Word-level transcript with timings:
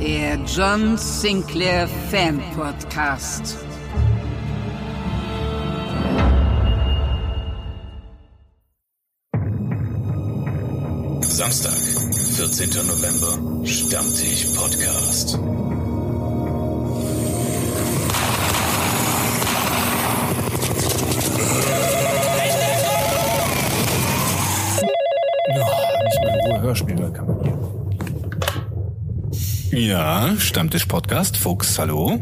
Der 0.00 0.38
John 0.46 0.96
Sinclair 0.96 1.86
Fan 2.10 2.40
Podcast. 2.56 3.58
Samstag, 11.20 11.72
14. 12.36 12.70
November, 12.86 13.66
Stammtisch 13.66 14.46
Podcast. 14.56 15.38
Ja, 25.48 25.66
nicht 26.04 26.22
mal 26.22 26.34
in 26.34 26.52
Ruhe 26.52 26.60
Hörspiel 26.62 27.10
kann 27.12 27.26
man 27.26 27.40
hier. 27.42 27.59
Ja, 29.70 30.34
Stammtisch 30.38 30.86
Podcast. 30.86 31.36
Fuchs, 31.36 31.78
hallo. 31.78 32.18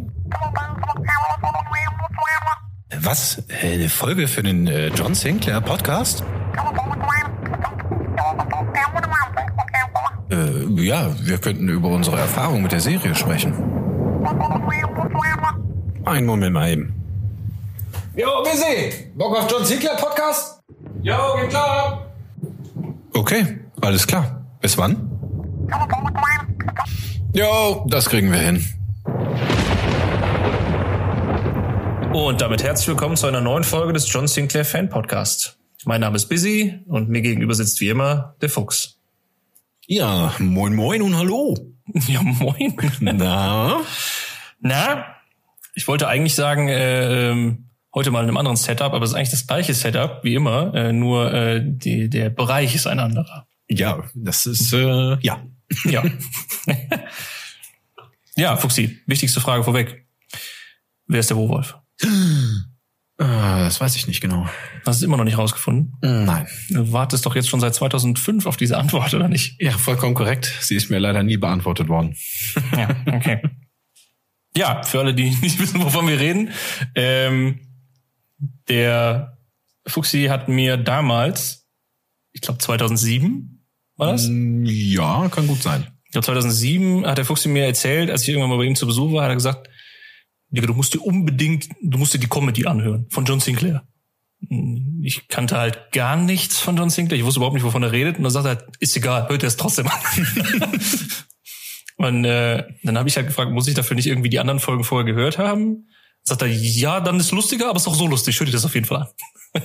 Was? 3.00 3.42
Äh, 3.62 3.74
Eine 3.74 3.88
Folge 3.88 4.28
für 4.28 4.42
den 4.42 4.66
äh, 4.66 4.88
John 4.88 5.14
Sinclair 5.14 5.60
Podcast? 5.60 6.22
Äh, 10.30 10.82
ja, 10.82 11.10
wir 11.20 11.38
könnten 11.38 11.68
über 11.68 11.88
unsere 11.88 12.18
Erfahrung 12.18 12.62
mit 12.62 12.72
der 12.72 12.80
Serie 12.80 13.14
sprechen. 13.14 13.54
Einen 16.04 16.26
Moment 16.26 16.52
mal 16.52 16.70
eben. 16.70 16.94
Jo, 18.14 18.42
busy! 18.42 19.10
Bock 19.14 19.36
auf 19.38 19.50
John 19.50 19.64
Ziegler 19.64 19.96
Podcast? 19.96 20.60
Jo, 21.02 21.16
geht 21.40 21.50
klar! 21.50 22.10
Okay, 23.14 23.58
alles 23.80 24.06
klar. 24.06 24.44
Bis 24.60 24.76
wann? 24.76 25.08
Jo, 27.38 27.86
das 27.88 28.08
kriegen 28.08 28.32
wir 28.32 28.40
hin. 28.40 28.66
Und 32.12 32.40
damit 32.40 32.64
herzlich 32.64 32.88
willkommen 32.88 33.16
zu 33.16 33.28
einer 33.28 33.40
neuen 33.40 33.62
Folge 33.62 33.92
des 33.92 34.12
John 34.12 34.26
Sinclair 34.26 34.64
Fan 34.64 34.88
Podcast. 34.88 35.56
Mein 35.84 36.00
Name 36.00 36.16
ist 36.16 36.26
Busy 36.26 36.80
und 36.88 37.08
mir 37.08 37.22
gegenüber 37.22 37.54
sitzt 37.54 37.80
wie 37.80 37.90
immer 37.90 38.34
der 38.40 38.50
Fuchs. 38.50 38.98
Ja, 39.86 40.34
moin 40.40 40.74
moin 40.74 41.00
und 41.00 41.16
hallo. 41.16 41.56
Ja, 42.08 42.22
moin. 42.22 42.74
Na? 43.00 43.82
Na, 44.58 45.04
ich 45.76 45.86
wollte 45.86 46.08
eigentlich 46.08 46.34
sagen, 46.34 46.66
äh, 46.66 47.56
heute 47.94 48.10
mal 48.10 48.24
in 48.24 48.30
einem 48.30 48.36
anderen 48.36 48.56
Setup, 48.56 48.92
aber 48.92 49.04
es 49.04 49.10
ist 49.10 49.16
eigentlich 49.16 49.30
das 49.30 49.46
gleiche 49.46 49.74
Setup 49.74 50.24
wie 50.24 50.34
immer, 50.34 50.74
äh, 50.74 50.92
nur 50.92 51.32
äh, 51.32 51.62
die, 51.64 52.10
der 52.10 52.30
Bereich 52.30 52.74
ist 52.74 52.88
ein 52.88 52.98
anderer. 52.98 53.46
Ja, 53.68 54.02
das 54.16 54.44
ist, 54.44 54.72
äh, 54.72 55.18
ja. 55.20 55.40
Ja. 55.84 56.04
ja, 58.36 58.56
Fuchsi, 58.56 59.00
wichtigste 59.06 59.40
Frage 59.40 59.64
vorweg. 59.64 60.06
Wer 61.06 61.20
ist 61.20 61.30
der 61.30 61.36
Wohlwolf? 61.36 61.76
Äh, 63.20 63.24
das 63.24 63.80
weiß 63.80 63.96
ich 63.96 64.06
nicht 64.06 64.20
genau. 64.20 64.48
Hast 64.86 65.02
du 65.02 65.06
immer 65.06 65.16
noch 65.16 65.24
nicht 65.24 65.38
rausgefunden? 65.38 65.92
Nein. 66.00 66.46
Du 66.70 66.92
wartest 66.92 67.26
doch 67.26 67.34
jetzt 67.34 67.48
schon 67.48 67.60
seit 67.60 67.74
2005 67.74 68.46
auf 68.46 68.56
diese 68.56 68.78
Antwort, 68.78 69.12
oder 69.12 69.28
nicht? 69.28 69.60
Ja, 69.60 69.72
vollkommen 69.72 70.14
korrekt. 70.14 70.54
Sie 70.60 70.76
ist 70.76 70.88
mir 70.88 70.98
leider 70.98 71.22
nie 71.22 71.36
beantwortet 71.36 71.88
worden. 71.88 72.16
Ja, 72.76 72.88
okay. 73.12 73.42
ja, 74.56 74.82
für 74.84 75.00
alle, 75.00 75.14
die 75.14 75.30
nicht 75.30 75.58
wissen, 75.58 75.82
wovon 75.82 76.06
wir 76.06 76.20
reden. 76.20 76.52
Ähm, 76.94 77.60
der 78.68 79.38
Fuchsi 79.86 80.26
hat 80.26 80.48
mir 80.48 80.76
damals, 80.76 81.66
ich 82.32 82.40
glaube 82.40 82.58
2007 82.58 83.57
war 83.98 84.12
das? 84.12 84.28
Mm, 84.28 84.64
Ja, 84.64 85.28
kann 85.28 85.46
gut 85.46 85.62
sein. 85.62 85.86
Glaube 86.10 86.24
2007 86.24 87.04
hat 87.04 87.18
der 87.18 87.24
Fuchsi 87.26 87.48
mir 87.48 87.66
erzählt, 87.66 88.10
als 88.10 88.22
ich 88.22 88.30
irgendwann 88.30 88.50
mal 88.50 88.56
bei 88.56 88.64
ihm 88.64 88.76
zu 88.76 88.86
Besuch 88.86 89.12
war, 89.12 89.24
hat 89.24 89.30
er 89.30 89.34
gesagt, 89.34 89.68
Digga, 90.50 90.66
du 90.66 90.72
musst 90.74 90.94
dir 90.94 91.00
unbedingt, 91.00 91.68
du 91.82 91.98
musst 91.98 92.14
dir 92.14 92.18
die 92.18 92.28
Comedy 92.28 92.66
anhören 92.66 93.06
von 93.10 93.26
John 93.26 93.40
Sinclair. 93.40 93.86
Ich 95.02 95.28
kannte 95.28 95.58
halt 95.58 95.92
gar 95.92 96.16
nichts 96.16 96.58
von 96.58 96.76
John 96.76 96.90
Sinclair. 96.90 97.18
Ich 97.18 97.24
wusste 97.24 97.40
überhaupt 97.40 97.54
nicht, 97.54 97.64
wovon 97.64 97.82
er 97.82 97.92
redet. 97.92 98.16
Und 98.16 98.22
dann 98.22 98.32
sagt 98.32 98.46
er, 98.46 98.66
ist 98.78 98.96
egal, 98.96 99.28
hört 99.28 99.42
er 99.42 99.48
es 99.48 99.56
trotzdem 99.56 99.88
an. 99.88 100.00
Und 101.96 102.24
äh, 102.24 102.64
dann 102.84 102.96
habe 102.96 103.08
ich 103.08 103.16
halt 103.16 103.26
gefragt, 103.26 103.50
muss 103.50 103.66
ich 103.66 103.74
dafür 103.74 103.96
nicht 103.96 104.06
irgendwie 104.06 104.30
die 104.30 104.38
anderen 104.38 104.60
Folgen 104.60 104.84
vorher 104.84 105.04
gehört 105.12 105.36
haben? 105.36 105.88
Sagt 106.22 106.42
er, 106.42 106.48
ja, 106.48 107.00
dann 107.00 107.18
ist 107.18 107.32
lustiger, 107.32 107.68
aber 107.68 107.76
ist 107.76 107.88
auch 107.88 107.96
so 107.96 108.06
lustig. 108.06 108.38
Hör 108.38 108.46
dir 108.46 108.52
das 108.52 108.64
auf 108.64 108.74
jeden 108.74 108.86
Fall 108.86 109.08
an. 109.52 109.62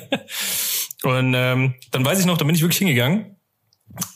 und 1.03 1.33
ähm, 1.35 1.75
dann 1.91 2.03
weiß 2.03 2.19
ich 2.19 2.25
noch, 2.25 2.37
da 2.37 2.45
bin 2.45 2.55
ich 2.55 2.61
wirklich 2.61 2.79
hingegangen 2.79 3.37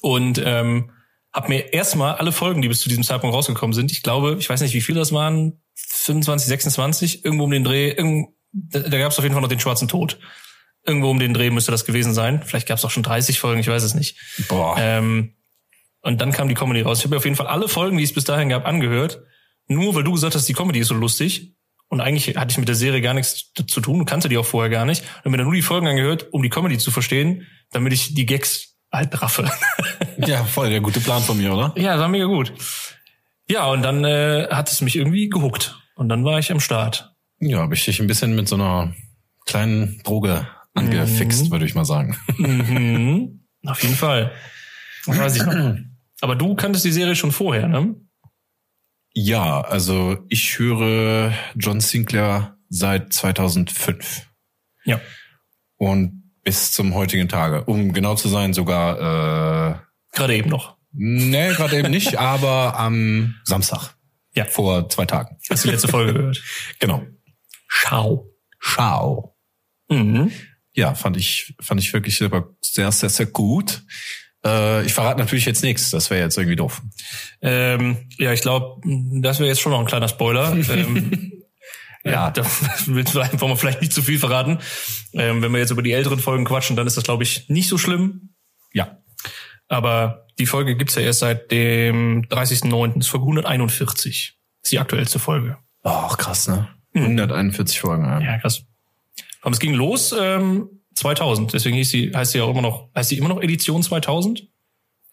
und 0.01 0.41
ähm, 0.43 0.91
habe 1.33 1.49
mir 1.49 1.73
erstmal 1.73 2.15
alle 2.15 2.31
Folgen, 2.31 2.61
die 2.61 2.67
bis 2.67 2.81
zu 2.81 2.89
diesem 2.89 3.03
Zeitpunkt 3.03 3.35
rausgekommen 3.35 3.73
sind, 3.73 3.91
ich 3.91 4.01
glaube, 4.01 4.37
ich 4.39 4.49
weiß 4.49 4.61
nicht, 4.61 4.73
wie 4.73 4.81
viele 4.81 4.99
das 4.99 5.11
waren, 5.11 5.61
25, 5.75 6.47
26, 6.47 7.25
irgendwo 7.25 7.43
um 7.43 7.51
den 7.51 7.63
Dreh, 7.63 7.89
irgend, 7.89 8.29
da, 8.51 8.79
da 8.79 8.97
gab 8.97 9.11
es 9.11 9.17
auf 9.17 9.23
jeden 9.23 9.33
Fall 9.33 9.41
noch 9.41 9.49
den 9.49 9.59
schwarzen 9.59 9.87
Tod. 9.87 10.19
Irgendwo 10.85 11.09
um 11.09 11.19
den 11.19 11.33
Dreh 11.33 11.49
müsste 11.49 11.71
das 11.71 11.85
gewesen 11.85 12.13
sein. 12.13 12.41
Vielleicht 12.43 12.67
gab 12.67 12.77
es 12.77 12.85
auch 12.85 12.91
schon 12.91 13.03
30 13.03 13.39
Folgen, 13.39 13.59
ich 13.59 13.67
weiß 13.67 13.83
es 13.83 13.93
nicht. 13.93 14.17
Boah. 14.47 14.77
Ähm, 14.79 15.35
und 16.01 16.21
dann 16.21 16.31
kam 16.31 16.47
die 16.47 16.53
Comedy 16.53 16.81
raus. 16.81 16.99
Ich 16.99 17.03
habe 17.03 17.15
mir 17.15 17.17
auf 17.17 17.25
jeden 17.25 17.35
Fall 17.35 17.47
alle 17.47 17.67
Folgen, 17.67 17.97
die 17.97 18.03
es 18.03 18.13
bis 18.13 18.23
dahin 18.23 18.47
gab, 18.49 18.65
angehört. 18.65 19.21
Nur 19.67 19.93
weil 19.95 20.03
du 20.03 20.13
gesagt 20.13 20.35
hast, 20.35 20.47
die 20.47 20.53
Comedy 20.53 20.79
ist 20.79 20.87
so 20.87 20.95
lustig. 20.95 21.55
Und 21.89 22.01
eigentlich 22.01 22.35
hatte 22.37 22.51
ich 22.51 22.57
mit 22.57 22.67
der 22.67 22.75
Serie 22.75 23.01
gar 23.01 23.13
nichts 23.13 23.51
zu 23.53 23.81
tun, 23.81 24.05
kannte 24.05 24.29
die 24.29 24.37
auch 24.37 24.45
vorher 24.45 24.69
gar 24.69 24.85
nicht. 24.85 25.03
Und 25.23 25.31
mir 25.31 25.37
dann 25.37 25.45
nur 25.45 25.55
die 25.55 25.61
Folgen 25.61 25.87
angehört, 25.87 26.27
um 26.31 26.41
die 26.41 26.49
Comedy 26.49 26.77
zu 26.77 26.91
verstehen, 26.91 27.45
damit 27.71 27.93
ich 27.93 28.13
die 28.13 28.25
Gags 28.25 28.76
halt 28.97 29.21
raffe. 29.21 29.49
Ja, 30.25 30.43
voll 30.43 30.71
der 30.71 30.81
gute 30.81 30.99
Plan 30.99 31.21
von 31.21 31.37
mir, 31.37 31.53
oder? 31.53 31.73
ja, 31.77 31.91
das 31.93 31.99
war 32.01 32.07
mega 32.07 32.25
gut. 32.25 32.51
Ja, 33.47 33.67
und 33.67 33.83
dann 33.83 34.03
äh, 34.03 34.47
hat 34.49 34.71
es 34.71 34.81
mich 34.81 34.95
irgendwie 34.95 35.29
gehuckt. 35.29 35.77
Und 35.95 36.09
dann 36.09 36.25
war 36.25 36.39
ich 36.39 36.51
am 36.51 36.59
Start. 36.59 37.13
Ja, 37.39 37.59
habe 37.59 37.75
ich 37.75 37.85
dich 37.85 37.99
ein 37.99 38.07
bisschen 38.07 38.35
mit 38.35 38.47
so 38.47 38.55
einer 38.55 38.95
kleinen 39.45 40.01
Droge 40.03 40.47
angefixt, 40.73 41.51
würde 41.51 41.65
ich 41.65 41.75
mal 41.75 41.85
sagen. 41.85 42.17
Mhm. 42.37 43.45
Auf 43.65 43.83
jeden 43.83 43.95
Fall. 43.95 44.31
Das 45.05 45.19
weiß 45.19 45.35
ich 45.35 45.45
noch. 45.45 45.75
Aber 46.21 46.35
du 46.35 46.55
kanntest 46.55 46.83
die 46.83 46.91
Serie 46.91 47.15
schon 47.15 47.31
vorher, 47.31 47.67
ne? 47.67 47.95
Ja, 49.13 49.61
also 49.61 50.17
ich 50.29 50.57
höre 50.57 51.31
John 51.55 51.79
Sinclair 51.79 52.57
seit 52.69 53.13
2005 53.13 54.27
Ja. 54.83 54.99
und 55.77 56.16
bis 56.47 56.71
zum 56.71 56.95
heutigen 56.95 57.27
Tage. 57.27 57.65
Um 57.65 57.91
genau 57.91 58.15
zu 58.15 58.29
sein, 58.29 58.53
sogar, 58.53 58.95
äh, 58.95 59.75
Gerade 60.13 60.33
eben 60.33 60.49
noch. 60.49 60.77
nee, 60.93 61.49
gerade 61.49 61.77
eben 61.77 61.91
nicht, 61.91 62.17
aber 62.19 62.79
am 62.79 63.35
Samstag. 63.43 63.97
Ja. 64.33 64.45
Vor 64.45 64.87
zwei 64.87 65.05
Tagen. 65.05 65.35
Hast 65.49 65.65
du 65.65 65.67
die 65.67 65.73
letzte 65.73 65.89
Folge 65.89 66.13
gehört? 66.13 66.41
Genau. 66.79 67.05
Schau. 67.67 68.29
Schau. 68.59 69.35
Mhm. 69.89 70.31
Ja, 70.71 70.95
fand 70.95 71.17
ich, 71.17 71.53
fand 71.59 71.81
ich 71.81 71.91
wirklich 71.91 72.17
sehr, 72.17 72.29
sehr, 72.61 72.93
sehr, 72.93 73.09
sehr 73.09 73.25
gut. 73.25 73.83
Äh, 74.45 74.85
ich 74.85 74.93
verrate 74.93 75.19
natürlich 75.19 75.45
jetzt 75.45 75.63
nichts, 75.63 75.89
das 75.89 76.09
wäre 76.09 76.21
jetzt 76.21 76.37
irgendwie 76.37 76.55
doof. 76.55 76.81
Ähm, 77.41 78.07
ja, 78.19 78.31
ich 78.31 78.39
glaube, 78.39 78.79
das 79.21 79.39
wäre 79.39 79.49
jetzt 79.49 79.59
schon 79.59 79.73
noch 79.73 79.81
ein 79.81 79.85
kleiner 79.85 80.07
Spoiler. 80.07 80.53
ähm, 80.69 81.43
ja, 82.03 82.31
da 82.31 82.43
willst 82.85 83.13
du 83.15 83.19
einfach 83.19 83.47
mal 83.47 83.55
vielleicht 83.57 83.81
nicht 83.81 83.93
zu 83.93 84.01
viel 84.01 84.19
verraten. 84.19 84.59
Ähm, 85.13 85.41
wenn 85.41 85.51
wir 85.51 85.59
jetzt 85.59 85.71
über 85.71 85.81
die 85.83 85.91
älteren 85.91 86.19
Folgen 86.19 86.45
quatschen, 86.45 86.75
dann 86.75 86.87
ist 86.87 86.97
das, 86.97 87.03
glaube 87.03 87.23
ich, 87.23 87.49
nicht 87.49 87.67
so 87.67 87.77
schlimm. 87.77 88.29
Ja. 88.73 88.97
Aber 89.67 90.25
die 90.39 90.45
Folge 90.45 90.75
gibt's 90.77 90.95
ja 90.95 91.01
erst 91.01 91.19
seit 91.19 91.51
dem 91.51 92.23
30.09. 92.29 92.87
Das 92.95 93.05
ist 93.05 93.07
Folge 93.09 93.25
141. 93.25 94.37
ist 94.63 94.71
die 94.71 94.79
aktuellste 94.79 95.19
Folge. 95.19 95.57
Oh, 95.83 96.07
krass, 96.09 96.47
ne? 96.47 96.67
141 96.93 97.79
Folgen. 97.79 98.05
Ja. 98.05 98.19
Ja, 98.19 98.37
krass. 98.39 98.63
Aber 99.41 99.51
es 99.53 99.59
ging 99.59 99.73
los 99.73 100.13
ähm, 100.17 100.69
2000. 100.95 101.53
Deswegen 101.53 101.75
hieß 101.77 101.89
sie, 101.89 102.11
heißt 102.15 102.31
sie 102.31 102.37
ja 102.39 102.43
auch 102.45 102.51
immer 102.51 102.61
noch, 102.61 102.89
heißt 102.95 103.09
sie 103.09 103.17
immer 103.17 103.29
noch 103.29 103.41
Edition 103.41 103.83
2000? 103.83 104.39
Ich 104.41 104.47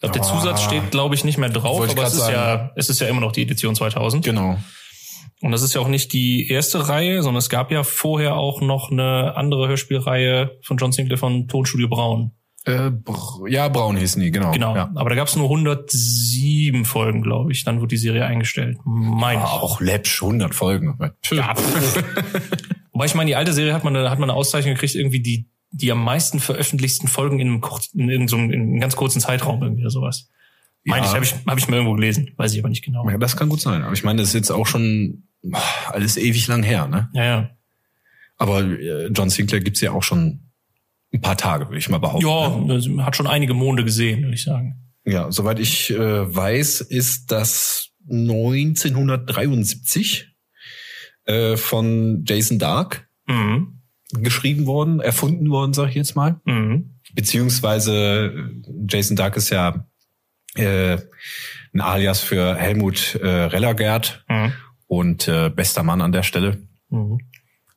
glaube, 0.01 0.13
der 0.19 0.23
Ah. 0.23 0.25
Zusatz 0.41 0.63
steht, 0.63 0.91
glaube 0.91 1.15
ich, 1.15 1.25
nicht 1.25 1.39
mehr 1.39 1.49
drauf, 1.49 1.89
aber 1.89 2.03
es 2.05 2.15
ist 2.15 2.29
ja, 2.29 2.71
es 2.77 2.91
ist 2.91 3.01
ja 3.01 3.09
immer 3.09 3.21
noch 3.21 3.33
die 3.33 3.43
Edition 3.43 3.75
2000. 3.75 4.25
Genau. 4.25 4.59
Und 5.45 5.53
das 5.53 5.61
ist 5.61 5.75
ja 5.75 5.83
auch 5.83 5.89
nicht 5.89 6.15
die 6.15 6.49
erste 6.49 6.89
Reihe, 6.89 7.23
sondern 7.23 7.39
es 7.39 7.51
gab 7.51 7.71
ja 7.71 7.83
vorher 7.83 8.35
auch 8.37 8.63
noch 8.63 8.91
eine 8.91 9.37
andere 9.37 9.69
Hörspielreihe 9.69 10.59
von 10.63 10.79
John 10.79 10.91
Sinclair 10.91 11.19
von 11.19 11.49
Tonstudio 11.49 11.87
Braun. 11.87 12.31
Äh, 12.65 12.91
br 12.91 13.47
ja, 13.47 13.69
braun 13.69 13.99
hießen 13.99 14.23
die, 14.23 14.31
genau. 14.31 14.53
Genau. 14.53 14.75
Ja. 14.75 14.91
Aber 14.95 15.11
da 15.11 15.17
gab 15.17 15.29
es 15.29 15.37
nur 15.37 15.45
107 15.45 16.87
Folgen, 16.87 17.21
glaube 17.21 17.53
ich. 17.53 17.63
Dann 17.63 17.77
wurde 17.81 17.89
die 17.89 17.99
Serie 17.99 18.25
eingestellt. 18.25 18.79
Meine 18.87 19.43
ich. 19.43 19.47
Auch 19.47 19.83
läppsch, 19.83 20.23
100 20.23 20.55
Folgen. 20.55 20.99
Ja. 21.31 21.55
Wobei 22.93 23.05
ich 23.05 23.15
meine, 23.15 23.29
die 23.29 23.37
alte 23.37 23.53
Serie 23.53 23.75
hat 23.75 23.85
man, 23.85 23.95
hat 23.99 24.19
man 24.19 24.31
eine 24.31 24.39
Auszeichnung 24.39 24.73
gekriegt, 24.73 24.95
irgendwie 24.95 25.21
die, 25.21 25.51
die 25.73 25.93
am 25.93 26.03
meisten 26.03 26.41
veröffentlichten 26.41 27.07
Folgen 27.07 27.39
in 27.39 27.49
einem, 27.49 27.63
in, 27.93 28.09
irgendeinem 28.09 28.29
so 28.29 28.37
einem, 28.37 28.51
in 28.51 28.63
einem 28.63 28.81
ganz 28.81 28.97
kurzen 28.97 29.21
Zeitraum 29.21 29.63
irgendwie 29.63 29.83
oder 29.83 29.91
sowas. 29.91 30.31
Meine 30.85 31.05
Ja. 31.05 31.11
ich, 31.11 31.15
habe 31.15 31.25
ich, 31.27 31.35
hab 31.47 31.59
ich 31.59 31.69
mal 31.69 31.77
irgendwo 31.77 31.97
gelesen. 31.97 32.31
Weiß 32.39 32.55
ich 32.55 32.61
aber 32.61 32.71
nicht 32.71 32.83
genau. 32.83 33.07
Ja, 33.11 33.19
das 33.19 33.37
kann 33.37 33.51
gut 33.51 33.61
sein. 33.61 33.83
Aber 33.83 33.93
ich 33.93 34.05
meine, 34.05 34.23
das 34.23 34.29
ist 34.29 34.35
jetzt 34.35 34.51
auch 34.51 34.67
schon 34.67 35.25
alles 35.89 36.17
ewig 36.17 36.47
lang 36.49 36.63
her, 36.63 36.87
ne? 36.89 37.11
Ja, 37.13 37.25
ja. 37.25 37.51
Aber 38.37 38.63
äh, 38.63 39.07
John 39.09 39.31
Sinclair 39.31 39.61
gibt's 39.61 39.81
ja 39.81 39.93
auch 39.93 40.03
schon 40.03 40.51
ein 41.13 41.21
paar 41.21 41.37
Tage, 41.37 41.67
würde 41.69 41.79
ich 41.79 41.89
mal 41.89 41.99
behaupten. 41.99 42.27
Ja, 42.27 42.49
ne? 42.59 43.05
hat 43.05 43.15
schon 43.17 43.27
einige 43.29 43.55
Monde 43.55 43.85
gesehen, 43.85 44.23
würde 44.23 44.35
ich 44.35 44.43
sagen. 44.43 44.81
Ja, 45.05 45.31
soweit 45.31 45.61
ich 45.61 45.91
äh, 45.91 46.35
weiß, 46.35 46.81
ist 46.81 47.31
das 47.31 47.91
1973 48.11 50.35
äh, 51.27 51.57
von 51.57 52.25
Jason 52.27 52.59
Dark 52.59 53.09
Mhm. 53.27 53.81
geschrieben 54.13 54.67
worden, 54.67 55.01
erfunden 55.01 55.49
worden, 55.51 55.73
sag 55.73 55.89
ich 55.89 55.95
jetzt 55.95 56.15
mal. 56.15 56.41
Mhm. 56.45 56.99
Beziehungsweise 57.15 58.35
äh, 58.67 58.73
Jason 58.87 59.17
Dark 59.17 59.37
ist 59.37 59.49
ja 59.51 59.87
äh, 60.57 60.99
ein 61.73 61.81
Alias 61.81 62.21
für 62.21 62.55
Helmut 62.55 63.15
äh, 63.15 63.27
Rellergert 63.29 64.25
Mhm. 64.29 64.53
Und 64.87 65.29
äh, 65.29 65.51
bester 65.51 65.83
Mann 65.83 66.03
an 66.03 66.13
der 66.13 66.23
Stelle. 66.23 66.63
Mhm. 66.91 67.19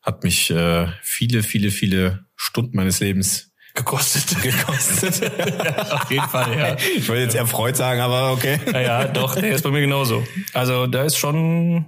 Hat 0.01 0.23
mich 0.23 0.49
äh, 0.51 0.87
viele, 1.01 1.43
viele, 1.43 1.71
viele 1.71 2.25
Stunden 2.35 2.77
meines 2.77 2.99
Lebens 2.99 3.47
Gekostet. 3.77 4.41
gekostet. 4.41 5.31
Auf 5.91 6.09
jeden 6.09 6.27
Fall, 6.27 6.57
ja. 6.57 6.75
ich 6.75 7.07
wollte 7.07 7.21
jetzt 7.21 7.35
erfreut 7.35 7.77
sagen, 7.77 8.01
aber 8.01 8.31
okay. 8.31 8.59
Ja, 8.73 8.81
ja, 8.81 9.07
doch, 9.07 9.35
der 9.35 9.51
ist 9.51 9.61
bei 9.61 9.69
mir 9.69 9.81
genauso. 9.81 10.23
Also 10.53 10.87
da 10.87 11.03
ist 11.03 11.17
schon, 11.17 11.85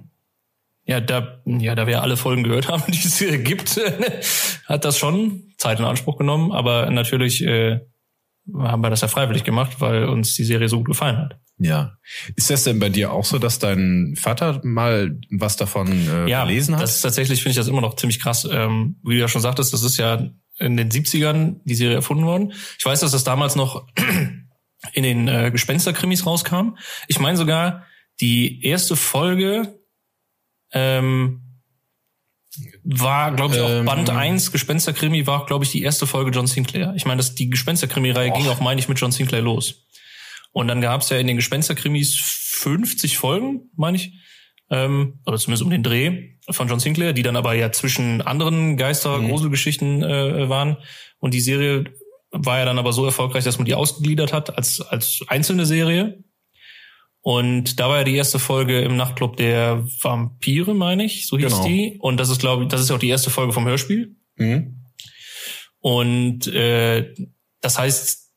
ja, 0.84 1.00
da, 1.00 1.42
ja, 1.44 1.74
da 1.74 1.88
wir 1.88 2.02
alle 2.02 2.16
Folgen 2.16 2.44
gehört 2.44 2.68
haben, 2.68 2.84
die 2.92 2.98
es 2.98 3.18
hier 3.18 3.38
gibt, 3.38 3.80
hat 4.66 4.84
das 4.84 4.98
schon 4.98 5.52
Zeit 5.58 5.80
in 5.80 5.84
Anspruch 5.84 6.16
genommen. 6.16 6.52
Aber 6.52 6.88
natürlich 6.90 7.44
äh, 7.44 7.80
haben 8.54 8.82
wir 8.82 8.90
das 8.90 9.00
ja 9.02 9.08
freiwillig 9.08 9.44
gemacht, 9.44 9.80
weil 9.80 10.04
uns 10.04 10.34
die 10.34 10.44
Serie 10.44 10.68
so 10.68 10.78
gut 10.78 10.86
gefallen 10.88 11.16
hat. 11.18 11.38
Ja. 11.58 11.96
Ist 12.36 12.48
das 12.50 12.64
denn 12.64 12.78
bei 12.78 12.88
dir 12.88 13.12
auch 13.12 13.24
so, 13.24 13.38
dass 13.38 13.58
dein 13.58 14.14
Vater 14.18 14.60
mal 14.64 15.18
was 15.30 15.56
davon 15.56 15.88
äh, 16.08 16.28
Ja, 16.28 16.44
gelesen 16.44 16.74
hat? 16.74 16.82
das 16.82 16.96
ist 16.96 17.02
tatsächlich, 17.02 17.42
finde 17.42 17.50
ich 17.50 17.56
das 17.56 17.68
immer 17.68 17.82
noch 17.82 17.96
ziemlich 17.96 18.18
krass. 18.18 18.48
Ähm, 18.50 18.96
wie 19.04 19.14
du 19.14 19.20
ja 19.20 19.28
schon 19.28 19.42
sagtest, 19.42 19.72
das 19.74 19.82
ist 19.82 19.98
ja 19.98 20.30
in 20.58 20.76
den 20.76 20.90
70ern 20.90 21.60
die 21.64 21.74
Serie 21.74 21.96
erfunden 21.96 22.24
worden. 22.24 22.52
Ich 22.78 22.84
weiß, 22.84 23.00
dass 23.00 23.12
das 23.12 23.24
damals 23.24 23.56
noch 23.56 23.86
in 24.92 25.02
den 25.02 25.28
äh, 25.28 25.50
Gespensterkrimis 25.50 26.24
rauskam. 26.26 26.76
Ich 27.08 27.18
meine 27.20 27.36
sogar, 27.36 27.84
die 28.20 28.64
erste 28.64 28.96
Folge 28.96 29.78
ähm, 30.72 31.49
war, 32.82 33.34
glaube 33.34 33.54
ich, 33.54 33.60
auch 33.60 33.68
Ähm. 33.68 33.84
Band 33.84 34.10
1 34.10 34.52
Gespensterkrimi 34.52 35.26
war, 35.26 35.46
glaube 35.46 35.64
ich, 35.64 35.70
die 35.70 35.82
erste 35.82 36.06
Folge 36.06 36.30
John 36.30 36.46
Sinclair. 36.46 36.92
Ich 36.96 37.04
meine, 37.04 37.18
dass 37.18 37.34
die 37.34 37.50
Gespensterkrimi-Reihe 37.50 38.32
ging 38.32 38.48
auch, 38.48 38.60
meine 38.60 38.80
ich, 38.80 38.88
mit 38.88 38.98
John 38.98 39.12
Sinclair 39.12 39.42
los. 39.42 39.86
Und 40.52 40.68
dann 40.68 40.80
gab 40.80 41.02
es 41.02 41.10
ja 41.10 41.18
in 41.18 41.26
den 41.26 41.36
Gespensterkrimis 41.36 42.16
50 42.16 43.18
Folgen, 43.18 43.70
meine 43.76 43.96
ich, 43.96 44.12
ähm, 44.70 45.20
oder 45.26 45.38
zumindest 45.38 45.62
um 45.62 45.70
den 45.70 45.82
Dreh 45.82 46.30
von 46.48 46.68
John 46.68 46.80
Sinclair, 46.80 47.12
die 47.12 47.22
dann 47.22 47.36
aber 47.36 47.54
ja 47.54 47.70
zwischen 47.72 48.22
anderen 48.22 48.76
Geister-Gruselgeschichten 48.76 50.02
äh, 50.02 50.48
waren. 50.48 50.78
Und 51.18 51.34
die 51.34 51.40
Serie 51.40 51.84
war 52.30 52.58
ja 52.58 52.64
dann 52.64 52.78
aber 52.78 52.92
so 52.92 53.04
erfolgreich, 53.04 53.44
dass 53.44 53.58
man 53.58 53.66
die 53.66 53.74
ausgegliedert 53.74 54.32
hat 54.32 54.56
als, 54.56 54.80
als 54.80 55.20
einzelne 55.28 55.66
Serie. 55.66 56.22
Und 57.22 57.78
da 57.78 57.88
war 57.88 57.98
ja 57.98 58.04
die 58.04 58.16
erste 58.16 58.38
Folge 58.38 58.80
im 58.80 58.96
Nachtclub 58.96 59.36
der 59.36 59.84
Vampire, 60.00 60.74
meine 60.74 61.04
ich, 61.04 61.26
so 61.26 61.36
hieß 61.36 61.52
Genau. 61.52 61.66
die. 61.66 61.96
Und 62.00 62.18
das 62.18 62.30
ist, 62.30 62.40
glaube 62.40 62.62
ich, 62.62 62.68
das 62.68 62.80
ist 62.80 62.90
auch 62.90 62.98
die 62.98 63.08
erste 63.08 63.30
Folge 63.30 63.52
vom 63.52 63.66
Hörspiel. 63.66 64.16
Mhm. 64.36 64.80
Und 65.80 66.46
äh, 66.48 67.14
das 67.60 67.78
heißt, 67.78 68.30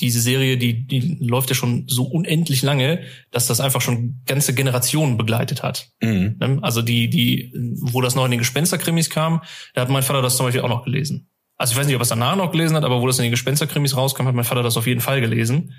diese 0.00 0.20
Serie, 0.20 0.58
die, 0.58 0.86
die 0.86 1.18
läuft 1.20 1.48
ja 1.48 1.54
schon 1.54 1.84
so 1.86 2.04
unendlich 2.04 2.62
lange, 2.62 3.02
dass 3.30 3.46
das 3.46 3.60
einfach 3.60 3.80
schon 3.80 4.20
ganze 4.26 4.52
Generationen 4.54 5.16
begleitet 5.16 5.62
hat. 5.62 5.90
Mhm. 6.00 6.36
Ne? 6.40 6.58
Also 6.62 6.82
die, 6.82 7.08
die, 7.08 7.52
wo 7.80 8.00
das 8.00 8.14
noch 8.14 8.24
in 8.24 8.32
den 8.32 8.40
Gespensterkrimis 8.40 9.10
kam, 9.10 9.42
da 9.74 9.82
hat 9.82 9.88
mein 9.88 10.02
Vater 10.02 10.22
das 10.22 10.36
zum 10.36 10.46
Beispiel 10.46 10.62
auch 10.62 10.68
noch 10.68 10.84
gelesen. 10.84 11.28
Also 11.56 11.72
ich 11.72 11.78
weiß 11.78 11.86
nicht, 11.86 11.94
ob 11.94 12.00
er 12.00 12.04
es 12.04 12.08
danach 12.08 12.36
noch 12.36 12.50
gelesen 12.52 12.74
hat, 12.76 12.84
aber 12.84 13.00
wo 13.00 13.06
das 13.06 13.18
in 13.18 13.24
den 13.24 13.30
Gespensterkrimis 13.30 13.96
rauskam, 13.96 14.26
hat 14.26 14.34
mein 14.34 14.44
Vater 14.44 14.62
das 14.62 14.76
auf 14.76 14.86
jeden 14.86 15.00
Fall 15.00 15.20
gelesen. 15.20 15.74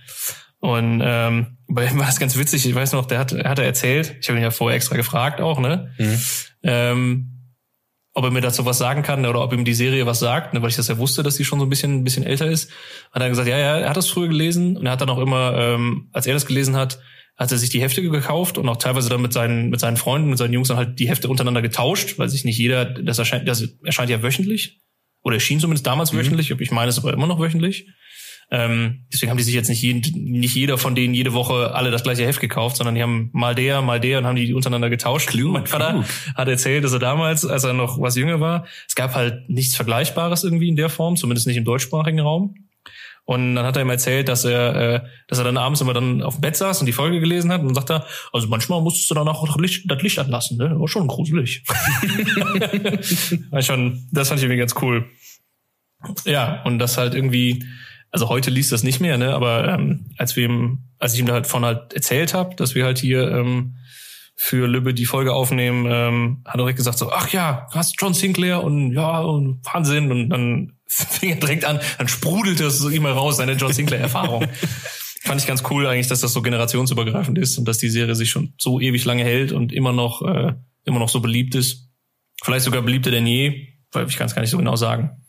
Und 0.62 1.02
ähm, 1.04 1.58
bei 1.68 1.88
ihm 1.88 2.00
war 2.00 2.08
es 2.08 2.20
ganz 2.20 2.38
witzig, 2.38 2.66
ich 2.66 2.76
weiß 2.76 2.94
noch, 2.94 3.06
der 3.06 3.20
hat, 3.20 3.34
er 3.34 3.50
hat 3.50 3.60
er 3.60 3.66
erzählt, 3.66 4.16
ich 4.22 4.30
habe 4.30 4.40
ihn 4.40 4.44
ja 4.44 4.52
vorher 4.52 4.78
extra 4.78 4.96
gefragt 4.96 5.42
auch, 5.42 5.60
ne? 5.60 5.92
Ähm, 6.64 7.32
ob 8.14 8.26
er 8.26 8.32
mir 8.32 8.42
dazu 8.42 8.66
was 8.66 8.78
sagen 8.78 9.04
kann 9.04 9.26
oder 9.26 9.42
ob 9.42 9.54
ihm 9.54 9.66
die 9.66 9.74
Serie 9.74 10.06
was 10.06 10.20
sagt, 10.20 10.54
ne, 10.54 10.62
weil 10.62 10.70
ich 10.70 10.76
das 10.76 10.90
ja 10.90 10.98
wusste, 10.98 11.24
dass 11.24 11.38
die 11.38 11.46
schon 11.46 11.60
so 11.60 11.66
ein 11.66 11.70
bisschen, 11.70 12.00
ein 12.00 12.04
bisschen 12.04 12.24
älter 12.24 12.46
ist. 12.46 12.70
Hat 13.12 13.22
er 13.22 13.30
gesagt, 13.30 13.48
ja, 13.48 13.58
ja, 13.58 13.78
er 13.80 13.90
hat 13.90 13.98
das 13.98 14.10
früher 14.10 14.28
gelesen 14.28 14.78
und 14.78 14.86
er 14.86 14.92
hat 14.92 15.02
dann 15.02 15.10
auch 15.10 15.18
immer, 15.18 15.56
ähm, 15.58 16.10
als 16.12 16.28
er 16.28 16.34
das 16.34 16.46
gelesen 16.46 16.76
hat, 16.76 17.00
hat 17.38 17.52
er 17.52 17.58
sich 17.58 17.70
die 17.70 17.82
Hefte 17.82 18.04
gekauft 18.04 18.58
und 18.58 18.68
auch 18.70 18.78
teilweise 18.78 19.10
dann 19.10 19.22
mit 19.22 19.34
seinen, 19.34 19.70
mit 19.70 19.80
seinen 19.80 19.98
Freunden, 19.98 20.30
mit 20.30 20.38
seinen 20.38 20.54
Jungs 20.54 20.68
dann 20.68 20.78
halt 20.78 21.00
die 21.00 21.10
Hefte 21.10 21.30
untereinander 21.30 21.62
getauscht, 21.62 22.20
weil 22.20 22.30
sich 22.30 22.44
nicht 22.44 22.58
jeder, 22.58 22.86
das 22.86 23.18
erscheint, 23.18 23.48
das 23.48 23.68
erscheint 23.84 24.10
ja 24.10 24.22
wöchentlich. 24.22 24.82
Oder 25.24 25.36
erschien 25.36 25.60
zumindest 25.60 25.88
damals 25.88 26.14
wöchentlich. 26.14 26.52
Ich 26.52 26.72
meine, 26.72 26.90
es 26.90 26.98
aber 26.98 27.14
immer 27.14 27.28
noch 27.28 27.40
wöchentlich. 27.40 27.88
Ähm, 28.54 29.06
deswegen 29.12 29.30
haben 29.30 29.38
die 29.38 29.44
sich 29.44 29.54
jetzt 29.54 29.70
nicht, 29.70 29.82
jeden, 29.82 30.02
nicht 30.24 30.56
jeder 30.56 30.78
von 30.78 30.94
denen 30.94 31.14
jede 31.14 31.34
Woche 31.34 31.74
alle 31.74 31.90
das 31.90 32.04
gleiche 32.04 32.26
Heft 32.26 32.42
gekauft, 32.42 32.76
sondern 32.76 32.96
die 32.96 33.02
haben 33.02 33.30
mal 33.32 33.56
der, 33.56 33.82
mal 33.82 34.02
der 34.02 34.20
und 34.20 34.26
haben 34.26 34.36
die 34.36 34.54
untereinander 34.54 34.90
getauscht. 34.90 35.30
Klug, 35.30 35.54
mein 35.54 35.68
Vater 35.68 35.92
klug. 35.92 36.06
hat 36.36 36.48
erzählt, 36.50 36.84
dass 36.84 36.92
er 36.92 37.00
damals, 37.00 37.46
als 37.46 37.64
er 37.64 37.72
noch 37.72 38.02
was 38.02 38.18
jünger 38.18 38.42
war, 38.42 38.66
es 38.88 38.96
gab 38.96 39.16
halt 39.16 39.50
nichts 39.50 39.76
Vergleichbares 39.78 40.44
irgendwie 40.44 40.68
in 40.68 40.76
der 40.76 40.90
Form, 40.90 41.16
zumindest 41.16 41.48
nicht 41.48 41.56
im 41.56 41.64
deutschsprachigen 41.64 42.20
Raum. 42.20 42.56
Und 43.24 43.56
dann 43.56 43.66
hat 43.66 43.78
er 43.78 43.84
ihm 43.84 43.90
erzählt, 43.90 44.28
dass 44.28 44.44
er, 44.44 44.76
äh, 44.76 45.02
dass 45.28 45.38
er 45.38 45.46
dann 45.46 45.56
abends 45.56 45.80
immer 45.80 45.94
dann 45.94 46.22
auf 46.22 46.36
dem 46.36 46.42
Bett 46.42 46.58
saß 46.58 46.82
und 46.82 46.88
die 46.88 46.92
Folge 46.92 47.22
gelesen 47.22 47.52
hat 47.54 47.62
und 47.62 47.68
dann 47.68 47.76
sagt 47.76 47.92
er, 47.92 48.06
also 48.34 48.48
manchmal 48.48 48.82
musstest 48.82 49.10
du 49.10 49.16
danach 49.16 49.36
auch 49.36 49.48
das 49.48 49.56
Licht, 49.58 49.90
das 49.90 50.02
Licht 50.02 50.20
anlassen, 50.20 50.58
ne? 50.58 50.78
War 50.78 50.88
schon 50.90 51.08
gruselig. 51.08 51.64
war 53.52 53.62
schon, 53.62 54.06
das 54.12 54.28
fand 54.28 54.40
ich 54.40 54.44
irgendwie 54.44 54.60
ganz 54.60 54.76
cool. 54.82 55.06
Ja, 56.26 56.62
und 56.64 56.80
das 56.80 56.98
halt 56.98 57.14
irgendwie, 57.14 57.64
also 58.12 58.28
heute 58.30 58.50
liest 58.50 58.72
das 58.72 58.84
nicht 58.84 59.00
mehr, 59.00 59.18
ne? 59.18 59.34
Aber 59.34 59.68
ähm, 59.68 60.12
als 60.18 60.36
wir 60.36 60.46
ihm, 60.46 60.80
als 61.00 61.14
ich 61.14 61.20
ihm 61.20 61.26
da 61.26 61.34
halt 61.34 61.48
von 61.48 61.64
halt 61.64 61.94
erzählt 61.94 62.34
habe, 62.34 62.56
dass 62.56 62.76
wir 62.76 62.84
halt 62.84 63.00
hier 63.00 63.32
ähm, 63.32 63.78
für 64.36 64.68
Lübbe 64.68 64.94
die 64.94 65.06
Folge 65.06 65.34
aufnehmen, 65.34 65.86
ähm, 65.90 66.42
hat 66.46 66.56
er 66.56 66.58
direkt 66.58 66.78
gesagt 66.78 66.98
so, 66.98 67.12
ach 67.12 67.30
ja, 67.30 67.68
hast 67.72 67.96
John 68.00 68.14
Sinclair 68.14 68.64
und 68.64 68.92
ja, 68.92 69.22
und 69.22 69.62
Wahnsinn. 69.66 70.12
Und 70.12 70.30
dann 70.30 70.74
fing 70.88 71.30
er 71.30 71.36
direkt 71.38 71.64
an, 71.64 71.80
dann 71.98 72.08
sprudelte 72.08 72.66
es 72.66 72.80
so 72.80 72.90
immer 72.90 73.12
raus, 73.12 73.38
seine 73.38 73.54
John 73.54 73.72
Sinclair-Erfahrung. 73.72 74.48
Fand 75.24 75.40
ich 75.40 75.48
ganz 75.48 75.64
cool 75.70 75.86
eigentlich, 75.86 76.08
dass 76.08 76.20
das 76.20 76.34
so 76.34 76.42
generationsübergreifend 76.42 77.38
ist 77.38 77.58
und 77.60 77.68
dass 77.68 77.78
die 77.78 77.90
Serie 77.90 78.16
sich 78.16 78.32
schon 78.32 78.54
so 78.58 78.80
ewig 78.80 79.06
lange 79.06 79.24
hält 79.24 79.52
und 79.52 79.72
immer 79.72 79.94
noch, 79.94 80.24
äh, 80.24 80.54
immer 80.84 81.00
noch 81.00 81.10
so 81.10 81.22
beliebt 81.22 81.54
ist. 81.56 81.92
Vielleicht 82.44 82.66
sogar 82.66 82.82
beliebter 82.82 83.12
denn 83.12 83.28
je, 83.28 83.68
weil 83.92 84.08
ich 84.08 84.18
kann 84.18 84.26
es 84.26 84.34
gar 84.34 84.42
nicht 84.42 84.50
so 84.50 84.58
genau 84.58 84.76
sagen. 84.76 85.22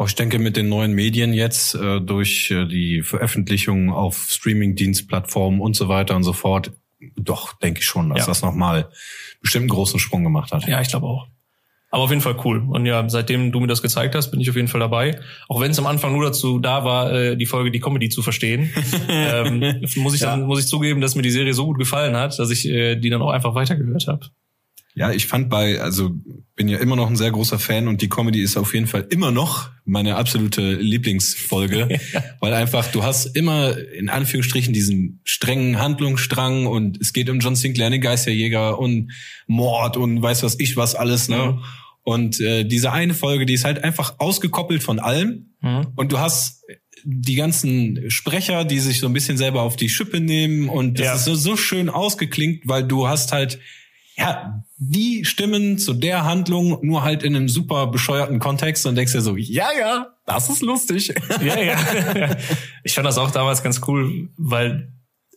Auch 0.00 0.08
ich 0.08 0.14
denke, 0.14 0.38
mit 0.38 0.56
den 0.56 0.70
neuen 0.70 0.94
Medien 0.94 1.34
jetzt, 1.34 1.74
äh, 1.74 2.00
durch 2.00 2.50
äh, 2.50 2.64
die 2.64 3.02
Veröffentlichung 3.02 3.92
auf 3.92 4.28
Streaming-Dienstplattformen 4.30 5.60
und 5.60 5.76
so 5.76 5.88
weiter 5.88 6.16
und 6.16 6.22
so 6.22 6.32
fort, 6.32 6.72
doch, 7.16 7.52
denke 7.58 7.80
ich 7.80 7.86
schon, 7.86 8.08
dass 8.08 8.20
Ja. 8.20 8.26
das 8.28 8.40
nochmal 8.40 8.88
bestimmt 9.42 9.64
einen 9.64 9.68
großen 9.68 10.00
Sprung 10.00 10.24
gemacht 10.24 10.52
hat. 10.52 10.66
Ja, 10.66 10.80
ich 10.80 10.88
glaube 10.88 11.04
auch. 11.06 11.26
Aber 11.90 12.04
auf 12.04 12.08
jeden 12.08 12.22
Fall 12.22 12.36
cool. 12.46 12.64
Und 12.66 12.86
ja, 12.86 13.06
seitdem 13.10 13.52
du 13.52 13.60
mir 13.60 13.66
das 13.66 13.82
gezeigt 13.82 14.14
hast, 14.14 14.30
bin 14.30 14.40
ich 14.40 14.48
auf 14.48 14.56
jeden 14.56 14.68
Fall 14.68 14.80
dabei. 14.80 15.20
Auch 15.48 15.60
wenn 15.60 15.70
es 15.70 15.78
am 15.78 15.86
Anfang 15.86 16.14
nur 16.14 16.24
dazu 16.24 16.60
da 16.60 16.82
war, 16.82 17.12
äh, 17.12 17.36
die 17.36 17.44
Folge, 17.44 17.70
die 17.70 17.80
Comedy 17.80 18.08
zu 18.08 18.22
verstehen, 18.22 18.70
ähm, 19.10 19.82
muss 19.96 20.14
ich 20.14 20.20
dann, 20.20 20.44
muss 20.46 20.60
ich 20.60 20.66
zugeben, 20.66 21.02
dass 21.02 21.14
mir 21.14 21.20
die 21.22 21.30
Serie 21.30 21.52
so 21.52 21.66
gut 21.66 21.78
gefallen 21.78 22.16
hat, 22.16 22.38
dass 22.38 22.48
ich 22.50 22.66
äh, 22.66 22.96
die 22.96 23.10
dann 23.10 23.20
auch 23.20 23.32
einfach 23.32 23.54
weitergehört 23.54 24.06
habe. 24.06 24.30
Ja, 24.96 25.12
ich 25.12 25.26
fand 25.26 25.48
bei, 25.48 25.80
also 25.80 26.10
bin 26.56 26.68
ja 26.68 26.78
immer 26.78 26.96
noch 26.96 27.08
ein 27.08 27.16
sehr 27.16 27.30
großer 27.30 27.58
Fan 27.58 27.86
und 27.88 28.02
die 28.02 28.08
Comedy 28.08 28.40
ist 28.42 28.56
auf 28.56 28.74
jeden 28.74 28.86
Fall 28.88 29.06
immer 29.10 29.30
noch 29.30 29.70
meine 29.84 30.16
absolute 30.16 30.72
Lieblingsfolge, 30.74 32.00
weil 32.40 32.54
einfach 32.54 32.90
du 32.90 33.02
hast 33.02 33.26
immer 33.36 33.76
in 33.78 34.08
Anführungsstrichen 34.08 34.72
diesen 34.74 35.20
strengen 35.24 35.78
Handlungsstrang 35.78 36.66
und 36.66 37.00
es 37.00 37.12
geht 37.12 37.30
um 37.30 37.38
John 37.40 37.56
Sinclair, 37.56 37.90
den 37.90 38.00
Geisterjäger 38.00 38.78
und 38.78 39.12
Mord 39.46 39.96
und 39.96 40.20
weiß 40.20 40.42
was 40.42 40.58
ich 40.58 40.76
was 40.76 40.94
alles, 40.94 41.28
ne? 41.28 41.52
Mhm. 41.54 41.64
Und 42.02 42.40
äh, 42.40 42.64
diese 42.64 42.92
eine 42.92 43.12
Folge, 43.14 43.44
die 43.46 43.52
ist 43.54 43.64
halt 43.64 43.84
einfach 43.84 44.14
ausgekoppelt 44.18 44.82
von 44.82 44.98
allem 44.98 45.46
Mhm. 45.62 45.88
und 45.96 46.10
du 46.10 46.18
hast 46.18 46.64
die 47.04 47.34
ganzen 47.34 48.10
Sprecher, 48.10 48.64
die 48.64 48.78
sich 48.78 48.98
so 48.98 49.06
ein 49.06 49.12
bisschen 49.12 49.36
selber 49.36 49.60
auf 49.60 49.76
die 49.76 49.90
Schippe 49.90 50.20
nehmen 50.20 50.70
und 50.70 50.98
das 50.98 51.06
Ja. 51.06 51.14
ist 51.16 51.24
so, 51.26 51.34
so 51.34 51.56
schön 51.56 51.90
ausgeklingt, 51.90 52.62
weil 52.66 52.82
du 52.82 53.08
hast 53.08 53.32
halt 53.32 53.58
ja, 54.20 54.62
die 54.76 55.24
stimmen 55.24 55.78
zu 55.78 55.94
der 55.94 56.24
Handlung 56.24 56.78
nur 56.82 57.02
halt 57.02 57.22
in 57.22 57.34
einem 57.34 57.48
super 57.48 57.86
bescheuerten 57.86 58.38
Kontext 58.38 58.84
und 58.86 58.94
denkst 58.94 59.12
dir 59.12 59.22
so, 59.22 59.36
ja, 59.36 59.68
ja, 59.78 60.14
das 60.26 60.50
ist 60.50 60.62
lustig. 60.62 61.14
Ja, 61.42 61.58
ja. 61.58 62.36
Ich 62.84 62.94
fand 62.94 63.06
das 63.06 63.16
auch 63.16 63.30
damals 63.30 63.62
ganz 63.62 63.80
cool, 63.86 64.28
weil 64.36 64.92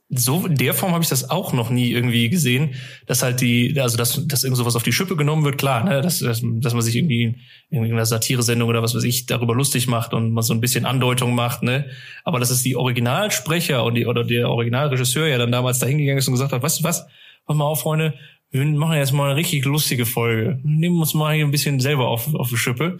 so 0.09 0.45
in 0.45 0.55
der 0.55 0.73
Form 0.73 0.91
habe 0.91 1.01
ich 1.01 1.09
das 1.09 1.29
auch 1.29 1.53
noch 1.53 1.69
nie 1.69 1.91
irgendwie 1.91 2.29
gesehen, 2.29 2.75
dass 3.07 3.23
halt 3.23 3.41
die, 3.41 3.79
also 3.79 3.97
dass, 3.97 4.27
dass 4.27 4.43
irgend 4.43 4.57
sowas 4.57 4.75
auf 4.75 4.83
die 4.83 4.91
Schippe 4.91 5.15
genommen 5.15 5.45
wird, 5.45 5.57
klar, 5.57 5.83
ne, 5.85 6.01
dass, 6.01 6.19
dass, 6.19 6.41
dass 6.43 6.73
man 6.73 6.81
sich 6.81 6.95
irgendwie 6.95 7.37
in 7.69 7.77
irgendeiner 7.77 8.05
Satire-Sendung 8.05 8.69
oder 8.69 8.83
was 8.83 8.93
weiß 8.93 9.03
ich 9.05 9.27
darüber 9.27 9.55
lustig 9.55 9.87
macht 9.87 10.13
und 10.13 10.33
man 10.33 10.43
so 10.43 10.53
ein 10.53 10.61
bisschen 10.61 10.85
Andeutung 10.85 11.35
macht, 11.35 11.63
ne, 11.63 11.85
aber 12.25 12.39
dass 12.39 12.49
es 12.49 12.61
die 12.61 12.75
Originalsprecher 12.75 13.83
und 13.83 13.95
die 13.95 14.05
oder 14.05 14.23
der 14.23 14.49
Originalregisseur 14.49 15.27
ja 15.27 15.37
dann 15.37 15.51
damals 15.51 15.79
dahingegangen 15.79 16.19
ist 16.19 16.27
und 16.27 16.33
gesagt 16.33 16.51
hat, 16.51 16.61
weißt 16.61 16.81
du 16.81 16.83
was, 16.83 17.07
pass 17.45 17.57
mal 17.57 17.65
auf, 17.65 17.81
Freunde, 17.81 18.13
wir 18.53 18.65
machen 18.65 18.97
jetzt 18.97 19.11
mal 19.11 19.25
eine 19.31 19.35
richtig 19.35 19.65
lustige 19.65 20.05
Folge, 20.05 20.59
nehmen 20.63 20.99
uns 20.99 21.13
mal 21.13 21.33
hier 21.35 21.43
ein 21.43 21.51
bisschen 21.51 21.79
selber 21.79 22.07
auf, 22.07 22.33
auf 22.35 22.49
die 22.49 22.57
Schippe. 22.57 22.97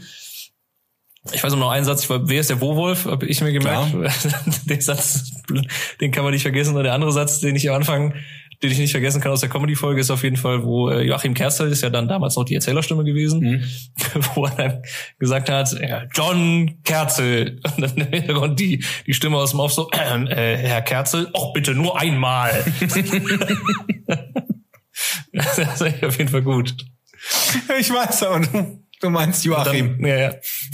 Ich 1.31 1.41
weiß 1.41 1.55
noch 1.55 1.71
einen 1.71 1.85
Satz, 1.85 2.09
wer 2.09 2.39
ist 2.41 2.49
der 2.49 2.59
Wo-Wolf, 2.59 3.05
habe 3.05 3.25
ich 3.27 3.39
mir 3.39 3.53
gemerkt. 3.53 3.93
den 4.69 4.81
Satz, 4.81 5.31
den 6.01 6.11
kann 6.11 6.23
man 6.25 6.33
nicht 6.33 6.41
vergessen. 6.41 6.75
Und 6.75 6.83
der 6.83 6.93
andere 6.93 7.13
Satz, 7.13 7.39
den 7.39 7.55
ich 7.55 7.69
am 7.69 7.77
Anfang, 7.77 8.13
den 8.61 8.71
ich 8.71 8.77
nicht 8.77 8.91
vergessen 8.91 9.21
kann 9.21 9.31
aus 9.31 9.39
der 9.39 9.47
Comedy-Folge, 9.49 10.01
ist 10.01 10.11
auf 10.11 10.23
jeden 10.23 10.35
Fall, 10.35 10.63
wo 10.65 10.89
äh, 10.89 11.01
Joachim 11.01 11.33
Kerzel 11.33 11.71
ist 11.71 11.81
ja 11.81 11.89
dann 11.89 12.09
damals 12.09 12.35
noch 12.35 12.43
die 12.43 12.55
Erzählerstimme 12.55 13.05
gewesen, 13.05 13.39
Mhm. 13.39 13.63
wo 14.35 14.45
er 14.45 14.55
dann 14.55 14.81
gesagt 15.17 15.49
hat, 15.49 15.71
ja, 15.79 16.03
John 16.13 16.81
Kerzel. 16.83 17.61
Und 17.63 17.81
dann 17.81 17.95
im 17.95 18.07
Hintergrund 18.11 18.59
die, 18.59 18.83
die 19.07 19.13
Stimme 19.13 19.37
aus 19.37 19.51
dem 19.51 19.61
Off 19.61 19.71
so, 19.71 19.89
äh, 19.91 20.23
äh, 20.29 20.57
Herr 20.57 20.81
Kerzel, 20.81 21.29
auch 21.31 21.53
bitte 21.53 21.73
nur 21.73 21.97
einmal. 21.99 22.65
das 25.33 25.57
ist 25.57 25.81
eigentlich 25.81 26.05
auf 26.05 26.17
jeden 26.17 26.29
Fall 26.29 26.41
gut. 26.41 26.75
Ich 27.79 27.89
weiß 27.91 28.23
aber, 28.23 28.39
du, 28.41 28.83
du 29.01 29.09
meinst 29.09 29.45
Joachim. 29.45 29.97
Dann, 30.01 30.09
ja, 30.09 30.17
ja. 30.17 30.33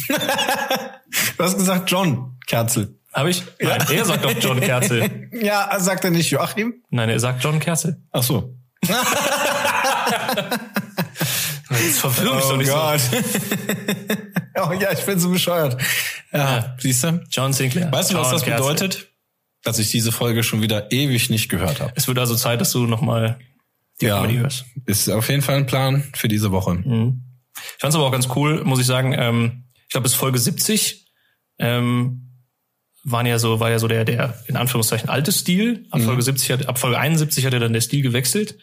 Du 1.38 1.44
hast 1.44 1.58
gesagt 1.58 1.90
John 1.90 2.38
Kerzel. 2.48 3.00
Habe 3.14 3.32
ich? 3.32 3.44
Nein, 3.60 3.82
er 3.92 4.06
sagt 4.06 4.24
doch 4.24 4.34
John 4.40 4.60
Kerzel. 4.62 5.30
Ja, 5.42 5.80
sagt 5.80 6.04
er 6.04 6.12
nicht 6.12 6.30
Joachim? 6.32 6.84
Nein, 6.90 7.10
er 7.10 7.20
sagt 7.20 7.44
John 7.44 7.60
Kerzel. 7.60 8.02
Ach 8.12 8.22
so. 8.24 8.56
Jetzt 11.72 12.00
verwirr 12.00 12.36
mich 12.36 12.44
doch 12.44 12.58
nicht 12.58 12.72
oh 14.58 14.72
ja, 14.74 14.92
ich 14.92 15.06
bin 15.06 15.20
so 15.20 15.30
bescheuert. 15.30 15.80
Ja, 16.32 16.40
Ja. 16.58 16.76
siehst 16.80 17.04
du? 17.04 17.12
so. 17.12 17.20
John 17.32 17.54
Sinclair. 17.54 17.92
Weißt 17.92 18.12
du, 18.12 18.16
was 18.16 18.32
das 18.32 18.44
Kerzel. 18.44 18.64
bedeutet? 18.74 19.08
Dass 19.64 19.78
ich 19.80 19.92
diese 19.92 20.12
Folge 20.12 20.44
schon 20.44 20.62
wieder 20.62 20.92
ewig 20.92 21.30
nicht 21.30 21.50
gehört 21.50 21.80
habe. 21.82 21.92
Es 21.96 22.08
wird 22.08 22.18
also 22.20 22.36
Zeit, 22.36 22.62
dass 22.62 22.72
du 22.72 22.86
nochmal 22.86 23.40
die 24.02 24.06
Ja, 24.08 24.18
Comedy 24.22 24.40
hörst. 24.40 24.66
ist 24.86 25.10
auf 25.10 25.30
jeden 25.30 25.42
Fall 25.42 25.56
ein 25.58 25.66
Plan 25.66 26.04
für 26.16 26.28
diese 26.28 26.52
Woche. 26.52 26.84
Ich 27.56 27.80
fand's 27.80 27.96
aber 27.96 28.06
auch 28.06 28.12
ganz 28.12 28.30
cool, 28.36 28.64
muss 28.64 28.80
ich 28.80 28.86
sagen. 28.86 29.14
Ähm, 29.18 29.66
ich 29.84 29.90
glaube, 29.90 30.04
bis 30.04 30.14
Folge 30.14 30.40
70 30.40 31.08
ähm, 31.58 32.26
waren 33.04 33.26
ja 33.26 33.40
so, 33.40 33.60
war 33.60 33.70
ja 33.70 33.80
so 33.80 33.88
der, 33.88 34.06
der 34.06 34.36
in 34.48 34.56
Anführungszeichen 34.56 35.10
alte 35.10 35.32
Stil. 35.32 35.86
Ab 35.92 36.02
Folge 36.02 36.22
70 36.22 36.52
hat, 36.52 36.66
ab 36.68 36.78
Folge 36.80 36.98
71 37.00 37.46
hat 37.46 37.54
er 37.54 37.60
dann 37.60 37.74
der 37.74 37.82
Stil 37.82 38.02
gewechselt, 38.02 38.58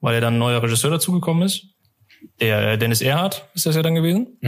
weil 0.00 0.14
er 0.14 0.20
dann 0.20 0.34
ein 0.34 0.38
neuer 0.38 0.62
Regisseur 0.62 0.90
dazugekommen 0.90 1.42
ist. 1.44 1.66
Der 2.40 2.72
äh, 2.72 2.78
Dennis 2.78 3.00
Erhardt 3.02 3.48
ist 3.54 3.66
das 3.66 3.76
ja 3.76 3.82
dann 3.82 3.94
gewesen. 3.94 4.38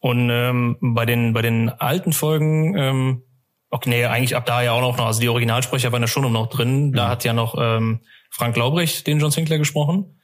Und 0.00 0.28
ähm, 0.30 0.76
bei 0.80 1.06
den 1.06 1.32
bei 1.32 1.42
den 1.42 1.68
alten 1.68 2.12
Folgen, 2.12 2.76
ähm, 2.76 3.22
okay, 3.70 3.88
nee, 3.90 4.04
eigentlich 4.04 4.34
ab 4.36 4.46
da 4.46 4.62
ja 4.62 4.72
auch 4.72 4.80
noch, 4.80 4.98
also 5.04 5.20
die 5.20 5.28
Originalsprecher 5.28 5.92
waren 5.92 6.02
ja 6.02 6.08
schon 6.08 6.30
noch 6.32 6.48
drin. 6.48 6.92
Da 6.92 7.08
hat 7.08 7.24
ja 7.24 7.32
noch 7.32 7.54
ähm, 7.58 8.00
Frank 8.30 8.56
Laubrecht 8.56 9.06
den 9.06 9.20
John 9.20 9.30
Sinclair 9.30 9.58
gesprochen. 9.58 10.16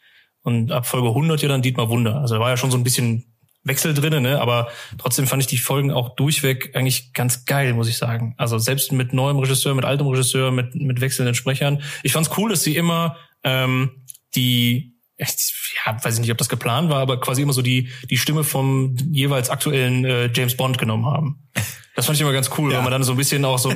Und 0.42 0.70
ab 0.70 0.86
Folge 0.86 1.08
100 1.08 1.42
ja 1.42 1.48
dann 1.48 1.62
Dietmar 1.62 1.88
Wunder. 1.88 2.20
Also 2.20 2.34
da 2.34 2.40
war 2.40 2.50
ja 2.50 2.56
schon 2.56 2.70
so 2.70 2.78
ein 2.78 2.84
bisschen 2.84 3.36
Wechsel 3.64 3.94
drinne, 3.94 4.20
ne? 4.20 4.40
aber 4.40 4.68
trotzdem 4.96 5.26
fand 5.26 5.42
ich 5.42 5.48
die 5.48 5.58
Folgen 5.58 5.90
auch 5.90 6.14
durchweg 6.14 6.76
eigentlich 6.76 7.12
ganz 7.12 7.44
geil, 7.46 7.74
muss 7.74 7.88
ich 7.88 7.98
sagen. 7.98 8.34
Also 8.38 8.58
selbst 8.58 8.92
mit 8.92 9.12
neuem 9.12 9.38
Regisseur, 9.38 9.74
mit 9.74 9.84
altem 9.84 10.06
Regisseur, 10.06 10.52
mit, 10.52 10.76
mit 10.76 11.00
wechselnden 11.00 11.34
Sprechern. 11.34 11.82
Ich 12.04 12.12
fand's 12.12 12.30
cool, 12.38 12.48
dass 12.48 12.62
sie 12.62 12.76
immer 12.76 13.16
ähm, 13.42 14.04
die, 14.36 14.95
ja, 15.18 16.04
weiß 16.04 16.14
ich 16.14 16.20
nicht, 16.20 16.30
ob 16.30 16.38
das 16.38 16.48
geplant 16.48 16.90
war, 16.90 17.00
aber 17.00 17.20
quasi 17.20 17.42
immer 17.42 17.52
so 17.52 17.62
die, 17.62 17.88
die 18.10 18.18
Stimme 18.18 18.44
vom 18.44 18.96
jeweils 19.10 19.50
aktuellen 19.50 20.04
äh, 20.04 20.30
James 20.32 20.56
Bond 20.56 20.78
genommen 20.78 21.06
haben. 21.06 21.48
Das 21.94 22.04
fand 22.06 22.16
ich 22.16 22.22
immer 22.22 22.32
ganz 22.32 22.50
cool, 22.58 22.72
weil 22.72 22.82
man 22.82 22.90
dann 22.90 23.02
so 23.04 23.12
ein 23.12 23.16
bisschen 23.16 23.44
auch 23.44 23.58
so, 23.58 23.72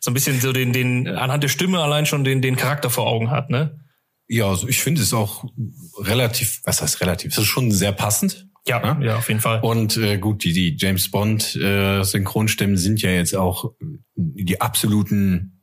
so 0.00 0.10
ein 0.10 0.14
bisschen 0.14 0.40
so 0.40 0.52
den, 0.52 0.72
den, 0.72 1.06
anhand 1.06 1.42
der 1.42 1.48
Stimme 1.48 1.80
allein 1.80 2.06
schon 2.06 2.24
den, 2.24 2.40
den 2.40 2.56
Charakter 2.56 2.88
vor 2.88 3.06
Augen 3.06 3.30
hat, 3.30 3.50
ne? 3.50 3.78
Ja, 4.26 4.46
also 4.48 4.68
ich 4.68 4.80
finde 4.82 5.02
es 5.02 5.12
auch 5.14 5.44
relativ, 5.98 6.60
was 6.64 6.82
heißt 6.82 7.00
relativ? 7.00 7.32
Es 7.32 7.38
ist 7.38 7.46
schon 7.46 7.70
sehr 7.70 7.92
passend. 7.92 8.46
Ja, 8.66 8.94
Ne? 8.94 9.06
ja, 9.06 9.16
auf 9.16 9.28
jeden 9.28 9.40
Fall. 9.40 9.60
Und 9.60 9.96
äh, 9.96 10.18
gut, 10.18 10.44
die, 10.44 10.52
die 10.52 10.76
James 10.78 11.10
Bond 11.10 11.56
äh, 11.56 12.02
Synchronstimmen 12.02 12.76
sind 12.76 13.00
ja 13.00 13.10
jetzt 13.10 13.34
auch 13.34 13.72
die 14.14 14.60
absoluten 14.60 15.62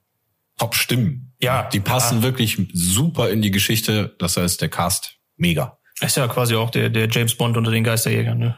Top-Stimmen. 0.57 1.33
Ja, 1.41 1.69
Die 1.69 1.79
passen 1.79 2.17
ja. 2.17 2.23
wirklich 2.23 2.57
super 2.73 3.29
in 3.29 3.41
die 3.43 3.51
Geschichte. 3.51 4.15
Das 4.17 4.37
heißt, 4.37 4.61
der 4.61 4.69
Cast 4.69 5.14
mega. 5.37 5.77
Ist 6.01 6.17
ja 6.17 6.27
quasi 6.27 6.55
auch 6.55 6.69
der, 6.69 6.89
der 6.89 7.07
James 7.09 7.35
Bond 7.35 7.57
unter 7.57 7.71
den 7.71 7.83
Geisterjägern, 7.83 8.37
ne? 8.37 8.57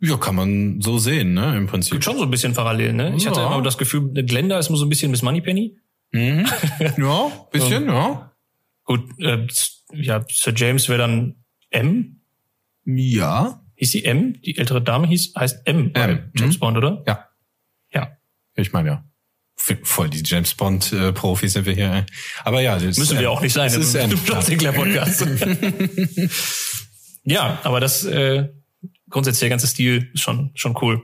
Ja, 0.00 0.16
kann 0.16 0.36
man 0.36 0.80
so 0.80 0.98
sehen, 0.98 1.34
ne? 1.34 1.56
Im 1.56 1.66
Prinzip. 1.66 1.92
Gibt 1.92 2.04
schon 2.04 2.16
so 2.18 2.22
ein 2.22 2.30
bisschen 2.30 2.54
parallel, 2.54 2.92
ne? 2.92 3.14
Ich 3.16 3.26
hatte 3.26 3.40
Ja. 3.40 3.48
immer 3.52 3.62
das 3.62 3.78
Gefühl, 3.78 4.12
Glenda 4.24 4.58
ist 4.58 4.68
immer 4.68 4.78
so 4.78 4.86
ein 4.86 4.88
bisschen 4.88 5.10
Miss 5.10 5.22
Moneypenny. 5.22 5.76
Mhm. 6.12 6.46
ja, 6.96 7.30
bisschen, 7.50 7.86
ja. 7.86 8.32
Gut, 8.84 9.04
äh, 9.18 9.46
ja, 9.92 10.24
Sir 10.30 10.52
James 10.54 10.88
wäre 10.88 11.00
dann 11.00 11.44
M. 11.70 12.20
Ja. 12.84 13.60
Hieß 13.74 13.90
sie 13.90 14.04
M? 14.04 14.40
Die 14.40 14.56
ältere 14.56 14.82
Dame 14.82 15.06
hieß, 15.08 15.34
heißt 15.36 15.66
M 15.66 15.90
M, 15.94 16.30
James 16.36 16.56
mhm. 16.56 16.60
Bond, 16.60 16.76
oder? 16.78 17.02
Ja. 17.06 17.28
Ja. 17.92 18.16
Ich 18.54 18.72
meine 18.72 18.88
ja. 18.88 19.04
Voll 19.82 20.10
die 20.10 20.22
James 20.24 20.54
Bond 20.54 20.92
äh, 20.92 21.12
Profis 21.12 21.52
sind 21.52 21.66
wir 21.66 21.74
hier. 21.74 22.06
Aber 22.44 22.60
ja, 22.60 22.78
das 22.78 22.96
Müssen 22.96 23.18
wir 23.18 23.30
auch 23.30 23.40
nicht 23.40 23.52
sein. 23.52 23.72
Das 23.72 23.94
ist. 23.94 24.26
John 24.26 24.42
Sinclair 24.42 24.72
Podcast. 24.72 25.26
ja, 27.24 27.58
aber 27.62 27.80
das 27.80 28.04
äh, 28.04 28.48
grundsätzlich 29.10 29.40
der 29.40 29.50
ganze 29.50 29.66
Stil 29.66 30.10
ist 30.14 30.22
schon 30.22 30.50
schon 30.54 30.76
cool. 30.80 31.02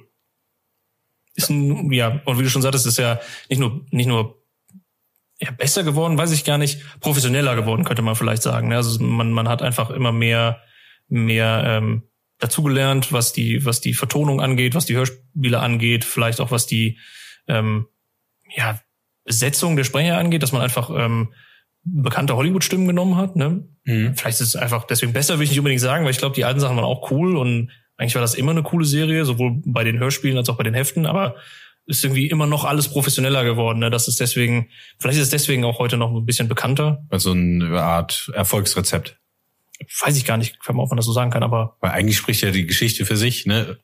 Ist 1.34 1.50
ein, 1.50 1.90
ja, 1.92 2.20
und 2.24 2.38
wie 2.38 2.42
du 2.42 2.50
schon 2.50 2.62
sagtest, 2.62 2.86
ist 2.86 2.98
ja 2.98 3.20
nicht 3.48 3.58
nur 3.58 3.84
nicht 3.90 4.06
nur 4.06 4.44
ja, 5.40 5.50
besser 5.50 5.82
geworden, 5.82 6.16
weiß 6.16 6.32
ich 6.32 6.44
gar 6.44 6.58
nicht, 6.58 6.80
professioneller 7.00 7.56
geworden, 7.56 7.84
könnte 7.84 8.02
man 8.02 8.16
vielleicht 8.16 8.42
sagen. 8.42 8.68
ne? 8.68 8.76
Also 8.76 9.02
man, 9.02 9.32
man 9.32 9.48
hat 9.48 9.62
einfach 9.62 9.90
immer 9.90 10.12
mehr, 10.12 10.62
mehr 11.08 11.64
ähm, 11.66 12.04
dazugelernt, 12.38 13.12
was 13.12 13.32
die, 13.32 13.64
was 13.64 13.80
die 13.80 13.94
Vertonung 13.94 14.40
angeht, 14.40 14.74
was 14.74 14.86
die 14.86 14.94
Hörspiele 14.94 15.60
angeht, 15.60 16.04
vielleicht 16.04 16.40
auch 16.40 16.50
was 16.50 16.66
die 16.66 16.98
ähm, 17.48 17.86
ja, 18.56 18.80
Besetzung 19.24 19.76
der 19.76 19.84
Sprecher 19.84 20.18
angeht, 20.18 20.42
dass 20.42 20.52
man 20.52 20.62
einfach 20.62 20.90
ähm, 20.90 21.32
bekannte 21.82 22.36
Hollywood-Stimmen 22.36 22.86
genommen 22.86 23.16
hat. 23.16 23.36
Ne? 23.36 23.66
Mhm. 23.84 24.14
Vielleicht 24.16 24.40
ist 24.40 24.48
es 24.48 24.56
einfach 24.56 24.84
deswegen 24.84 25.12
besser, 25.12 25.38
will 25.38 25.44
ich 25.44 25.50
nicht 25.50 25.58
unbedingt 25.58 25.80
sagen, 25.80 26.04
weil 26.04 26.12
ich 26.12 26.18
glaube, 26.18 26.34
die 26.34 26.44
alten 26.44 26.60
Sachen 26.60 26.76
waren 26.76 26.84
auch 26.84 27.10
cool 27.10 27.36
und 27.36 27.70
eigentlich 27.96 28.14
war 28.14 28.22
das 28.22 28.34
immer 28.34 28.50
eine 28.50 28.62
coole 28.62 28.84
Serie, 28.84 29.24
sowohl 29.24 29.62
bei 29.64 29.84
den 29.84 29.98
Hörspielen 29.98 30.36
als 30.36 30.48
auch 30.48 30.56
bei 30.56 30.64
den 30.64 30.74
Heften, 30.74 31.06
aber 31.06 31.36
ist 31.86 32.02
irgendwie 32.02 32.28
immer 32.28 32.46
noch 32.46 32.64
alles 32.64 32.88
professioneller 32.88 33.44
geworden. 33.44 33.78
Ne? 33.78 33.90
Das 33.90 34.08
ist 34.08 34.18
deswegen, 34.18 34.70
vielleicht 34.98 35.18
ist 35.18 35.24
es 35.24 35.30
deswegen 35.30 35.64
auch 35.64 35.78
heute 35.78 35.96
noch 35.96 36.10
ein 36.10 36.24
bisschen 36.24 36.48
bekannter. 36.48 37.04
Also 37.10 37.32
eine 37.32 37.80
Art 37.80 38.30
Erfolgsrezept. 38.34 39.18
Weiß 40.02 40.16
ich 40.16 40.24
gar 40.24 40.38
nicht, 40.38 40.56
ob 40.66 40.74
man 40.88 40.96
das 40.96 41.04
so 41.04 41.12
sagen 41.12 41.30
kann, 41.30 41.42
aber 41.42 41.76
Weil 41.80 41.90
eigentlich 41.90 42.16
spricht 42.16 42.42
ja 42.42 42.50
die 42.50 42.66
Geschichte 42.66 43.04
für 43.04 43.16
sich, 43.16 43.44
ne? 43.44 43.78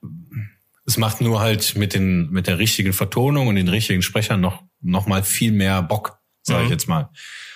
Es 0.90 0.96
macht 0.96 1.20
nur 1.20 1.38
halt 1.38 1.76
mit 1.76 1.94
den, 1.94 2.30
mit 2.30 2.48
der 2.48 2.58
richtigen 2.58 2.92
Vertonung 2.92 3.46
und 3.46 3.54
den 3.54 3.68
richtigen 3.68 4.02
Sprechern 4.02 4.40
noch, 4.40 4.64
noch 4.80 5.06
mal 5.06 5.22
viel 5.22 5.52
mehr 5.52 5.82
Bock, 5.82 6.18
sage 6.42 6.62
ich 6.62 6.66
Mhm. 6.66 6.72
jetzt 6.72 6.88
mal. 6.88 7.10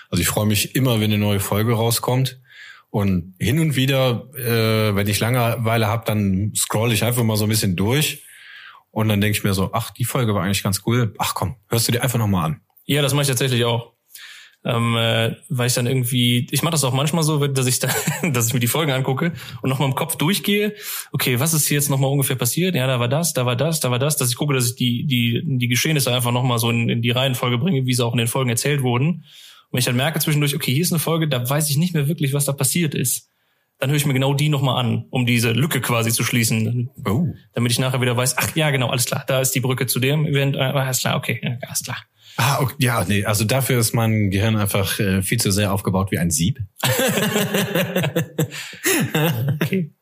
Also 0.09 0.21
ich 0.23 0.29
freue 0.29 0.47
mich 0.47 0.77
immer, 0.77 1.01
wenn 1.01 1.11
eine 1.13 1.19
neue 1.19 1.41
Folge 1.41 1.73
rauskommt. 1.75 2.41
Und 2.91 3.35
hin 3.41 3.59
und 3.59 3.75
wieder, 3.75 4.29
äh, 4.37 4.95
wenn 4.95 5.09
ich 5.09 5.19
Langeweile 5.19 5.89
habe, 5.89 6.05
dann 6.07 6.53
scroll 6.55 6.93
ich 6.93 7.03
einfach 7.03 7.25
mal 7.25 7.37
so 7.37 7.43
ein 7.47 7.49
bisschen 7.49 7.75
durch. 7.75 8.23
Und 8.93 9.09
dann 9.09 9.21
denke 9.21 9.37
ich 9.37 9.43
mir 9.43 9.53
so, 9.53 9.71
ach, 9.73 9.91
die 9.91 10.05
Folge 10.05 10.33
war 10.33 10.45
eigentlich 10.45 10.63
ganz 10.63 10.83
cool. 10.87 11.13
Ach 11.19 11.35
komm, 11.35 11.57
hörst 11.69 11.89
du 11.89 11.93
dir 11.93 12.05
einfach 12.05 12.21
nochmal 12.21 12.45
an. 12.45 12.61
Ja, 12.85 13.03
das 13.03 13.13
mache 13.15 13.23
ich 13.23 13.29
tatsächlich 13.29 13.65
auch. 13.65 13.94
Ähm, 14.67 14.97
äh, 14.97 15.37
weil 15.51 15.67
ich 15.67 15.75
dann 15.75 15.87
irgendwie, 15.87 16.47
ich 16.51 16.63
mache 16.63 16.73
das 16.73 16.85
auch 16.85 16.95
manchmal 16.95 17.23
so, 17.23 17.47
dass 17.47 17.67
ich 17.67 17.81
da, 17.81 17.89
dass 18.33 18.47
ich 18.49 18.55
mir 18.55 18.61
die 18.61 18.67
Folgen 18.67 18.93
angucke 18.93 19.33
und 19.61 19.69
nochmal 19.69 19.89
im 19.89 19.95
Kopf 19.95 20.17
durchgehe. 20.17 20.75
Okay, 21.13 21.39
was 21.39 21.53
ist 21.53 21.67
hier 21.69 21.77
jetzt 21.77 21.91
nochmal 21.91 22.11
ungefähr 22.11 22.37
passiert? 22.37 22.75
Ja, 22.75 22.87
da 22.87 22.99
war 22.99 23.09
das, 23.09 23.35
da 23.35 23.45
war 23.45 23.57
das, 23.57 23.81
da 23.81 23.91
war 23.91 23.99
das, 23.99 24.17
dass 24.17 24.31
ich 24.31 24.37
gucke, 24.37 24.55
dass 24.55 24.71
ich 24.71 24.77
die 24.77 25.05
die 25.05 25.43
die 25.45 25.69
Geschehnisse 25.69 26.15
einfach 26.15 26.33
nochmal 26.33 26.59
so 26.59 26.71
in, 26.71 26.89
in 26.89 27.03
die 27.03 27.11
Reihenfolge 27.11 27.59
bringe, 27.59 27.85
wie 27.85 27.93
sie 27.93 28.05
auch 28.05 28.13
in 28.13 28.19
den 28.19 28.27
Folgen 28.27 28.49
erzählt 28.49 28.83
wurden. 28.83 29.25
Und 29.71 29.79
ich 29.79 29.85
dann 29.85 29.97
merke 29.97 30.19
zwischendurch, 30.21 30.55
okay, 30.55 30.73
hier 30.73 30.83
ist 30.83 30.93
eine 30.93 30.99
Folge, 30.99 31.29
da 31.29 31.49
weiß 31.49 31.69
ich 31.69 31.77
nicht 31.77 31.93
mehr 31.95 32.09
wirklich, 32.09 32.33
was 32.33 32.45
da 32.47 32.53
passiert 32.53 32.95
ist. 32.95 33.29
Dann 33.81 33.91
höre 33.91 33.97
ich 33.97 34.07
mir 34.07 34.15
genau 34.15 34.33
die 34.33 34.49
nochmal 34.49 34.79
an, 34.83 35.05
um 35.11 35.27
diese 35.27 35.51
Lücke 35.51 35.81
quasi 35.81 36.13
zu 36.13 36.23
schließen, 36.23 36.91
Oh. 37.05 37.27
damit 37.55 37.73
ich 37.73 37.79
nachher 37.81 38.01
wieder 38.01 38.17
weiß, 38.17 38.39
ach 38.39 38.55
ja, 38.55 38.71
genau, 38.71 38.89
alles 38.89 39.05
klar, 39.05 39.25
da 39.27 39.41
ist 39.41 39.51
die 39.51 39.61
Brücke 39.61 39.87
zu 39.87 39.99
dem 39.99 40.27
Event, 40.27 40.55
äh, 40.55 40.61
alles 40.61 41.01
klar, 41.01 41.17
okay, 41.17 41.59
alles 41.61 41.83
klar. 41.83 41.99
Ah, 42.37 42.59
okay, 42.61 42.75
ja, 42.79 43.05
nee, 43.07 43.25
also 43.25 43.45
dafür 43.45 43.79
ist 43.79 43.95
mein 43.95 44.31
Gehirn 44.31 44.57
einfach 44.57 44.99
äh, 44.99 45.23
viel 45.23 45.39
zu 45.39 45.51
sehr 45.53 45.73
aufgebaut 45.73 46.11
wie 46.11 46.19
ein 46.19 46.31
Sieb. 46.31 46.61
Okay. 49.61 49.93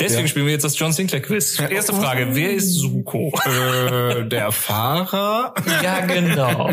Deswegen 0.00 0.26
spielen 0.28 0.46
wir 0.46 0.52
jetzt 0.52 0.64
das 0.64 0.78
John 0.78 0.92
Sinclair 0.92 1.20
Quiz. 1.20 1.58
Erste 1.58 1.92
Frage, 1.92 2.28
wer 2.34 2.52
ist 2.52 2.72
Suko? 2.74 3.30
äh, 3.44 4.26
der 4.26 4.52
Fahrer. 4.52 5.54
ja, 5.82 6.00
genau. 6.06 6.70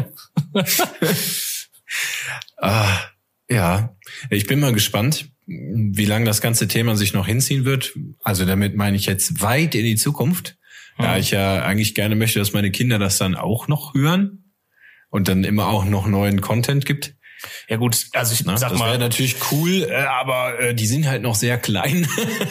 Ah, 2.57 2.97
ja, 3.49 3.95
ich 4.29 4.47
bin 4.47 4.59
mal 4.61 4.71
gespannt, 4.71 5.29
wie 5.45 6.05
lange 6.05 6.25
das 6.25 6.39
ganze 6.39 6.67
Thema 6.69 6.95
sich 6.95 7.13
noch 7.13 7.27
hinziehen 7.27 7.65
wird. 7.65 7.93
Also 8.23 8.45
damit 8.45 8.75
meine 8.75 8.95
ich 8.95 9.05
jetzt 9.05 9.41
weit 9.41 9.75
in 9.75 9.83
die 9.83 9.95
Zukunft, 9.97 10.57
da 10.97 11.13
Hm. 11.15 11.19
ich 11.19 11.31
ja 11.31 11.61
eigentlich 11.63 11.93
gerne 11.93 12.15
möchte, 12.15 12.39
dass 12.39 12.53
meine 12.53 12.71
Kinder 12.71 12.99
das 12.99 13.17
dann 13.17 13.35
auch 13.35 13.67
noch 13.67 13.93
hören 13.93 14.46
und 15.09 15.27
dann 15.27 15.43
immer 15.43 15.67
auch 15.67 15.85
noch 15.85 16.07
neuen 16.07 16.41
Content 16.41 16.85
gibt. 16.85 17.13
Ja 17.69 17.77
gut, 17.77 18.07
also 18.13 18.33
ich 18.33 18.45
Ne? 18.45 18.57
sag 18.57 18.71
das 18.71 18.79
wäre 18.79 18.89
mal, 18.91 18.97
natürlich 18.97 19.35
cool, 19.51 19.83
äh, 19.89 19.93
aber 19.93 20.59
äh, 20.59 20.73
die 20.73 20.87
sind 20.87 21.07
halt 21.07 21.21
noch 21.21 21.35
sehr 21.35 21.57
klein. 21.59 22.07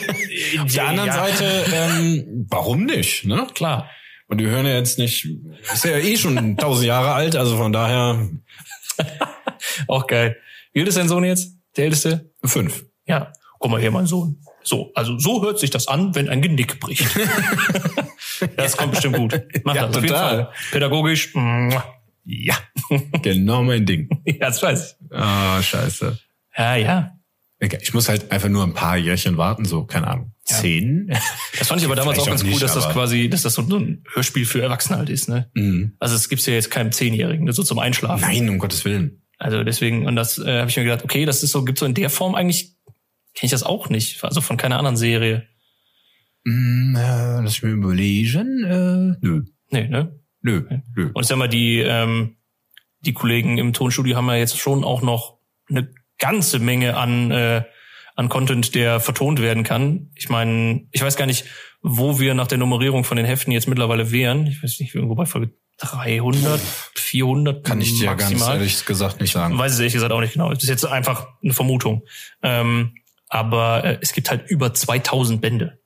Auf 0.61 0.71
der 0.73 0.87
anderen 0.87 1.07
Ja. 1.09 1.13
Seite, 1.27 1.65
ähm, 1.73 2.45
warum 2.49 2.85
nicht? 2.85 3.25
Ne? 3.25 3.47
klar. 3.53 3.89
Und 4.29 4.39
wir 4.39 4.49
hören 4.49 4.65
ja 4.65 4.75
jetzt 4.75 4.97
nicht, 4.99 5.25
ist 5.73 5.85
ja 5.85 5.97
eh 5.97 6.17
schon 6.17 6.57
tausend 6.57 6.85
Jahre 6.87 7.13
alt, 7.13 7.35
also 7.35 7.57
von 7.57 7.73
daher 7.73 8.29
Auch 9.87 10.07
geil. 10.07 10.37
Wie 10.73 10.79
alt 10.79 10.87
ist 10.89 10.97
dein 10.97 11.07
Sohn 11.07 11.23
jetzt? 11.23 11.53
Der 11.75 11.85
älteste? 11.85 12.31
fünf. 12.43 12.85
Ja. 13.05 13.31
Guck 13.59 13.71
mal 13.71 13.79
hier, 13.81 13.91
mein 13.91 14.05
Sohn. 14.07 14.41
So, 14.63 14.91
also 14.95 15.17
so 15.17 15.41
hört 15.43 15.59
sich 15.59 15.69
das 15.69 15.87
an, 15.87 16.13
wenn 16.15 16.29
ein 16.29 16.41
Genick 16.41 16.79
bricht. 16.79 17.07
das 18.55 18.77
kommt 18.77 18.91
bestimmt 18.91 19.17
gut. 19.17 19.41
Mach 19.63 19.75
Ja, 19.75 19.87
das 19.87 20.01
total. 20.01 20.51
Pädagogisch. 20.71 21.33
mua. 21.35 21.83
Ja. 22.27 22.57
Genau 23.21 23.63
mein 23.63 23.85
Ding. 23.85 24.09
ja, 24.25 24.33
das 24.47 24.61
weiß 24.61 24.97
ich. 24.99 25.11
Ah, 25.11 25.61
scheiße. 25.61 26.17
Ja, 26.57 26.75
ja. 26.75 27.11
Okay, 27.61 27.79
Ich 27.81 27.93
muss 27.93 28.07
halt 28.07 28.31
einfach 28.31 28.49
nur 28.49 28.63
ein 28.63 28.73
paar 28.73 28.97
Jährchen 28.97 29.37
warten, 29.37 29.65
so, 29.65 29.85
keine 29.85 30.07
Ahnung. 30.07 30.33
Zehn? 30.43 31.11
Das 31.57 31.67
fand 31.67 31.81
ich 31.81 31.85
aber 31.85 31.95
damals 31.95 32.19
auch 32.19 32.27
ganz 32.27 32.43
cool, 32.43 32.59
dass 32.59 32.73
das 32.73 32.89
quasi, 32.89 33.29
dass 33.29 33.41
das 33.41 33.55
so 33.55 33.61
ein 33.63 34.03
Hörspiel 34.13 34.45
für 34.45 34.61
Erwachsene 34.61 34.97
halt 34.97 35.09
ist, 35.09 35.27
ne? 35.27 35.49
Mhm. 35.55 35.93
Also 35.99 36.15
es 36.15 36.29
gibt's 36.29 36.45
ja 36.45 36.53
jetzt 36.53 36.71
keinem 36.71 36.91
Zehnjährigen, 36.91 37.45
ne, 37.45 37.53
so 37.53 37.63
zum 37.63 37.79
Einschlafen. 37.79 38.21
Nein, 38.21 38.47
um 38.49 38.59
Gottes 38.59 38.85
Willen. 38.85 39.21
Also 39.37 39.63
deswegen, 39.63 40.05
und 40.05 40.15
das 40.15 40.37
äh, 40.37 40.59
habe 40.59 40.69
ich 40.69 40.77
mir 40.77 40.83
gedacht, 40.83 41.03
okay, 41.03 41.25
das 41.25 41.43
ist 41.43 41.51
so, 41.51 41.65
gibt's 41.65 41.79
so 41.79 41.85
in 41.85 41.93
der 41.95 42.09
Form 42.09 42.35
eigentlich, 42.35 42.75
kenne 43.33 43.47
ich 43.47 43.51
das 43.51 43.63
auch 43.63 43.89
nicht. 43.89 44.23
Also 44.23 44.39
von 44.41 44.55
keiner 44.57 44.77
anderen 44.77 44.97
Serie. 44.97 45.47
Mm, 46.45 46.95
äh, 46.95 47.41
lass 47.41 47.53
ich 47.55 47.63
mir 47.63 47.71
überlegen. 47.71 48.63
Äh, 48.63 49.25
nö. 49.25 49.43
Nee, 49.69 49.87
ne? 49.89 50.17
Nö. 50.47 50.63
Nö. 50.95 51.11
Und 51.13 51.23
ich 51.23 51.27
sag 51.27 51.37
mal, 51.37 51.49
die, 51.49 51.79
ähm, 51.79 52.37
die 53.01 53.13
Kollegen 53.13 53.57
im 53.57 53.73
Tonstudio 53.73 54.15
haben 54.15 54.27
ja 54.27 54.35
jetzt 54.35 54.57
schon 54.57 54.85
auch 54.85 55.01
noch 55.01 55.39
eine 55.69 55.89
ganze 56.17 56.59
Menge 56.59 56.95
an, 56.95 57.31
äh, 57.31 57.63
an 58.15 58.29
Content, 58.29 58.73
der 58.73 59.01
vertont 59.01 59.41
werden 59.41 59.63
kann. 59.63 60.09
Ich 60.15 60.29
meine, 60.29 60.87
ich 60.91 61.01
weiß 61.01 61.17
gar 61.17 61.25
nicht, 61.25 61.45
wo 61.81 62.19
wir 62.19 62.33
nach 62.33 62.47
der 62.47 62.57
Nummerierung 62.57 63.03
von 63.03 63.17
den 63.17 63.25
Heften 63.25 63.51
jetzt 63.51 63.67
mittlerweile 63.67 64.11
wären. 64.11 64.47
Ich 64.47 64.63
weiß 64.63 64.79
nicht, 64.79 64.95
irgendwo 64.95 65.15
bei 65.15 65.25
Folge 65.25 65.51
300, 65.79 66.59
400 66.95 67.63
Kann 67.65 67.81
ich 67.81 67.99
dir 67.99 68.07
ganz 68.07 68.21
maximal. 68.21 68.55
ehrlich 68.55 68.85
gesagt 68.85 69.19
nicht 69.19 69.33
sagen. 69.33 69.57
Weiß 69.57 69.73
es 69.73 69.79
ehrlich 69.79 69.93
gesagt 69.93 70.13
auch 70.13 70.21
nicht 70.21 70.33
genau. 70.33 70.51
Das 70.51 70.63
ist 70.63 70.69
jetzt 70.69 70.85
einfach 70.85 71.27
eine 71.43 71.53
Vermutung. 71.53 72.03
Ähm, 72.41 72.95
aber 73.27 73.83
äh, 73.83 73.97
es 74.01 74.13
gibt 74.13 74.31
halt 74.31 74.49
über 74.49 74.73
2000 74.73 75.41
Bände. 75.41 75.79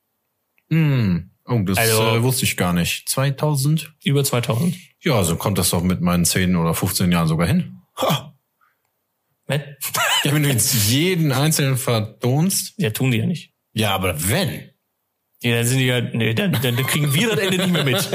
Hm. 0.69 1.30
Oh, 1.51 1.60
das 1.63 1.77
Also- 1.77 2.15
äh, 2.15 2.24
wusste 2.24 2.46
ich 2.46 2.55
gar 2.55 2.74
nicht. 2.74 3.10
2000? 3.10 3.93
Über 4.03 4.24
2000. 4.24 4.75
Ja, 5.01 5.24
so 5.24 5.36
kommt 5.36 5.58
das 5.58 5.72
doch 5.72 5.84
mit 5.84 6.01
meinen 6.01 6.25
10 6.25 6.55
oder 6.55 6.74
15 6.74 7.12
Jahren 7.12 7.27
sogar 7.27 7.48
hin. 7.48 7.77
Ha. 7.98 8.36
Ne? 9.48 9.77
Ja, 10.24 10.34
wenn 10.34 10.43
du 10.43 10.50
jetzt 10.50 10.89
jeden 10.89 11.31
einzelnen 11.31 11.77
vertonst. 11.77 12.74
Ja, 12.77 12.91
tun 12.91 13.12
die 13.12 13.17
ja 13.17 13.25
nicht. 13.25 13.51
Ja, 13.74 13.96
aber 13.96 14.29
wenn. 14.29 14.70
Ja, 15.43 15.55
dann 15.55 15.65
sind 15.65 15.79
die 15.79 15.88
ja, 15.88 16.01
nee, 16.01 16.36
dann, 16.36 16.51
dann 16.62 16.75
kriegen 16.86 17.13
wir 17.13 17.29
das 17.29 17.39
Ende 17.39 17.58
nicht 17.58 17.72
mehr 17.72 17.84
mit. 17.84 18.08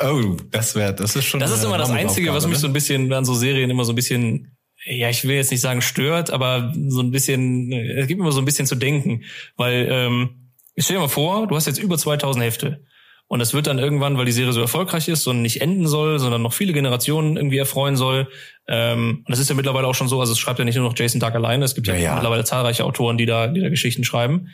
Oh, 0.00 0.36
das 0.50 0.76
wäre, 0.76 0.94
das 0.94 1.16
ist 1.16 1.24
schon. 1.24 1.40
Das 1.40 1.50
ist 1.50 1.64
immer 1.64 1.78
das 1.78 1.90
Einzige, 1.90 2.32
was 2.32 2.46
mich 2.46 2.58
so 2.58 2.66
ne? 2.66 2.70
ein 2.70 2.74
bisschen 2.74 3.12
an 3.12 3.24
so 3.24 3.34
Serien 3.34 3.68
immer 3.68 3.84
so 3.84 3.92
ein 3.92 3.96
bisschen, 3.96 4.56
ja, 4.88 5.10
ich 5.10 5.24
will 5.24 5.36
jetzt 5.36 5.50
nicht 5.50 5.60
sagen 5.60 5.82
stört, 5.82 6.30
aber 6.30 6.72
so 6.88 7.00
ein 7.00 7.10
bisschen, 7.10 7.72
es 7.72 8.06
gibt 8.06 8.18
mir 8.18 8.24
immer 8.24 8.32
so 8.32 8.40
ein 8.40 8.44
bisschen 8.44 8.66
zu 8.66 8.74
denken, 8.74 9.24
weil 9.56 9.86
ähm, 9.90 10.50
ich 10.74 10.84
stell 10.84 10.96
dir 10.96 11.02
mal 11.02 11.08
vor, 11.08 11.46
du 11.46 11.56
hast 11.56 11.66
jetzt 11.66 11.78
über 11.78 11.98
2000 11.98 12.44
Hefte 12.44 12.84
und 13.26 13.40
das 13.40 13.52
wird 13.52 13.66
dann 13.66 13.78
irgendwann, 13.78 14.16
weil 14.16 14.24
die 14.24 14.32
Serie 14.32 14.52
so 14.52 14.60
erfolgreich 14.60 15.08
ist 15.08 15.26
und 15.26 15.42
nicht 15.42 15.60
enden 15.60 15.86
soll, 15.86 16.18
sondern 16.18 16.40
noch 16.40 16.54
viele 16.54 16.72
Generationen 16.72 17.36
irgendwie 17.36 17.58
erfreuen 17.58 17.96
soll. 17.96 18.28
Ähm, 18.66 19.18
und 19.18 19.28
das 19.28 19.38
ist 19.38 19.50
ja 19.50 19.54
mittlerweile 19.54 19.86
auch 19.86 19.94
schon 19.94 20.08
so, 20.08 20.18
also 20.18 20.32
es 20.32 20.38
schreibt 20.38 20.58
ja 20.58 20.64
nicht 20.64 20.76
nur 20.76 20.88
noch 20.88 20.96
Jason 20.96 21.20
Dark 21.20 21.34
alleine, 21.34 21.64
es 21.64 21.74
gibt 21.74 21.86
ja, 21.86 21.94
Ja, 21.94 22.14
mittlerweile 22.14 22.44
zahlreiche 22.44 22.84
Autoren, 22.84 23.18
die 23.18 23.26
da, 23.26 23.48
die 23.48 23.60
da 23.60 23.68
Geschichten 23.68 24.04
schreiben 24.04 24.48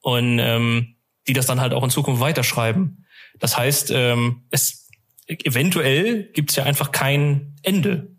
und 0.00 0.38
ähm, 0.38 0.96
die 1.28 1.32
das 1.32 1.46
dann 1.46 1.60
halt 1.60 1.72
auch 1.72 1.82
in 1.82 1.90
Zukunft 1.90 2.20
weiterschreiben. 2.20 3.06
Das 3.38 3.56
heißt, 3.56 3.90
ähm, 3.94 4.42
es 4.50 4.88
eventuell 5.26 6.24
gibt 6.24 6.50
es 6.50 6.56
ja 6.56 6.64
einfach 6.64 6.92
kein 6.92 7.54
Ende. 7.62 8.09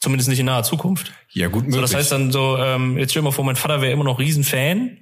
Zumindest 0.00 0.28
nicht 0.30 0.38
in 0.40 0.46
naher 0.46 0.62
Zukunft. 0.62 1.12
Ja, 1.32 1.48
gut 1.48 1.64
möglich. 1.64 1.74
So, 1.74 1.80
das 1.82 1.94
heißt 1.94 2.12
dann 2.12 2.32
so, 2.32 2.56
ähm, 2.56 2.96
jetzt 2.98 3.10
stell 3.10 3.20
dir 3.20 3.24
mal 3.26 3.32
vor, 3.32 3.44
mein 3.44 3.56
Vater 3.56 3.80
wäre 3.82 3.92
immer 3.92 4.04
noch 4.04 4.18
Riesenfan 4.18 4.96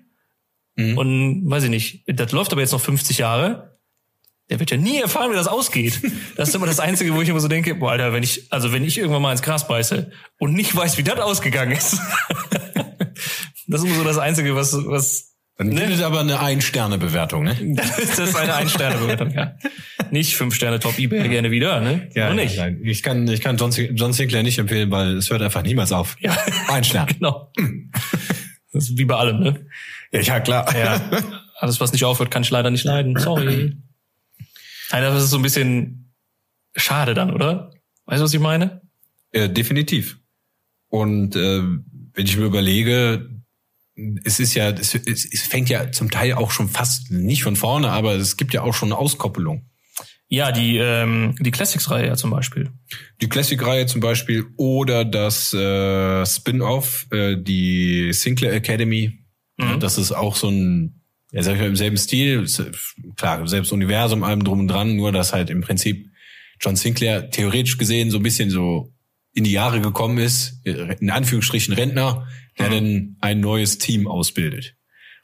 Mhm. 0.78 0.96
und 0.96 1.50
weiß 1.50 1.64
ich 1.64 1.70
nicht, 1.70 2.04
das 2.06 2.30
läuft 2.30 2.52
aber 2.52 2.60
jetzt 2.60 2.70
noch 2.70 2.80
50 2.80 3.18
Jahre. 3.18 3.78
Der 4.48 4.60
wird 4.60 4.70
ja 4.70 4.76
nie 4.76 4.98
erfahren, 4.98 5.30
wie 5.32 5.34
das 5.34 5.48
ausgeht. 5.48 6.00
Das 6.36 6.48
ist 6.48 6.54
immer 6.54 6.66
das 6.66 6.78
Einzige, 6.80 7.14
wo 7.14 7.20
ich 7.20 7.28
immer 7.28 7.40
so 7.40 7.48
denke, 7.48 7.74
boah, 7.74 7.90
Alter, 7.90 8.12
wenn 8.12 8.22
ich, 8.22 8.50
also 8.52 8.72
wenn 8.72 8.84
ich 8.84 8.96
irgendwann 8.96 9.20
mal 9.20 9.32
ins 9.32 9.42
Gras 9.42 9.66
beiße 9.66 10.12
und 10.38 10.54
nicht 10.54 10.74
weiß, 10.74 10.96
wie 10.96 11.02
das 11.02 11.18
ausgegangen 11.18 11.72
ist. 11.72 11.98
das 13.66 13.80
ist 13.82 13.86
immer 13.86 13.96
so 13.96 14.04
das 14.04 14.18
Einzige, 14.18 14.54
was, 14.54 14.72
was 14.86 15.27
Ne? 15.60 15.80
findet 15.80 16.02
aber 16.02 16.20
eine 16.20 16.38
Ein-Sterne-Bewertung, 16.38 17.42
ne? 17.42 17.54
dann 17.60 17.88
ist 17.98 18.18
das 18.18 18.36
eine 18.36 18.54
Ein-Sterne-Bewertung, 18.54 19.30
ja. 19.32 19.56
Nicht 20.12 20.36
fünf 20.36 20.54
Sterne 20.54 20.78
Top 20.78 20.98
Ebay 20.98 21.28
gerne 21.28 21.50
wieder, 21.50 21.80
ne? 21.80 22.08
Noch 22.14 22.34
nicht. 22.34 22.56
Nein, 22.56 22.80
ich 22.84 23.02
kann, 23.02 23.26
ich 23.26 23.40
kann 23.40 23.56
John, 23.56 23.72
John 23.72 24.12
Sinclair 24.12 24.44
nicht 24.44 24.58
empfehlen, 24.58 24.90
weil 24.92 25.16
es 25.16 25.30
hört 25.30 25.42
einfach 25.42 25.62
niemals 25.62 25.90
auf. 25.90 26.16
Ja. 26.20 26.36
Ein 26.68 26.84
Stern. 26.84 27.08
Genau. 27.18 27.52
Das 28.72 28.84
ist 28.84 28.98
wie 28.98 29.04
bei 29.04 29.16
allem, 29.16 29.40
ne? 29.40 29.66
Ja, 30.12 30.20
ja 30.20 30.40
klar. 30.40 30.76
Ja. 30.76 31.00
Alles, 31.56 31.80
was 31.80 31.92
nicht 31.92 32.04
aufhört, 32.04 32.30
kann 32.30 32.42
ich 32.42 32.50
leider 32.50 32.70
nicht 32.70 32.84
leiden. 32.84 33.18
Sorry. 33.18 33.76
Nein, 34.92 35.02
das 35.02 35.24
ist 35.24 35.30
so 35.30 35.38
ein 35.38 35.42
bisschen 35.42 36.12
schade 36.76 37.14
dann, 37.14 37.32
oder? 37.32 37.72
Weißt 38.06 38.20
du, 38.20 38.24
was 38.24 38.34
ich 38.34 38.40
meine? 38.40 38.82
Äh, 39.32 39.48
definitiv. 39.48 40.18
Und 40.88 41.34
äh, 41.34 41.62
wenn 41.62 42.26
ich 42.26 42.36
mir 42.36 42.44
überlege, 42.44 43.28
es 44.24 44.40
ist 44.40 44.54
ja, 44.54 44.70
es, 44.70 44.94
es, 44.94 45.24
es 45.30 45.42
fängt 45.42 45.68
ja 45.68 45.90
zum 45.90 46.10
Teil 46.10 46.34
auch 46.34 46.50
schon 46.50 46.68
fast 46.68 47.10
nicht 47.10 47.42
von 47.42 47.56
vorne, 47.56 47.90
aber 47.90 48.14
es 48.14 48.36
gibt 48.36 48.54
ja 48.54 48.62
auch 48.62 48.74
schon 48.74 48.88
eine 48.88 48.98
Auskoppelung. 48.98 49.68
Ja, 50.30 50.52
die, 50.52 50.76
ähm, 50.76 51.34
die 51.40 51.50
Classics-Reihe 51.50 52.06
ja 52.06 52.16
zum 52.16 52.30
Beispiel. 52.30 52.70
Die 53.22 53.28
Classic-Reihe 53.28 53.86
zum 53.86 54.02
Beispiel 54.02 54.44
oder 54.56 55.04
das 55.04 55.54
äh, 55.54 56.26
Spin-off, 56.26 57.06
äh, 57.10 57.36
die 57.38 58.12
Sinclair 58.12 58.52
Academy. 58.52 59.24
Ja, 59.58 59.76
das 59.76 59.98
ist 59.98 60.12
auch 60.12 60.36
so 60.36 60.50
ein, 60.50 61.02
ja, 61.32 61.42
sag 61.42 61.54
ich 61.54 61.60
mal, 61.60 61.66
im 61.66 61.76
selben 61.76 61.96
Stil, 61.96 62.46
klar, 63.16 63.48
selbst 63.48 63.72
Universum, 63.72 64.22
allem 64.22 64.44
drum 64.44 64.60
und 64.60 64.68
dran, 64.68 64.94
nur 64.94 65.10
dass 65.10 65.32
halt 65.32 65.50
im 65.50 65.62
Prinzip 65.62 66.08
John 66.60 66.76
Sinclair 66.76 67.30
theoretisch 67.30 67.78
gesehen 67.78 68.10
so 68.10 68.18
ein 68.18 68.22
bisschen 68.22 68.50
so 68.50 68.92
in 69.38 69.44
die 69.44 69.52
Jahre 69.52 69.80
gekommen 69.80 70.18
ist, 70.18 70.60
in 70.64 71.10
Anführungsstrichen 71.10 71.72
Rentner, 71.74 72.26
der 72.58 72.70
dann 72.70 73.16
ein 73.20 73.38
neues 73.40 73.78
Team 73.78 74.08
ausbildet. 74.08 74.74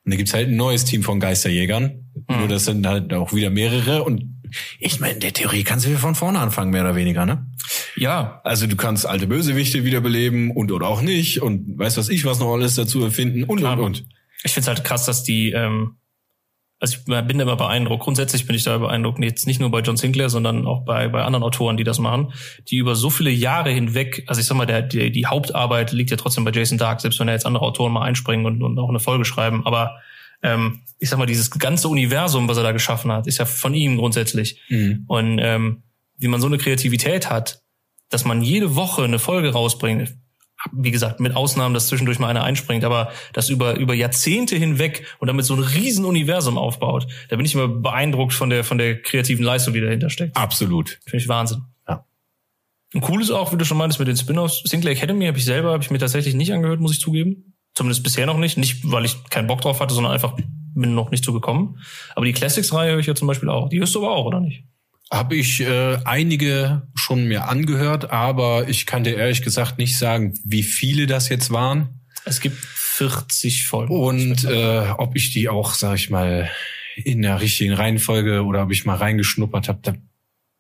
Und 0.05 0.13
da 0.13 0.17
gibt's 0.17 0.33
halt 0.35 0.49
ein 0.49 0.57
neues 0.57 0.85
Team 0.85 1.03
von 1.03 1.19
Geisterjägern. 1.19 2.05
Nur 2.29 2.47
das 2.47 2.67
sind 2.67 2.87
halt 2.87 3.13
auch 3.13 3.33
wieder 3.33 3.51
mehrere. 3.51 4.05
Und 4.05 4.41
ich 4.79 5.01
meine, 5.01 5.15
in 5.15 5.21
der 5.21 5.33
Theorie 5.33 5.65
kannst 5.65 5.85
du 5.85 5.91
wieder 5.91 5.99
von 5.99 6.15
vorne 6.15 6.39
anfangen, 6.39 6.71
mehr 6.71 6.83
oder 6.83 6.95
weniger, 6.95 7.27
ne? 7.27 7.51
Ja, 7.97 8.41
Also 8.45 8.69
du 8.69 8.77
kannst 8.77 9.05
alte 9.05 9.27
Bösewichte 9.27 9.85
wiederbeleben 9.85 10.53
und 10.53 10.71
oder 10.71 10.87
auch 10.87 11.03
nicht 11.03 11.43
und 11.43 11.77
weiß 11.77 11.97
was 11.97 12.09
ich 12.09 12.25
was 12.25 12.39
noch 12.39 12.53
alles 12.53 12.77
dazu 12.77 13.03
erfinden 13.03 13.43
und 13.45 13.59
Klar. 13.59 13.79
und 13.79 13.85
und. 13.85 14.05
ich 14.45 14.53
find's 14.53 14.69
halt 14.69 14.85
krass, 14.85 15.07
dass 15.07 15.25
die, 15.25 15.51
ähm, 15.51 15.97
also 16.81 16.99
ich 16.99 17.05
bin 17.05 17.39
da 17.39 17.43
immer 17.45 17.57
beeindruckt. 17.57 18.03
Grundsätzlich 18.03 18.47
bin 18.47 18.57
ich 18.57 18.65
da 18.65 18.77
beeindruckt, 18.79 19.19
jetzt 19.23 19.47
nicht 19.47 19.61
nur 19.61 19.71
bei 19.71 19.81
John 19.81 19.97
Sinclair, 19.97 20.29
sondern 20.29 20.67
auch 20.67 20.85
bei, 20.85 21.09
bei 21.09 21.23
anderen 21.23 21.43
Autoren, 21.43 21.77
die 21.77 21.85
das 21.85 21.99
machen, 21.99 22.33
die 22.69 22.77
über 22.77 22.95
so 22.95 23.11
viele 23.11 23.31
Jahre 23.31 23.71
hinweg, 23.71 24.25
also 24.27 24.41
ich 24.41 24.47
sag 24.47 24.57
mal, 24.57 24.67
der, 24.67 24.83
die, 24.83 25.11
die 25.11 25.27
Hauptarbeit 25.27 25.93
liegt 25.93 26.11
ja 26.11 26.17
trotzdem 26.17 26.45
bei 26.45 26.51
Jason 26.53 26.79
Dark, 26.79 27.01
selbst 27.01 27.19
wenn 27.21 27.27
da 27.27 27.33
jetzt 27.33 27.47
andere 27.47 27.65
Autoren 27.65 27.93
mal 27.93 28.03
einspringen 28.03 28.45
und, 28.45 28.63
und 28.63 28.79
auch 28.79 28.89
eine 28.89 29.01
Folge 29.01 29.25
schreiben, 29.25 29.65
aber 29.67 29.99
ähm, 30.43 30.83
ich 30.99 31.09
sag 31.09 31.19
mal, 31.19 31.27
dieses 31.27 31.51
ganze 31.51 31.89
Universum, 31.89 32.49
was 32.49 32.57
er 32.57 32.63
da 32.63 32.73
geschaffen 32.73 33.11
hat, 33.11 33.27
ist 33.27 33.39
ja 33.39 33.47
von 33.47 33.75
ihm 33.75 33.97
grundsätzlich. 33.97 34.61
Und 35.07 35.39
ähm, 35.41 35.83
wie 36.17 36.29
man 36.29 36.41
so 36.41 36.47
eine 36.47 36.59
Kreativität 36.59 37.31
hat, 37.31 37.63
dass 38.11 38.25
man 38.25 38.43
jede 38.43 38.77
Woche 38.77 39.03
eine 39.05 39.19
Folge 39.19 39.53
rausbringt, 39.53 40.15
wie 40.73 40.91
gesagt, 40.91 41.21
mit 41.21 41.37
Ausnahmen, 41.37 41.75
dass 41.75 41.89
zwischendurch 41.89 42.19
mal 42.19 42.29
einer 42.29 42.43
einspringt, 42.43 42.85
aber 42.85 43.11
das 43.33 43.49
über, 43.49 43.77
über 43.77 43.95
Jahrzehnte 43.95 44.57
hinweg 44.57 45.07
und 45.19 45.29
damit 45.29 45.45
so 45.45 45.55
ein 45.55 45.61
riesen 45.61 46.05
Universum 46.05 46.59
aufbaut, 46.59 47.07
da 47.29 47.37
bin 47.37 47.45
ich 47.45 47.55
immer 47.55 47.69
beeindruckt 47.69 48.33
von 48.33 48.51
der, 48.51 48.65
von 48.65 48.79
der 48.79 49.01
kreativen 49.01 49.45
Leistung, 49.45 49.75
die 49.75 49.81
dahinter 49.81 50.11
steckt. 50.11 50.37
Absolut. 50.37 51.01
Finde 51.05 51.19
ich 51.19 51.29
Wahnsinn. 51.29 51.63
Ja. 51.89 52.05
Und 52.95 53.09
cool 53.09 53.21
ist 53.21 53.31
auch, 53.31 53.53
wie 53.53 53.57
du 53.57 53.65
schon 53.65 53.79
meintest, 53.79 53.99
mit 53.99 54.09
den 54.09 54.17
Spin-offs. 54.17 54.63
Sinclair 54.65 54.93
Academy 54.93 55.27
habe 55.27 55.39
ich 55.39 55.45
selber, 55.45 55.73
habe 55.73 55.83
ich 55.83 55.91
mir 55.91 55.99
tatsächlich 55.99 56.35
nicht 56.35 56.53
angehört, 56.53 56.81
muss 56.81 56.93
ich 56.93 57.01
zugeben. 57.01 57.55
Zumindest 57.75 58.05
bisher 58.05 58.27
noch 58.27 58.39
nicht. 58.39 58.57
Nicht, 58.57 58.91
weil 58.91 59.05
ich 59.05 59.25
keinen 59.31 59.49
Bock 59.49 59.61
drauf 59.61 59.81
hatte, 59.81 59.95
sondern 59.95 60.13
einfach 60.13 60.37
bin 60.75 60.95
noch 60.95 61.11
nicht 61.11 61.25
so 61.25 61.33
gekommen. 61.33 61.79
Aber 62.15 62.25
die 62.25 62.33
Classics-Reihe 62.33 62.93
höre 62.93 63.01
ich 63.01 63.07
ja 63.07 63.15
zum 63.15 63.29
Beispiel 63.29 63.49
auch. 63.49 63.69
Die 63.69 63.79
hörst 63.79 63.95
du 63.95 64.05
aber 64.05 64.15
auch, 64.15 64.27
oder 64.27 64.41
nicht? 64.41 64.65
Habe 65.13 65.37
ich 65.37 65.61
äh, 65.61 65.99
einige 66.05 66.89
schon 66.95 67.27
mir 67.27 67.49
angehört, 67.49 68.11
aber 68.11 68.69
ich 68.69 68.87
kann 68.87 69.05
dir 69.05 69.17
ehrlich 69.17 69.43
gesagt 69.43 69.79
nicht 69.79 69.99
sagen, 69.99 70.35
wie 70.45 70.63
viele 70.63 71.07
das 71.07 71.29
jetzt 71.29 71.51
waren. 71.51 72.01
Es 72.25 72.41
gibt 72.41 72.57
40 72.57 73.67
Folgen. 73.67 73.95
Und 73.95 74.45
äh, 74.45 74.91
ob 74.97 75.17
ich 75.17 75.33
die 75.33 75.49
auch, 75.49 75.75
sag 75.75 75.97
ich 75.97 76.11
mal, 76.11 76.51
in 76.97 77.23
der 77.23 77.41
richtigen 77.41 77.75
Reihenfolge 77.75 78.45
oder 78.45 78.63
ob 78.63 78.71
ich 78.71 78.85
mal 78.85 78.97
reingeschnuppert 78.97 79.69
habe, 79.69 79.99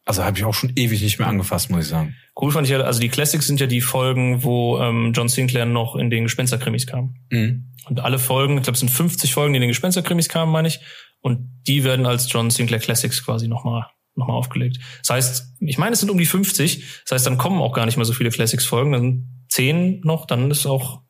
also 0.04 0.24
habe 0.24 0.36
ich 0.36 0.44
auch 0.44 0.52
schon 0.52 0.72
ewig 0.76 1.00
nicht 1.02 1.18
mehr 1.18 1.28
angefasst, 1.28 1.70
muss 1.70 1.84
ich 1.84 1.88
sagen. 1.88 2.16
Cool 2.38 2.50
fand 2.50 2.66
ich 2.66 2.72
ja, 2.72 2.80
also 2.80 3.00
die 3.00 3.08
Classics 3.08 3.46
sind 3.46 3.60
ja 3.60 3.66
die 3.66 3.80
Folgen, 3.80 4.42
wo 4.42 4.78
ähm, 4.78 5.12
John 5.14 5.28
Sinclair 5.28 5.64
noch 5.64 5.96
in 5.96 6.10
den 6.10 6.24
Gespensterkrimis 6.24 6.86
kam. 6.86 7.14
Mhm. 7.30 7.72
Und 7.86 8.00
alle 8.00 8.18
Folgen, 8.18 8.56
ich 8.56 8.64
glaube, 8.64 8.74
es 8.74 8.80
sind 8.80 8.90
50 8.90 9.32
Folgen, 9.32 9.52
die 9.52 9.58
in 9.58 9.62
den 9.62 9.68
Gespensterkrimis 9.68 10.28
kamen, 10.28 10.52
meine 10.52 10.68
ich. 10.68 10.80
Und 11.20 11.62
die 11.66 11.84
werden 11.84 12.04
als 12.04 12.30
John 12.30 12.50
Sinclair 12.50 12.80
Classics 12.80 13.24
quasi 13.24 13.48
nochmal 13.48 13.86
noch 14.16 14.28
mal 14.28 14.34
aufgelegt. 14.34 14.78
Das 15.00 15.10
heißt, 15.10 15.54
ich 15.60 15.78
meine, 15.78 15.92
es 15.92 16.00
sind 16.00 16.10
um 16.10 16.18
die 16.18 16.26
50. 16.26 17.02
Das 17.04 17.12
heißt, 17.12 17.26
dann 17.26 17.38
kommen 17.38 17.60
auch 17.60 17.72
gar 17.72 17.86
nicht 17.86 17.96
mehr 17.96 18.04
so 18.04 18.12
viele 18.12 18.30
Classics-Folgen. 18.30 18.92
Dann 18.92 19.00
sind 19.02 19.28
10 19.48 20.00
noch, 20.00 20.26
dann 20.26 20.50
ist 20.50 20.66
auch 20.66 21.02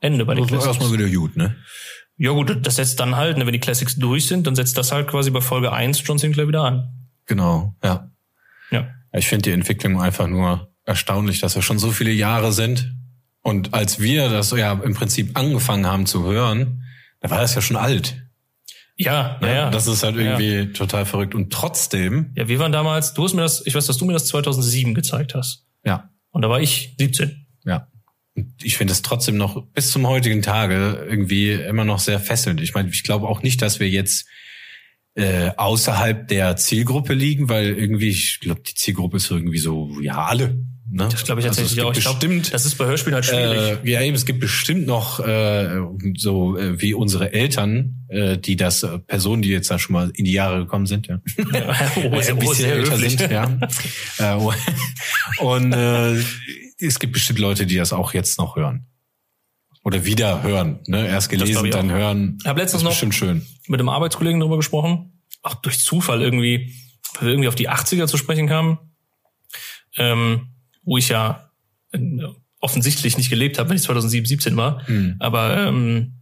Ende 0.00 0.24
bei 0.24 0.34
den 0.34 0.44
Das 0.44 0.52
war 0.52 0.58
Classics. 0.60 0.80
erstmal 0.82 0.98
wieder 0.98 1.10
gut, 1.18 1.36
ne? 1.36 1.56
Ja 2.16 2.30
gut, 2.30 2.64
das 2.64 2.76
setzt 2.76 3.00
dann 3.00 3.16
halt, 3.16 3.38
ne, 3.38 3.46
wenn 3.46 3.52
die 3.52 3.58
Classics 3.60 3.96
durch 3.96 4.28
sind, 4.28 4.46
dann 4.46 4.54
setzt 4.54 4.78
das 4.78 4.92
halt 4.92 5.08
quasi 5.08 5.30
bei 5.30 5.40
Folge 5.40 5.72
1 5.72 6.02
John 6.06 6.18
Sinclair 6.18 6.46
wieder 6.46 6.62
an. 6.62 7.08
Genau, 7.26 7.74
ja. 7.82 8.10
Ja. 8.70 8.88
Ich 9.12 9.26
finde 9.26 9.42
die 9.42 9.50
Entwicklung 9.52 10.00
einfach 10.00 10.26
nur 10.26 10.72
erstaunlich, 10.84 11.40
dass 11.40 11.54
wir 11.54 11.62
schon 11.62 11.78
so 11.78 11.90
viele 11.90 12.12
Jahre 12.12 12.52
sind. 12.52 12.94
Und 13.42 13.74
als 13.74 14.00
wir 14.00 14.28
das 14.28 14.50
ja 14.52 14.72
im 14.72 14.94
Prinzip 14.94 15.36
angefangen 15.38 15.86
haben 15.86 16.06
zu 16.06 16.24
hören, 16.24 16.84
da 17.20 17.30
war 17.30 17.40
das 17.40 17.54
ja 17.54 17.62
schon 17.62 17.76
alt. 17.76 18.23
Ja, 18.96 19.38
ja, 19.40 19.46
Ne? 19.46 19.54
ja. 19.54 19.70
Das 19.70 19.86
ist 19.86 20.02
halt 20.02 20.16
irgendwie 20.16 20.72
total 20.72 21.04
verrückt. 21.06 21.34
Und 21.34 21.52
trotzdem, 21.52 22.32
Ja, 22.36 22.48
wir 22.48 22.58
waren 22.58 22.72
damals, 22.72 23.14
du 23.14 23.24
hast 23.24 23.34
mir 23.34 23.42
das, 23.42 23.64
ich 23.66 23.74
weiß, 23.74 23.86
dass 23.86 23.98
du 23.98 24.04
mir 24.04 24.12
das 24.12 24.26
2007 24.26 24.94
gezeigt 24.94 25.34
hast. 25.34 25.66
ja, 25.84 26.10
Und 26.30 26.42
da 26.42 26.48
war 26.50 26.60
ich 26.60 26.94
17. 26.98 27.46
ja. 27.64 27.88
Ich 28.64 28.76
finde 28.76 28.92
es 28.92 29.02
trotzdem 29.02 29.36
noch 29.36 29.64
bis 29.74 29.92
zum 29.92 30.08
heutigen 30.08 30.42
Tage 30.42 31.06
irgendwie 31.08 31.52
immer 31.52 31.84
noch 31.84 32.00
sehr 32.00 32.18
fesselnd. 32.18 32.60
Ich 32.60 32.74
meine, 32.74 32.88
ich 32.88 33.04
glaube 33.04 33.28
auch 33.28 33.42
nicht, 33.44 33.62
dass 33.62 33.78
wir 33.78 33.88
jetzt 33.88 34.26
äh, 35.14 35.50
außerhalb 35.56 36.26
der 36.26 36.56
Zielgruppe 36.56 37.14
liegen, 37.14 37.48
weil 37.48 37.68
irgendwie, 37.68 38.08
ich 38.08 38.40
glaube, 38.40 38.62
die 38.62 38.74
Zielgruppe 38.74 39.18
ist 39.18 39.30
irgendwie 39.30 39.58
so, 39.58 39.88
ja, 40.00 40.24
alle. 40.24 40.58
Ne? 40.86 41.08
Das 41.10 41.24
glaube 41.24 41.40
ich 41.40 41.46
Also 41.46 41.62
tatsächlich 41.62 41.78
es 41.78 41.84
auch. 41.84 41.92
Ich 41.96 42.00
glaub, 42.02 42.20
bestimmt 42.20 42.52
das 42.52 42.66
ist 42.66 42.76
bei 42.76 42.84
Hörspielen 42.84 43.14
halt 43.14 43.24
schwierig. 43.24 43.78
Äh, 43.84 43.90
ja, 43.90 44.02
eben, 44.02 44.14
es 44.14 44.26
gibt 44.26 44.40
bestimmt 44.40 44.86
noch 44.86 45.18
äh, 45.18 45.80
so 46.16 46.58
äh, 46.58 46.80
wie 46.80 46.92
unsere 46.92 47.32
Eltern, 47.32 48.04
äh, 48.08 48.36
die 48.36 48.56
das 48.56 48.82
äh, 48.82 48.98
Personen, 48.98 49.40
die 49.40 49.48
jetzt 49.48 49.70
da 49.70 49.78
schon 49.78 49.94
mal 49.94 50.10
in 50.14 50.26
die 50.26 50.32
Jahre 50.32 50.58
gekommen 50.58 50.84
sind, 50.86 51.06
ja. 51.06 51.20
oh, 51.38 52.00
Äh, 52.00 52.22
sehr, 52.22 52.34
ein 52.34 52.42
oh, 52.42 52.48
bisschen 52.50 52.70
älter 52.70 52.92
höflich. 52.92 53.18
sind, 53.18 53.30
ja. 53.30 53.58
Äh, 54.18 55.42
und 55.42 55.72
äh, 55.72 56.22
es 56.78 56.98
gibt 56.98 57.14
bestimmt 57.14 57.38
Leute, 57.38 57.64
die 57.66 57.76
das 57.76 57.92
auch 57.94 58.12
jetzt 58.12 58.38
noch 58.38 58.56
hören. 58.56 58.86
Oder 59.84 60.04
wieder 60.04 60.42
hören, 60.42 60.80
ne? 60.86 61.06
Erst 61.08 61.28
gelesen, 61.30 61.70
dann 61.70 61.90
auch. 61.90 61.94
hören. 61.94 62.38
Ich 62.40 62.46
hab 62.46 62.56
letztens 62.56 62.72
das 62.72 62.80
ist 62.80 62.84
noch- 62.84 62.90
bestimmt 62.90 63.14
schön. 63.14 63.46
mit 63.68 63.80
einem 63.80 63.88
Arbeitskollegen 63.88 64.38
darüber 64.40 64.56
gesprochen, 64.58 65.22
auch 65.42 65.54
durch 65.56 65.78
Zufall 65.80 66.20
irgendwie, 66.22 66.74
weil 67.14 67.22
wir 67.26 67.32
irgendwie 67.32 67.48
auf 67.48 67.54
die 67.54 67.68
80er 67.70 68.06
zu 68.06 68.16
sprechen 68.18 68.46
kamen, 68.46 68.78
ähm, 69.96 70.48
wo 70.84 70.98
ich 70.98 71.08
ja 71.08 71.50
äh, 71.92 71.98
offensichtlich 72.60 73.16
nicht 73.16 73.30
gelebt 73.30 73.58
habe, 73.58 73.68
wenn 73.70 73.76
ich 73.76 73.82
2007, 73.82 74.26
17 74.26 74.56
war, 74.56 74.82
aber 75.18 75.66
ähm, 75.68 76.20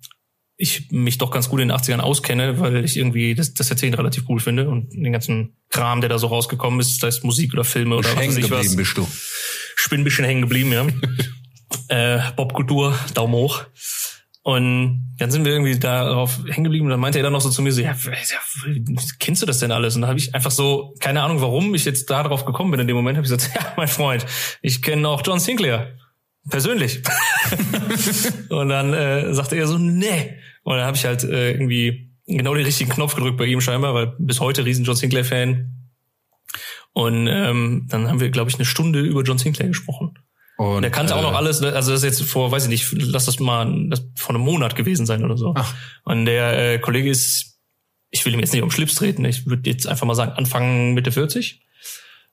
ich 0.56 0.90
mich 0.90 1.18
doch 1.18 1.30
ganz 1.30 1.48
gut 1.48 1.60
in 1.60 1.68
den 1.68 1.76
80ern 1.76 1.98
auskenne, 1.98 2.60
weil 2.60 2.84
ich 2.84 2.96
irgendwie 2.96 3.34
das, 3.34 3.52
das 3.54 3.70
Erzählen 3.70 3.94
relativ 3.94 4.28
cool 4.28 4.38
finde 4.38 4.68
und 4.68 4.92
den 4.92 5.12
ganzen 5.12 5.56
Kram, 5.70 6.00
der 6.00 6.08
da 6.08 6.18
so 6.18 6.28
rausgekommen 6.28 6.78
ist, 6.78 7.00
sei 7.00 7.08
es 7.08 7.22
Musik 7.22 7.52
oder 7.52 7.64
Filme 7.64 7.96
oder 7.96 8.08
was 8.08 8.16
weiß 8.16 8.22
Hängen 8.22 8.38
ich 8.38 8.44
was. 8.44 8.50
geblieben 8.50 8.76
bist 8.76 8.96
du. 8.96 9.08
Ich 9.82 9.90
bin 9.90 10.00
ein 10.02 10.04
bisschen 10.04 10.24
hängen 10.24 10.42
geblieben, 10.42 10.72
ja. 10.72 10.86
äh, 11.88 12.32
Popkultur, 12.36 12.96
Daumen 13.14 13.34
hoch. 13.34 13.64
Und 14.44 15.14
dann 15.18 15.30
sind 15.30 15.44
wir 15.44 15.52
irgendwie 15.52 15.78
darauf 15.78 16.40
hängen 16.48 16.64
geblieben 16.64 16.86
und 16.86 16.90
dann 16.90 16.98
meinte 16.98 17.18
er 17.18 17.22
dann 17.22 17.32
noch 17.32 17.40
so 17.40 17.50
zu 17.50 17.62
mir 17.62 17.70
so, 17.70 17.80
ja, 17.80 17.94
kennst 19.20 19.40
du 19.40 19.46
das 19.46 19.60
denn 19.60 19.70
alles? 19.70 19.94
Und 19.94 20.02
da 20.02 20.08
habe 20.08 20.18
ich 20.18 20.34
einfach 20.34 20.50
so, 20.50 20.94
keine 20.98 21.22
Ahnung, 21.22 21.40
warum 21.40 21.72
ich 21.76 21.84
jetzt 21.84 22.10
da 22.10 22.24
drauf 22.24 22.44
gekommen 22.44 22.72
bin. 22.72 22.80
In 22.80 22.88
dem 22.88 22.96
Moment 22.96 23.16
habe 23.16 23.24
ich 23.24 23.32
gesagt, 23.32 23.54
ja, 23.54 23.72
mein 23.76 23.86
Freund, 23.86 24.26
ich 24.60 24.82
kenne 24.82 25.08
auch 25.08 25.22
John 25.24 25.38
Sinclair. 25.38 25.96
Persönlich. 26.50 27.02
und 28.48 28.68
dann 28.68 28.92
äh, 28.92 29.32
sagte 29.32 29.54
er 29.54 29.68
so, 29.68 29.78
nee. 29.78 30.34
Und 30.64 30.76
dann 30.76 30.86
habe 30.86 30.96
ich 30.96 31.04
halt 31.04 31.22
äh, 31.22 31.52
irgendwie 31.52 32.10
genau 32.26 32.54
den 32.54 32.64
richtigen 32.64 32.90
Knopf 32.90 33.14
gedrückt 33.14 33.38
bei 33.38 33.46
ihm 33.46 33.60
scheinbar, 33.60 33.94
weil 33.94 34.14
bis 34.18 34.40
heute 34.40 34.64
riesen 34.64 34.84
John 34.84 34.96
Sinclair-Fan. 34.96 35.72
Und 36.94 37.28
ähm, 37.28 37.86
dann 37.88 38.08
haben 38.08 38.18
wir, 38.18 38.30
glaube 38.30 38.50
ich, 38.50 38.56
eine 38.56 38.64
Stunde 38.64 39.00
über 39.00 39.22
John 39.22 39.38
Sinclair 39.38 39.68
gesprochen. 39.68 40.18
Und, 40.62 40.84
er 40.84 40.90
kannte 40.90 41.16
auch 41.16 41.22
noch 41.22 41.32
äh, 41.32 41.36
alles, 41.36 41.62
also 41.62 41.92
das 41.92 42.02
ist 42.02 42.20
jetzt 42.20 42.30
vor, 42.30 42.52
weiß 42.52 42.64
ich 42.64 42.70
nicht, 42.70 42.92
lass 42.92 43.26
das 43.26 43.40
mal 43.40 43.88
das 43.88 44.04
vor 44.16 44.34
einem 44.34 44.44
Monat 44.44 44.76
gewesen 44.76 45.06
sein 45.06 45.24
oder 45.24 45.36
so. 45.36 45.54
Ach. 45.56 45.74
Und 46.04 46.26
der 46.26 46.74
äh, 46.74 46.78
Kollege 46.78 47.10
ist, 47.10 47.58
ich 48.10 48.24
will 48.24 48.34
ihm 48.34 48.40
jetzt 48.40 48.52
nicht 48.52 48.62
um 48.62 48.70
Schlips 48.70 48.94
treten, 48.94 49.24
ich 49.24 49.46
würde 49.46 49.68
jetzt 49.68 49.86
einfach 49.86 50.06
mal 50.06 50.14
sagen, 50.14 50.32
Anfang 50.32 50.94
Mitte 50.94 51.12
40. 51.12 51.60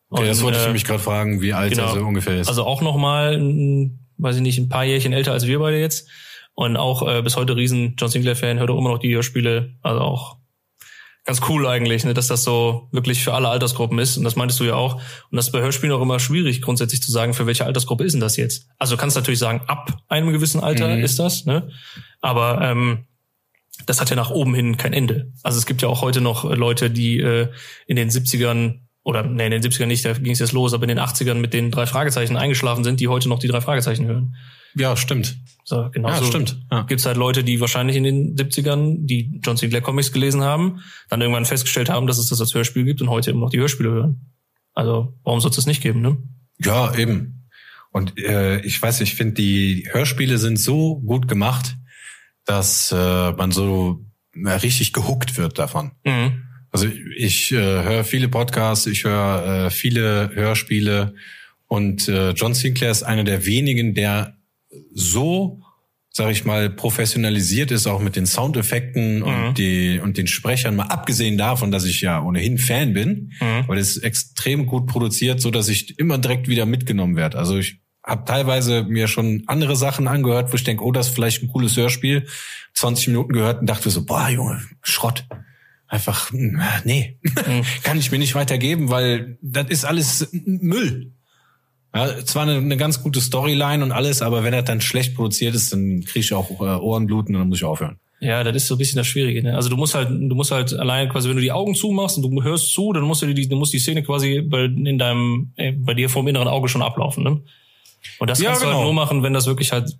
Okay, 0.09 0.27
das 0.27 0.39
Und, 0.39 0.45
wollte 0.45 0.57
ich 0.57 0.63
äh, 0.63 0.67
nämlich 0.67 0.85
gerade 0.85 0.99
fragen, 0.99 1.41
wie 1.41 1.53
alt 1.53 1.71
genau. 1.71 1.87
er 1.87 1.99
so 1.99 2.05
ungefähr 2.05 2.39
ist. 2.39 2.47
Also 2.47 2.65
auch 2.65 2.81
noch 2.81 2.97
mal, 2.97 3.33
ein, 3.33 4.07
weiß 4.17 4.37
ich 4.37 4.41
nicht, 4.41 4.57
ein 4.57 4.69
paar 4.69 4.83
Jährchen 4.83 5.13
älter 5.13 5.31
als 5.31 5.47
wir 5.47 5.59
beide 5.59 5.79
jetzt. 5.79 6.07
Und 6.53 6.77
auch 6.77 7.07
äh, 7.07 7.21
bis 7.21 7.37
heute 7.37 7.55
riesen 7.55 7.95
John 7.97 8.09
Sinclair-Fan, 8.09 8.59
hört 8.59 8.69
auch 8.69 8.77
immer 8.77 8.89
noch 8.89 8.99
die 8.99 9.13
Hörspiele. 9.13 9.75
Also 9.81 10.01
auch 10.01 10.37
ganz 11.29 11.41
cool 11.47 11.67
eigentlich, 11.67 12.05
ne, 12.05 12.15
dass 12.15 12.25
das 12.25 12.43
so 12.43 12.89
wirklich 12.91 13.23
für 13.23 13.35
alle 13.35 13.49
Altersgruppen 13.49 13.99
ist. 13.99 14.17
Und 14.17 14.23
das 14.23 14.35
meintest 14.35 14.59
du 14.61 14.63
ja 14.63 14.73
auch. 14.73 14.95
Und 14.95 15.35
das 15.35 15.45
ist 15.45 15.51
bei 15.51 15.61
Hörspielen 15.61 15.95
auch 15.95 16.01
immer 16.01 16.19
schwierig, 16.19 16.59
grundsätzlich 16.59 17.03
zu 17.03 17.11
sagen, 17.11 17.35
für 17.35 17.45
welche 17.45 17.65
Altersgruppe 17.65 18.03
ist 18.03 18.13
denn 18.13 18.19
das 18.19 18.35
jetzt? 18.35 18.67
Also 18.79 18.95
du 18.95 18.99
kannst 18.99 19.15
natürlich 19.15 19.37
sagen, 19.37 19.61
ab 19.67 19.95
einem 20.07 20.31
gewissen 20.31 20.59
Alter 20.59 20.87
Mhm. 20.87 21.03
ist 21.03 21.19
das, 21.19 21.45
ne? 21.45 21.69
Aber 22.19 22.59
ähm, 22.63 23.05
das 23.85 24.01
hat 24.01 24.09
ja 24.09 24.15
nach 24.15 24.31
oben 24.31 24.55
hin 24.55 24.77
kein 24.77 24.91
Ende. 24.91 25.31
Also 25.43 25.59
es 25.59 25.67
gibt 25.67 25.83
ja 25.83 25.87
auch 25.87 26.01
heute 26.01 26.19
noch 26.19 26.45
Leute, 26.45 26.89
die 26.89 27.19
äh, 27.19 27.49
in 27.85 27.95
den 27.95 28.09
70ern 28.09 28.79
oder 29.03 29.23
nee, 29.23 29.45
in 29.45 29.51
den 29.51 29.63
70ern 29.63 29.85
nicht, 29.85 30.05
da 30.05 30.13
ging 30.13 30.33
es 30.33 30.39
jetzt 30.39 30.51
los, 30.51 30.73
aber 30.73 30.83
in 30.83 30.89
den 30.89 30.99
80ern 30.99 31.35
mit 31.35 31.53
den 31.53 31.71
drei 31.71 31.85
Fragezeichen 31.85 32.37
eingeschlafen 32.37 32.83
sind, 32.83 32.99
die 32.99 33.07
heute 33.07 33.29
noch 33.29 33.39
die 33.39 33.47
drei 33.47 33.61
Fragezeichen 33.61 34.05
hören. 34.05 34.35
ja, 34.75 34.95
stimmt. 34.95 35.37
So, 35.63 35.89
genau 35.91 36.09
Ja, 36.09 36.17
so 36.17 36.25
stimmt. 36.25 36.65
Ja. 36.71 36.81
gibt's 36.83 37.05
halt 37.05 37.17
Leute, 37.17 37.43
die 37.43 37.61
wahrscheinlich 37.61 37.95
in 37.95 38.03
den 38.03 38.35
70ern 38.35 39.05
die 39.05 39.39
John 39.43 39.55
Sinclair 39.55 39.81
Comics 39.81 40.11
gelesen 40.11 40.41
haben, 40.41 40.81
dann 41.09 41.21
irgendwann 41.21 41.45
festgestellt 41.45 41.89
haben, 41.89 42.07
dass 42.07 42.17
es 42.17 42.27
das 42.27 42.41
als 42.41 42.53
Hörspiel 42.53 42.85
gibt 42.85 43.01
und 43.01 43.09
heute 43.09 43.31
immer 43.31 43.41
noch 43.41 43.51
die 43.51 43.59
Hörspiele 43.59 43.91
hören. 43.91 44.33
Also 44.73 45.17
warum 45.23 45.39
soll 45.39 45.51
es 45.51 45.55
das 45.55 45.65
nicht 45.65 45.81
geben, 45.81 46.01
ne? 46.01 46.17
Ja, 46.57 46.93
eben. 46.95 47.47
Und 47.91 48.17
äh, 48.19 48.59
ich 48.61 48.81
weiß, 48.81 49.01
ich 49.01 49.15
finde, 49.15 49.35
die 49.35 49.87
Hörspiele 49.91 50.37
sind 50.37 50.59
so 50.59 50.99
gut 50.99 51.27
gemacht, 51.27 51.77
dass 52.45 52.91
äh, 52.91 53.31
man 53.31 53.51
so 53.51 54.05
äh, 54.33 54.49
richtig 54.49 54.93
gehuckt 54.93 55.37
wird 55.37 55.57
davon. 55.57 55.91
Mhm. 56.03 56.43
Also 56.71 56.87
ich 57.17 57.51
äh, 57.51 57.55
höre 57.55 58.03
viele 58.03 58.27
Podcasts, 58.29 58.85
ich 58.87 59.03
höre 59.03 59.65
äh, 59.67 59.69
viele 59.71 60.29
Hörspiele 60.33 61.15
und 61.67 62.07
äh, 62.07 62.31
John 62.31 62.53
Sinclair 62.53 62.91
ist 62.91 63.03
einer 63.03 63.23
der 63.23 63.45
wenigen, 63.45 63.93
der 63.95 64.35
so, 64.93 65.61
sag 66.11 66.31
ich 66.31 66.45
mal, 66.45 66.69
professionalisiert 66.69 67.71
ist, 67.71 67.87
auch 67.87 67.99
mit 68.01 68.15
den 68.15 68.25
Soundeffekten 68.25 69.19
Mhm. 69.19 69.23
und, 69.23 69.57
die, 69.57 69.99
und 69.99 70.17
den 70.17 70.27
Sprechern, 70.27 70.75
mal 70.75 70.87
abgesehen 70.87 71.37
davon, 71.37 71.71
dass 71.71 71.85
ich 71.85 72.01
ja 72.01 72.21
ohnehin 72.21 72.57
Fan 72.57 72.93
bin, 72.93 73.31
Mhm. 73.41 73.67
weil 73.67 73.77
es 73.79 73.97
ist 73.97 74.03
extrem 74.03 74.65
gut 74.65 74.85
produziert, 74.87 75.41
so 75.41 75.49
dass 75.51 75.69
ich 75.69 75.97
immer 75.99 76.17
direkt 76.17 76.47
wieder 76.47 76.65
mitgenommen 76.65 77.15
werde. 77.15 77.37
Also 77.37 77.57
ich 77.57 77.79
habe 78.03 78.25
teilweise 78.25 78.83
mir 78.83 79.07
schon 79.07 79.43
andere 79.47 79.75
Sachen 79.75 80.07
angehört, 80.07 80.51
wo 80.51 80.55
ich 80.55 80.63
denke, 80.63 80.83
oh, 80.83 80.91
das 80.91 81.07
ist 81.09 81.15
vielleicht 81.15 81.43
ein 81.43 81.49
cooles 81.49 81.75
Hörspiel. 81.77 82.25
20 82.73 83.07
Minuten 83.09 83.33
gehört 83.33 83.61
und 83.61 83.67
dachte 83.69 83.89
so, 83.89 84.05
boah, 84.05 84.29
Junge, 84.29 84.61
Schrott. 84.81 85.25
Einfach, 85.89 86.31
mm, 86.31 86.59
nee, 86.85 87.17
kann 87.83 87.97
ich 87.97 88.11
mir 88.11 88.19
nicht 88.19 88.35
weitergeben, 88.35 88.89
weil 88.89 89.37
das 89.41 89.69
ist 89.69 89.85
alles 89.85 90.29
Müll. 90.31 91.11
Ja, 91.93 92.23
zwar 92.23 92.43
eine, 92.43 92.57
eine 92.57 92.77
ganz 92.77 93.01
gute 93.01 93.19
Storyline 93.19 93.83
und 93.83 93.91
alles, 93.91 94.21
aber 94.21 94.43
wenn 94.43 94.53
er 94.53 94.61
dann 94.61 94.81
schlecht 94.81 95.15
produziert 95.15 95.55
ist, 95.55 95.73
dann 95.73 96.03
kriege 96.05 96.19
ich 96.19 96.33
auch 96.33 96.51
äh, 96.61 96.79
Ohrenbluten 96.79 97.33
und 97.35 97.41
dann 97.41 97.49
muss 97.49 97.57
ich 97.57 97.63
aufhören. 97.63 97.99
Ja, 98.19 98.43
das 98.43 98.55
ist 98.55 98.67
so 98.67 98.75
ein 98.75 98.77
bisschen 98.77 98.97
das 98.97 99.07
Schwierige. 99.07 99.41
Ne? 99.41 99.55
Also 99.55 99.69
du 99.69 99.77
musst 99.77 99.95
halt, 99.95 100.09
du 100.09 100.35
musst 100.35 100.51
halt 100.51 100.73
allein 100.73 101.09
quasi, 101.09 101.27
wenn 101.27 101.37
du 101.37 101.41
die 101.41 101.51
Augen 101.51 101.73
zumachst 101.73 102.17
und 102.17 102.23
du 102.23 102.43
hörst 102.43 102.71
zu, 102.71 102.93
dann 102.93 103.03
musst 103.03 103.23
du 103.23 103.33
die, 103.33 103.47
du 103.47 103.55
musst 103.55 103.73
die 103.73 103.79
Szene 103.79 104.03
quasi 104.03 104.41
bei, 104.41 104.65
in 104.65 104.99
deinem, 104.99 105.53
äh, 105.55 105.71
bei 105.71 105.95
dir 105.95 106.09
vor 106.09 106.21
dem 106.21 106.27
inneren 106.27 106.47
Auge 106.49 106.69
schon 106.69 106.83
ablaufen. 106.83 107.23
Ne? 107.23 107.41
Und 108.19 108.29
das 108.29 108.39
Ja, 108.39 108.49
kannst 108.49 108.61
du 108.61 108.67
genau. 108.67 108.77
halt 108.77 108.85
nur 108.85 108.93
machen, 108.93 109.23
wenn 109.23 109.33
das 109.33 109.47
wirklich 109.47 109.71
halt 109.71 109.97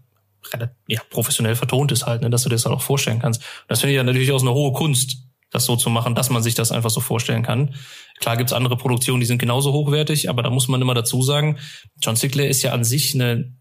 ja, 0.88 1.02
professionell 1.10 1.56
vertont 1.56 1.92
ist 1.92 2.06
halt, 2.06 2.22
ne, 2.22 2.30
dass 2.30 2.44
du 2.44 2.50
dir 2.50 2.56
das 2.56 2.66
halt 2.66 2.76
auch 2.76 2.82
vorstellen 2.82 3.20
kannst. 3.20 3.42
Und 3.42 3.70
das 3.70 3.80
finde 3.82 3.94
ich 3.94 3.98
ja 3.98 4.04
natürlich 4.04 4.32
auch 4.32 4.42
eine 4.42 4.54
hohe 4.54 4.74
Kunst, 4.74 5.29
das 5.52 5.66
so 5.66 5.76
zu 5.76 5.90
machen, 5.90 6.16
dass 6.16 6.30
man 6.30 6.44
sich 6.44 6.56
das 6.56 6.72
einfach 6.72 6.90
so 6.90 7.00
vorstellen 7.00 7.44
kann. 7.44 7.76
Klar 8.20 8.38
gibt's 8.38 8.54
andere 8.54 8.78
Produktionen, 8.78 9.20
die 9.20 9.26
sind 9.26 9.40
genauso 9.40 9.74
hochwertig, 9.74 10.30
aber 10.30 10.44
da 10.44 10.50
muss 10.50 10.68
man 10.68 10.82
immer 10.82 10.94
dazu 10.94 11.22
sagen, 11.22 11.58
John 12.02 12.16
Sinclair 12.16 12.50
ist 12.50 12.62
ja 12.62 12.72
an 12.72 12.84
sich 12.84 13.16
eine, 13.16 13.56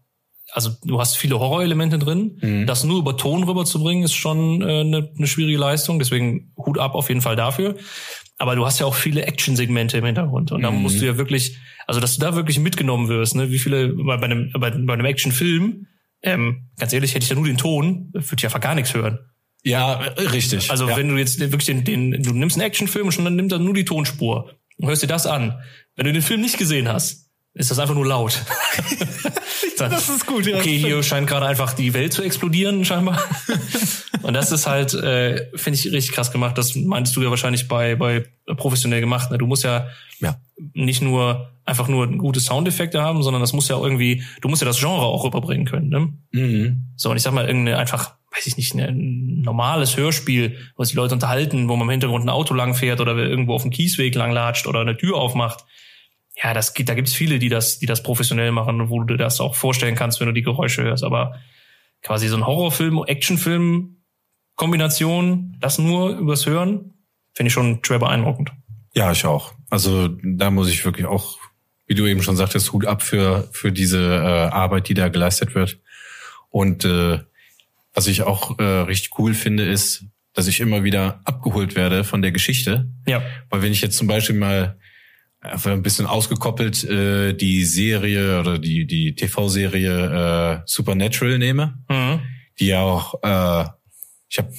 also 0.51 0.71
du 0.83 0.99
hast 0.99 1.17
viele 1.17 1.39
Horrorelemente 1.39 1.99
drin. 1.99 2.37
Das 2.65 2.83
nur 2.83 2.99
über 2.99 3.17
Ton 3.17 3.43
rüberzubringen, 3.43 4.03
ist 4.03 4.13
schon 4.13 4.61
äh, 4.61 4.81
eine, 4.81 5.11
eine 5.15 5.27
schwierige 5.27 5.57
Leistung. 5.57 5.99
Deswegen 5.99 6.51
Hut 6.57 6.79
ab 6.79 6.95
auf 6.95 7.09
jeden 7.09 7.21
Fall 7.21 7.35
dafür. 7.35 7.75
Aber 8.37 8.55
du 8.55 8.65
hast 8.65 8.79
ja 8.79 8.85
auch 8.85 8.95
viele 8.95 9.25
Action-Segmente 9.25 9.97
im 9.97 10.05
Hintergrund. 10.05 10.51
Und 10.51 10.61
da 10.61 10.71
musst 10.71 11.01
du 11.01 11.05
ja 11.05 11.17
wirklich, 11.17 11.57
also 11.87 11.99
dass 11.99 12.15
du 12.15 12.21
da 12.21 12.35
wirklich 12.35 12.57
mitgenommen 12.57 13.09
wirst, 13.09 13.35
ne? 13.35 13.51
Wie 13.51 13.59
viele 13.59 13.89
bei, 13.89 14.15
bei 14.17 14.25
einem, 14.25 14.51
bei, 14.53 14.71
bei 14.71 14.93
einem 14.93 15.05
Action-Film, 15.05 15.87
ähm, 16.23 16.69
ganz 16.77 16.93
ehrlich, 16.93 17.13
hätte 17.13 17.25
ich 17.25 17.29
ja 17.29 17.35
nur 17.35 17.45
den 17.45 17.57
Ton, 17.57 18.09
würde 18.13 18.35
ich 18.37 18.45
einfach 18.45 18.61
gar 18.61 18.75
nichts 18.75 18.93
hören. 18.93 19.19
Ja, 19.63 20.03
äh, 20.03 20.21
richtig. 20.27 20.71
Also 20.71 20.87
ja. 20.87 20.97
wenn 20.97 21.09
du 21.09 21.17
jetzt 21.17 21.39
wirklich 21.39 21.65
den, 21.65 21.83
den, 21.83 22.23
du 22.23 22.33
nimmst 22.33 22.57
einen 22.57 22.65
Actionfilm 22.65 23.07
und 23.07 23.11
schon 23.11 23.25
dann 23.25 23.35
nimmt 23.35 23.51
er 23.51 23.59
nur 23.59 23.73
die 23.73 23.85
Tonspur 23.85 24.51
und 24.77 24.87
hörst 24.87 25.03
dir 25.03 25.07
das 25.07 25.25
an. 25.25 25.59
Wenn 25.95 26.05
du 26.05 26.13
den 26.13 26.21
Film 26.21 26.41
nicht 26.41 26.57
gesehen 26.57 26.87
hast, 26.87 27.29
ist 27.53 27.71
das 27.71 27.79
einfach 27.79 27.95
nur 27.95 28.05
laut. 28.05 28.41
das 29.77 30.09
ist 30.09 30.25
gut, 30.25 30.45
ja, 30.45 30.57
Okay, 30.57 30.77
hier 30.77 31.01
scheint 31.03 31.27
gerade 31.27 31.45
einfach 31.45 31.73
die 31.73 31.93
Welt 31.93 32.13
zu 32.13 32.21
explodieren, 32.21 32.85
scheinbar. 32.85 33.21
und 34.21 34.33
das 34.33 34.51
ist 34.51 34.65
halt, 34.67 34.93
äh, 34.93 35.47
finde 35.55 35.77
ich, 35.77 35.85
richtig 35.91 36.13
krass 36.13 36.31
gemacht. 36.31 36.57
Das 36.57 36.75
meintest 36.75 37.15
du 37.15 37.21
ja 37.21 37.29
wahrscheinlich 37.29 37.67
bei, 37.67 37.95
bei 37.95 38.25
professionell 38.55 39.01
gemacht. 39.01 39.31
Ne? 39.31 39.37
Du 39.37 39.45
musst 39.47 39.63
ja, 39.63 39.87
Ja. 40.19 40.39
nicht 40.73 41.01
nur 41.01 41.51
einfach 41.65 41.87
nur 41.87 42.07
gute 42.17 42.39
Soundeffekte 42.39 43.01
haben, 43.01 43.23
sondern 43.23 43.41
das 43.41 43.53
muss 43.53 43.67
ja 43.67 43.77
irgendwie, 43.77 44.23
du 44.41 44.49
musst 44.49 44.61
ja 44.61 44.65
das 44.65 44.79
Genre 44.79 45.05
auch 45.05 45.23
rüberbringen 45.23 45.65
können. 45.65 45.89
Ne? 45.89 46.13
Mhm. 46.31 46.85
So, 46.95 47.11
und 47.11 47.17
ich 47.17 47.23
sag 47.23 47.33
mal, 47.33 47.45
irgendeine 47.45 47.77
einfach, 47.77 48.15
weiß 48.35 48.47
ich 48.47 48.57
nicht, 48.57 48.75
ein 48.75 49.41
normales 49.41 49.97
Hörspiel, 49.97 50.57
wo 50.75 50.83
sich 50.83 50.93
die 50.93 50.97
Leute 50.97 51.15
unterhalten, 51.15 51.67
wo 51.67 51.75
man 51.75 51.87
im 51.87 51.91
Hintergrund 51.91 52.25
ein 52.25 52.29
Auto 52.29 52.53
lang 52.53 52.75
fährt 52.75 53.01
oder 53.01 53.15
irgendwo 53.17 53.55
auf 53.55 53.63
dem 53.63 53.71
Kiesweg 53.71 54.13
lang 54.15 54.31
latscht 54.31 54.67
oder 54.67 54.81
eine 54.81 54.97
Tür 54.97 55.17
aufmacht. 55.17 55.65
Ja, 56.41 56.53
das 56.53 56.73
geht, 56.73 56.89
da 56.89 56.93
gibt's 56.93 57.13
viele, 57.13 57.39
die 57.39 57.49
das, 57.49 57.79
die 57.79 57.85
das 57.85 58.03
professionell 58.03 58.51
machen, 58.51 58.89
wo 58.89 59.03
du 59.03 59.17
das 59.17 59.39
auch 59.41 59.55
vorstellen 59.55 59.95
kannst, 59.95 60.19
wenn 60.19 60.27
du 60.27 60.33
die 60.33 60.43
Geräusche 60.43 60.83
hörst. 60.83 61.03
Aber 61.03 61.35
quasi 62.01 62.27
so 62.27 62.37
ein 62.37 62.45
Horrorfilm, 62.45 63.03
Actionfilm, 63.05 63.97
Kombination, 64.55 65.57
das 65.59 65.79
nur 65.79 66.09
übers 66.17 66.45
Hören, 66.45 66.93
finde 67.33 67.47
ich 67.47 67.53
schon 67.53 67.79
schwer 67.83 67.99
beeindruckend. 67.99 68.51
Ja, 68.93 69.11
ich 69.11 69.25
auch. 69.25 69.53
Also 69.69 70.09
da 70.23 70.51
muss 70.51 70.69
ich 70.69 70.85
wirklich 70.85 71.07
auch, 71.07 71.37
wie 71.87 71.95
du 71.95 72.05
eben 72.05 72.21
schon 72.21 72.37
sagtest, 72.37 72.71
Hut 72.73 72.85
ab 72.85 73.01
für 73.01 73.49
für 73.51 73.71
diese 73.71 73.99
äh, 73.99 74.49
Arbeit, 74.49 74.87
die 74.89 74.93
da 74.93 75.09
geleistet 75.09 75.55
wird. 75.55 75.79
Und 76.49 76.85
äh, 76.85 77.19
was 77.93 78.07
ich 78.07 78.21
auch 78.23 78.57
äh, 78.59 78.63
richtig 78.63 79.17
cool 79.19 79.33
finde, 79.33 79.63
ist, 79.65 80.05
dass 80.33 80.47
ich 80.47 80.59
immer 80.59 80.83
wieder 80.83 81.21
abgeholt 81.25 81.75
werde 81.75 82.03
von 82.03 82.21
der 82.21 82.31
Geschichte. 82.31 82.89
Ja. 83.07 83.21
Weil 83.49 83.61
wenn 83.63 83.71
ich 83.71 83.81
jetzt 83.81 83.97
zum 83.97 84.05
Beispiel 84.07 84.35
mal 84.35 84.77
einfach 85.41 85.71
ein 85.71 85.81
bisschen 85.81 86.05
ausgekoppelt 86.05 86.83
äh, 86.83 87.33
die 87.33 87.63
Serie 87.65 88.39
oder 88.41 88.59
die 88.59 88.85
die 88.85 89.15
TV-Serie 89.15 90.59
äh, 90.59 90.61
Supernatural 90.65 91.39
nehme, 91.39 91.75
Mhm. 91.89 92.19
die 92.59 92.67
ja 92.67 92.81
auch, 92.81 93.15
äh, 93.23 93.65
ich 94.29 94.37
habe, 94.37 94.53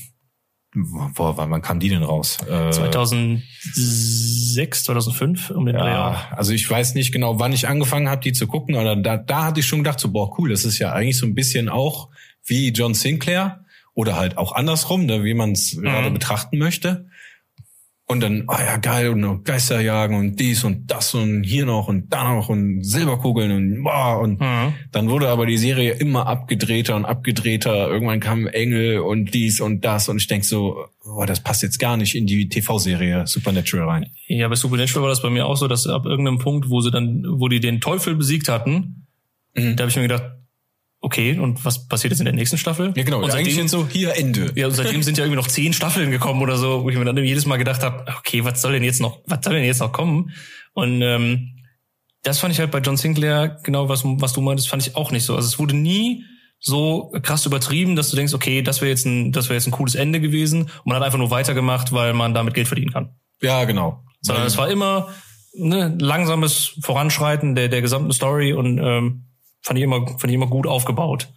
boah, 1.15 1.37
wann 1.37 1.51
wann 1.51 1.63
kam 1.63 1.79
die 1.81 1.91
denn 1.91 2.03
raus? 2.03 2.39
Äh, 2.49 2.71
2006, 2.71 4.85
2005 4.85 5.51
um 5.51 5.67
den 5.67 5.77
Dreh. 5.77 5.89
Ja, 5.91 6.29
also 6.33 6.53
ich 6.53 6.69
weiß 6.69 6.95
nicht 6.95 7.13
genau, 7.13 7.39
wann 7.39 7.53
ich 7.53 7.69
angefangen 7.69 8.09
habe, 8.09 8.23
die 8.23 8.33
zu 8.33 8.47
gucken, 8.47 8.77
aber 8.77 8.97
da, 8.97 9.17
da 9.17 9.45
hatte 9.47 9.61
ich 9.61 9.67
schon 9.67 9.81
gedacht, 9.81 10.01
so, 10.01 10.11
boah, 10.11 10.37
cool, 10.39 10.51
das 10.51 10.65
ist 10.65 10.79
ja 10.79 10.93
eigentlich 10.93 11.19
so 11.19 11.27
ein 11.27 11.35
bisschen 11.35 11.69
auch 11.69 12.09
wie 12.47 12.69
John 12.71 12.95
Sinclair 12.95 13.65
oder 13.95 14.17
halt 14.17 14.39
auch 14.39 14.53
andersrum, 14.53 15.07
ne, 15.07 15.25
wie 15.25 15.35
man 15.35 15.53
es 15.53 15.77
gerade 15.81 16.11
betrachten 16.11 16.59
möchte. 16.59 17.07
Und 18.07 18.21
dann, 18.25 18.47
oh 18.49 18.57
ja, 18.59 18.77
geil, 18.79 19.11
und 19.11 19.21
noch 19.21 19.45
Geisterjagen 19.45 20.17
und 20.19 20.41
dies 20.41 20.65
und 20.65 20.91
das 20.91 21.15
und 21.15 21.45
hier 21.45 21.65
noch 21.65 21.87
und 21.87 22.13
da 22.13 22.35
noch 22.35 22.49
und 22.49 22.83
Silberkugeln 22.83 23.53
und 23.53 23.85
boah, 23.85 24.19
und 24.19 24.41
Mhm. 24.41 24.75
dann 24.91 25.09
wurde 25.11 25.29
aber 25.29 25.47
die 25.47 25.57
Serie 25.59 25.93
immer 25.93 26.27
abgedrehter 26.27 26.97
und 26.97 27.05
abgedrehter. 27.05 27.89
Irgendwann 27.89 28.19
kamen 28.19 28.49
Engel 28.49 28.99
und 28.99 29.33
dies 29.33 29.61
und 29.61 29.85
das 29.85 30.09
und 30.09 30.17
ich 30.17 30.27
denk 30.27 30.45
so, 30.45 30.87
boah, 31.05 31.25
das 31.25 31.39
passt 31.39 31.63
jetzt 31.63 31.79
gar 31.79 31.97
nicht 31.97 32.17
in 32.17 32.27
die 32.27 32.49
TV-Serie 32.49 33.29
Supernatural 33.29 33.89
rein. 33.89 34.07
Ja, 34.27 34.49
bei 34.49 34.57
Supernatural 34.57 35.03
war 35.03 35.11
das 35.11 35.23
bei 35.23 35.31
mir 35.31 35.47
auch 35.47 35.57
so, 35.57 35.69
dass 35.69 35.87
ab 35.87 36.05
irgendeinem 36.05 36.39
Punkt, 36.39 36.69
wo 36.69 36.81
sie 36.81 36.91
dann, 36.91 37.25
wo 37.39 37.47
die 37.47 37.61
den 37.61 37.81
Teufel 37.81 38.17
besiegt 38.17 38.49
hatten, 38.49 39.07
Mhm. 39.55 39.77
da 39.77 39.83
habe 39.83 39.91
ich 39.91 39.97
mir 39.97 40.03
gedacht, 40.03 40.25
okay, 41.01 41.39
und 41.39 41.65
was 41.65 41.89
passiert 41.89 42.13
jetzt 42.13 42.21
in 42.21 42.27
der 42.27 42.35
nächsten 42.35 42.59
Staffel? 42.59 42.93
Ja, 42.97 43.03
genau. 43.03 43.19
Und 43.19 43.31
eigentlich 43.31 43.55
seitdem, 43.55 43.63
jetzt 43.63 43.71
so, 43.71 43.89
hier 43.89 44.17
Ende. 44.17 44.53
ja, 44.55 44.67
und 44.67 44.75
seitdem 44.75 45.03
sind 45.03 45.19
ja 45.19 45.25
irgendwie 45.25 45.41
noch 45.41 45.49
zehn 45.49 45.73
Staffeln 45.73 46.11
gekommen 46.11 46.43
oder 46.43 46.57
so, 46.57 46.85
wo 46.85 46.91
ich 46.91 46.97
mir 46.97 47.05
dann 47.05 47.17
jedes 47.17 47.47
Mal 47.47 47.57
gedacht 47.57 47.83
habe, 47.83 48.05
okay, 48.19 48.45
was 48.45 48.61
soll 48.61 48.73
denn 48.73 48.85
jetzt 48.85 49.01
noch, 49.01 49.21
was 49.27 49.41
soll 49.43 49.55
denn 49.55 49.65
jetzt 49.65 49.81
noch 49.81 49.93
kommen? 49.93 50.33
Und 50.73 51.03
ähm, 51.03 51.57
das 52.23 52.39
fand 52.39 52.53
ich 52.53 52.61
halt 52.61 52.71
bei 52.71 52.81
John 52.81 52.97
Sinclair, 52.97 53.59
genau 53.63 53.89
was, 53.89 54.03
was 54.05 54.33
du 54.33 54.41
meintest, 54.41 54.69
fand 54.69 54.87
ich 54.87 54.95
auch 54.95 55.11
nicht 55.11 55.25
so. 55.25 55.35
Also 55.35 55.49
es 55.49 55.59
wurde 55.59 55.75
nie 55.75 56.25
so 56.59 57.11
krass 57.23 57.47
übertrieben, 57.47 57.97
dass 57.97 58.11
du 58.11 58.17
denkst, 58.17 58.35
okay, 58.35 58.61
das 58.61 58.83
wäre 58.83 58.91
jetzt 58.91 59.07
ein, 59.07 59.33
das 59.33 59.49
wäre 59.49 59.55
jetzt 59.55 59.67
ein 59.67 59.73
cooles 59.73 59.95
Ende 59.95 60.21
gewesen. 60.21 60.63
Und 60.63 60.87
man 60.87 60.97
hat 60.97 61.03
einfach 61.03 61.19
nur 61.19 61.31
weitergemacht, 61.31 61.93
weil 61.93 62.13
man 62.13 62.35
damit 62.35 62.53
Geld 62.53 62.69
verdienen 62.69 62.93
kann. 62.93 63.15
Ja, 63.41 63.65
genau. 63.65 64.05
sondern 64.21 64.47
es 64.47 64.59
war 64.59 64.71
immer 64.71 65.09
ne, 65.55 65.97
langsames 65.99 66.75
Voranschreiten 66.83 67.55
der, 67.55 67.69
der 67.69 67.81
gesamten 67.81 68.13
Story 68.13 68.53
und 68.53 68.79
ähm, 68.79 69.30
fand 69.63 69.79
ich 69.79 69.85
immer 69.85 70.07
fand 70.07 70.25
ich 70.25 70.35
immer 70.35 70.47
gut 70.47 70.67
aufgebaut. 70.67 71.29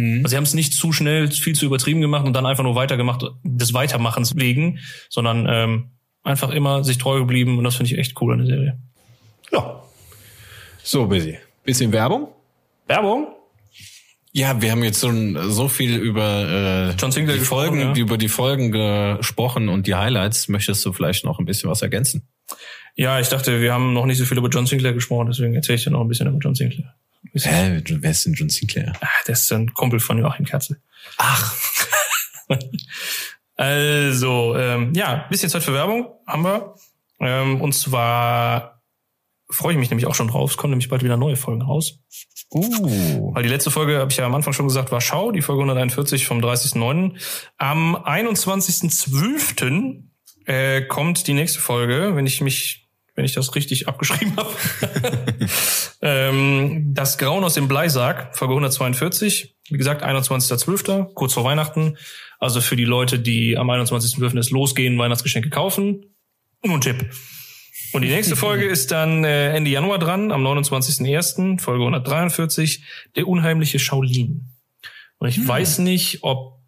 Also 0.00 0.28
sie 0.28 0.36
haben 0.36 0.44
es 0.44 0.54
nicht 0.54 0.72
zu 0.72 0.92
schnell, 0.92 1.30
viel 1.30 1.54
zu 1.54 1.66
übertrieben 1.66 2.00
gemacht 2.00 2.24
und 2.24 2.32
dann 2.32 2.46
einfach 2.46 2.64
nur 2.64 2.74
weitergemacht 2.74 3.22
des 3.42 3.74
Weitermachens 3.74 4.34
wegen, 4.36 4.78
sondern 5.10 5.46
ähm, 5.48 5.90
einfach 6.22 6.50
immer 6.50 6.84
sich 6.84 6.98
treu 6.98 7.18
geblieben 7.18 7.58
und 7.58 7.64
das 7.64 7.76
finde 7.76 7.92
ich 7.92 7.98
echt 7.98 8.20
cool 8.20 8.32
an 8.32 8.38
der 8.38 8.46
Serie. 8.46 8.78
Ja. 9.52 9.82
So, 10.82 11.06
Busy. 11.06 11.38
Bisschen 11.64 11.92
Werbung? 11.92 12.28
Werbung? 12.86 13.28
Ja, 14.32 14.62
wir 14.62 14.70
haben 14.70 14.84
jetzt 14.84 15.00
so, 15.00 15.10
so 15.50 15.68
viel 15.68 15.96
über 15.96 16.92
äh, 16.92 16.94
John 16.96 17.10
Sinclair 17.10 17.34
die 17.34 17.40
gesprochen, 17.40 17.66
Folgen, 17.66 17.80
ja. 17.80 17.94
über 17.96 18.16
die 18.16 18.28
Folgen 18.28 18.70
gesprochen 18.70 19.68
und 19.68 19.86
die 19.86 19.96
Highlights. 19.96 20.48
Möchtest 20.48 20.84
du 20.86 20.92
vielleicht 20.92 21.24
noch 21.24 21.40
ein 21.40 21.44
bisschen 21.44 21.68
was 21.68 21.82
ergänzen? 21.82 22.28
Ja, 22.94 23.18
ich 23.18 23.28
dachte, 23.28 23.60
wir 23.60 23.72
haben 23.72 23.92
noch 23.92 24.06
nicht 24.06 24.18
so 24.18 24.24
viel 24.24 24.38
über 24.38 24.48
John 24.48 24.66
Sinclair 24.66 24.92
gesprochen, 24.92 25.26
deswegen 25.28 25.54
erzähle 25.54 25.76
ich 25.76 25.84
dir 25.84 25.90
noch 25.90 26.00
ein 26.00 26.08
bisschen 26.08 26.28
über 26.28 26.38
John 26.38 26.54
Sinclair. 26.54 26.94
Hä, 27.34 27.82
wer 27.86 28.10
ist 28.10 28.26
denn 28.26 28.34
John 28.34 28.48
Sinclair? 28.48 28.92
Ah, 29.00 29.06
der 29.26 29.34
ist 29.34 29.52
ein 29.52 29.72
Kumpel 29.74 30.00
von 30.00 30.18
Joachim 30.18 30.46
Kerzel. 30.46 30.80
Ach, 31.16 31.54
Also, 33.56 34.56
ähm, 34.56 34.94
ja, 34.94 35.26
bisschen 35.28 35.50
Zeit 35.50 35.62
für 35.62 35.74
Werbung 35.74 36.08
haben 36.26 36.42
wir. 36.44 36.74
Ähm, 37.20 37.60
und 37.60 37.74
zwar 37.74 38.82
freue 39.50 39.74
ich 39.74 39.78
mich 39.78 39.90
nämlich 39.90 40.06
auch 40.06 40.14
schon 40.14 40.28
drauf. 40.28 40.52
Es 40.52 40.56
kommen 40.56 40.70
nämlich 40.70 40.88
bald 40.88 41.02
wieder 41.02 41.18
neue 41.18 41.36
Folgen 41.36 41.60
raus. 41.60 41.98
uh. 42.54 43.34
Weil 43.34 43.42
die 43.42 43.50
letzte 43.50 43.70
Folge, 43.70 43.98
habe 43.98 44.10
ich 44.10 44.16
ja 44.16 44.24
am 44.24 44.34
Anfang 44.34 44.54
schon 44.54 44.66
gesagt, 44.66 44.92
war 44.92 45.02
Schau, 45.02 45.30
die 45.30 45.42
Folge 45.42 45.60
141 45.62 46.26
vom 46.26 46.40
30.09. 46.40 47.20
Am 47.58 47.96
21.12. 47.96 50.04
Äh, 50.46 50.82
kommt 50.86 51.26
die 51.26 51.34
nächste 51.34 51.60
Folge, 51.60 52.16
wenn 52.16 52.24
ich 52.26 52.40
mich, 52.40 52.79
wenn 53.20 53.26
ich 53.26 53.34
das 53.34 53.54
richtig 53.54 53.86
abgeschrieben 53.86 54.34
habe. 54.38 54.48
ähm, 56.00 56.94
das 56.94 57.18
Grauen 57.18 57.44
aus 57.44 57.52
dem 57.52 57.68
Bleisarg, 57.68 58.34
Folge 58.34 58.54
142. 58.54 59.56
Wie 59.68 59.76
gesagt, 59.76 60.02
21.12., 60.02 61.12
kurz 61.12 61.34
vor 61.34 61.44
Weihnachten. 61.44 61.98
Also 62.38 62.62
für 62.62 62.76
die 62.76 62.86
Leute, 62.86 63.18
die 63.18 63.58
am 63.58 63.70
21.12. 63.70 64.38
es 64.38 64.50
losgehen, 64.50 64.98
Weihnachtsgeschenke 64.98 65.50
kaufen. 65.50 66.06
Nur 66.64 66.76
ein 66.76 66.80
Tipp. 66.80 67.10
Und 67.92 68.00
die 68.00 68.08
nächste 68.08 68.36
Folge 68.36 68.64
ist 68.70 68.90
dann 68.90 69.22
äh, 69.24 69.54
Ende 69.54 69.70
Januar 69.70 69.98
dran, 69.98 70.32
am 70.32 70.42
29.01., 70.46 71.60
Folge 71.60 71.82
143, 71.82 72.82
der 73.16 73.28
unheimliche 73.28 73.78
Shaolin. 73.78 74.46
Und 75.18 75.28
ich 75.28 75.46
weiß 75.46 75.80
nicht, 75.80 76.20
ob 76.22 76.59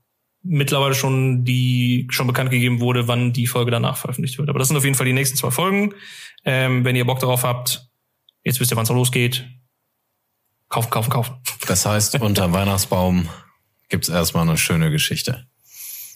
mittlerweile 0.43 0.95
schon 0.95 1.45
die 1.45 2.07
schon 2.11 2.27
bekannt 2.27 2.51
gegeben 2.51 2.81
wurde, 2.81 3.09
wann 3.09 3.33
die 3.33 3.47
Folge 3.47 3.71
danach 3.71 3.97
veröffentlicht 3.97 4.39
wird. 4.39 4.49
Aber 4.49 4.59
das 4.59 4.69
sind 4.69 4.77
auf 4.77 4.85
jeden 4.85 4.97
Fall 4.97 5.07
die 5.07 5.13
nächsten 5.13 5.37
zwei 5.37 5.51
Folgen. 5.51 5.95
Ähm, 6.45 6.85
wenn 6.85 6.97
ihr 6.97 7.07
Bock 7.07 7.21
darauf 7.21 7.45
habt, 7.45 7.89
jetzt 8.43 8.61
wisst 8.61 8.73
ihr, 8.73 8.77
wann 8.77 8.85
es 8.85 8.91
losgeht. 8.91 9.47
Kaufen, 10.69 10.91
kaufen, 10.91 11.11
kaufen. 11.11 11.37
Das 11.67 11.87
heißt, 11.87 12.21
unterm 12.21 12.53
Weihnachtsbaum 12.53 13.29
gibt's 13.89 14.09
erstmal 14.09 14.49
eine 14.49 14.57
schöne 14.57 14.91
Geschichte. 14.91 15.47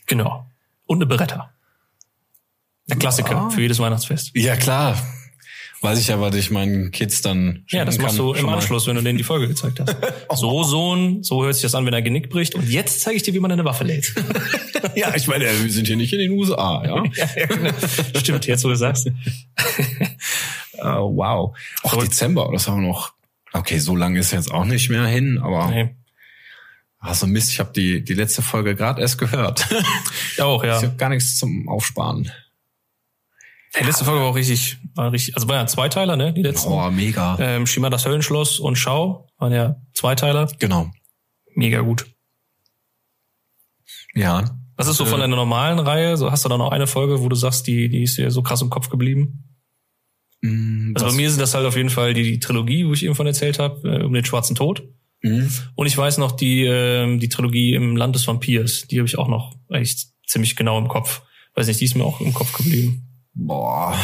Genau. 0.07 0.51
Und 0.87 0.99
eine 0.99 1.07
Beretta. 1.07 1.53
Der 2.89 2.97
Klassiker 2.97 3.51
für 3.51 3.61
jedes 3.61 3.79
Weihnachtsfest. 3.79 4.31
Ja, 4.35 4.57
klar. 4.57 4.97
Weiß 5.83 6.01
ich 6.01 6.09
ja, 6.09 6.21
was 6.21 6.35
ich 6.35 6.51
meinen 6.51 6.91
Kids 6.91 7.21
dann 7.23 7.65
Ja, 7.69 7.85
das 7.85 7.99
machst 7.99 8.17
kann, 8.17 8.27
du 8.27 8.33
im. 8.35 8.49
Anschluss, 8.49 8.87
wenn 8.87 8.97
du 8.97 9.03
denen 9.03 9.19
die 9.19 9.25
Folge 9.25 9.47
gezeigt 9.49 9.81
hast. 9.81 9.95
So, 10.35 10.65
Sohn, 10.65 11.23
so 11.23 11.45
hört 11.45 11.55
sich 11.55 11.63
das 11.63 11.75
an, 11.75 11.87
wenn 11.87 11.93
er 11.95 12.03
Genick 12.03 12.29
bricht. 12.31 12.55
Und 12.55 12.69
jetzt 12.69 13.01
zeige 13.03 13.17
ich 13.17 13.23
dir, 13.23 13.33
wie 13.35 13.41
man 13.41 13.53
eine 13.53 13.65
Waffe 13.65 13.85
lädt. 13.85 14.13
Ja, 14.95 15.15
ich 15.15 15.27
meine, 15.27 15.45
wir 15.45 15.71
sind 15.71 15.87
hier 15.89 15.97
nicht 15.97 16.13
in 16.15 16.19
den 16.21 16.31
USA, 16.33 16.83
ja? 16.87 17.03
Stimmt, 18.19 18.47
jetzt 18.47 18.65
wo 18.65 18.69
du 18.69 18.77
sagst. 18.77 19.07
Äh, 19.07 19.13
wow. 20.83 21.55
Auch 21.83 21.93
So. 21.95 22.01
Dezember, 22.01 22.49
das 22.53 22.67
haben 22.69 22.81
wir 22.83 22.89
noch. 22.89 23.13
Okay, 23.53 23.79
so 23.79 23.95
lange 23.97 24.19
ist 24.21 24.33
jetzt 24.33 24.51
auch 24.51 24.65
nicht 24.65 24.89
mehr 24.89 25.05
hin, 25.07 25.39
aber 25.43 25.69
Nee. 25.69 25.95
ach 26.99 27.15
so 27.15 27.27
Mist, 27.27 27.51
ich 27.51 27.59
habe 27.59 27.73
die 27.75 28.03
die 28.05 28.15
letzte 28.15 28.43
Folge 28.43 28.75
gerade 28.75 29.01
erst 29.03 29.19
gehört. 29.19 29.67
Auch, 30.39 30.63
ja. 30.65 30.79
Ich 30.79 30.85
habe 30.85 30.97
gar 30.97 31.09
nichts 31.11 31.37
zum 31.37 31.69
Aufsparen. 31.69 32.31
Die 33.79 33.85
letzte 33.85 34.05
Folge 34.05 34.21
war 34.21 34.29
auch 34.29 34.37
richtig, 34.37 34.79
war 34.95 35.13
richtig, 35.13 35.35
also 35.35 35.49
war 35.49 35.57
ja 35.57 35.67
Zweiteiler, 35.67 36.17
ne? 36.17 36.33
Die 36.33 36.43
letzten. 36.43 36.71
Oh, 36.73 36.91
mega. 36.91 37.37
Ähm, 37.39 37.67
Shima 37.67 37.91
das 37.91 38.07
Höllenschloss 38.07 38.59
und 38.59 38.77
Schau 38.77 39.29
waren 39.39 39.53
ja 39.53 39.77
Zweiteiler. 39.95 40.49
Genau. 40.59 40.91
Mega 41.55 41.81
gut. 41.81 42.07
Ja. 44.15 44.59
Was 44.77 44.89
ist 44.89 44.97
so 44.97 45.07
von 45.07 45.21
deiner 45.21 45.37
normalen 45.37 45.79
Reihe? 45.79 46.17
So 46.17 46.31
hast 46.31 46.45
du 46.45 46.49
da 46.49 46.59
noch 46.59 46.71
eine 46.71 46.87
Folge, 46.87 47.21
wo 47.23 47.29
du 47.29 47.37
sagst, 47.37 47.67
die, 47.67 47.89
die 47.89 48.03
ist 48.03 48.19
dir 48.19 48.31
so 48.31 48.43
krass 48.43 48.63
im 48.63 48.71
Kopf 48.71 48.89
geblieben? 48.89 49.45
Mm, 50.43 50.93
Also 50.95 51.07
bei 51.07 51.13
mir 51.13 51.31
sind 51.31 51.41
das 51.41 51.55
halt 51.55 51.67
auf 51.67 51.77
jeden 51.77 51.91
Fall 51.91 52.15
die, 52.15 52.23
die 52.23 52.41
Trilogie, 52.41 52.87
wo 52.87 52.93
ich 52.93 53.05
eben 53.05 53.15
von 53.15 53.27
erzählt 53.27 53.59
habe, 53.59 53.89
äh, 53.89 54.05
um 54.05 54.13
den 54.13 54.25
schwarzen 54.25 54.55
Tod. 54.55 54.83
Mhm. 55.23 55.51
Und 55.75 55.87
ich 55.87 55.97
weiß 55.97 56.19
noch 56.19 56.33
die, 56.33 56.65
ähm, 56.65 57.21
die 57.21 57.29
Trilogie 57.29 57.75
im 57.75 57.97
Land 57.97 58.15
des 58.17 58.27
Vampirs. 58.27 58.87
Die 58.87 58.99
habe 58.99 59.07
ich 59.09 59.17
auch 59.19 59.29
noch 59.29 59.55
echt 59.71 60.09
ziemlich 60.27 60.57
genau 60.57 60.79
im 60.79 60.89
Kopf. 60.89 61.23
Weiß 61.55 61.67
nicht, 61.69 61.81
die 61.81 61.87
ist 61.87 61.95
mir 61.95 62.05
auch 62.05 62.21
im 62.21 62.35
Kopf 62.35 62.53
geblieben. 62.53 63.06
Boah. 63.37 63.97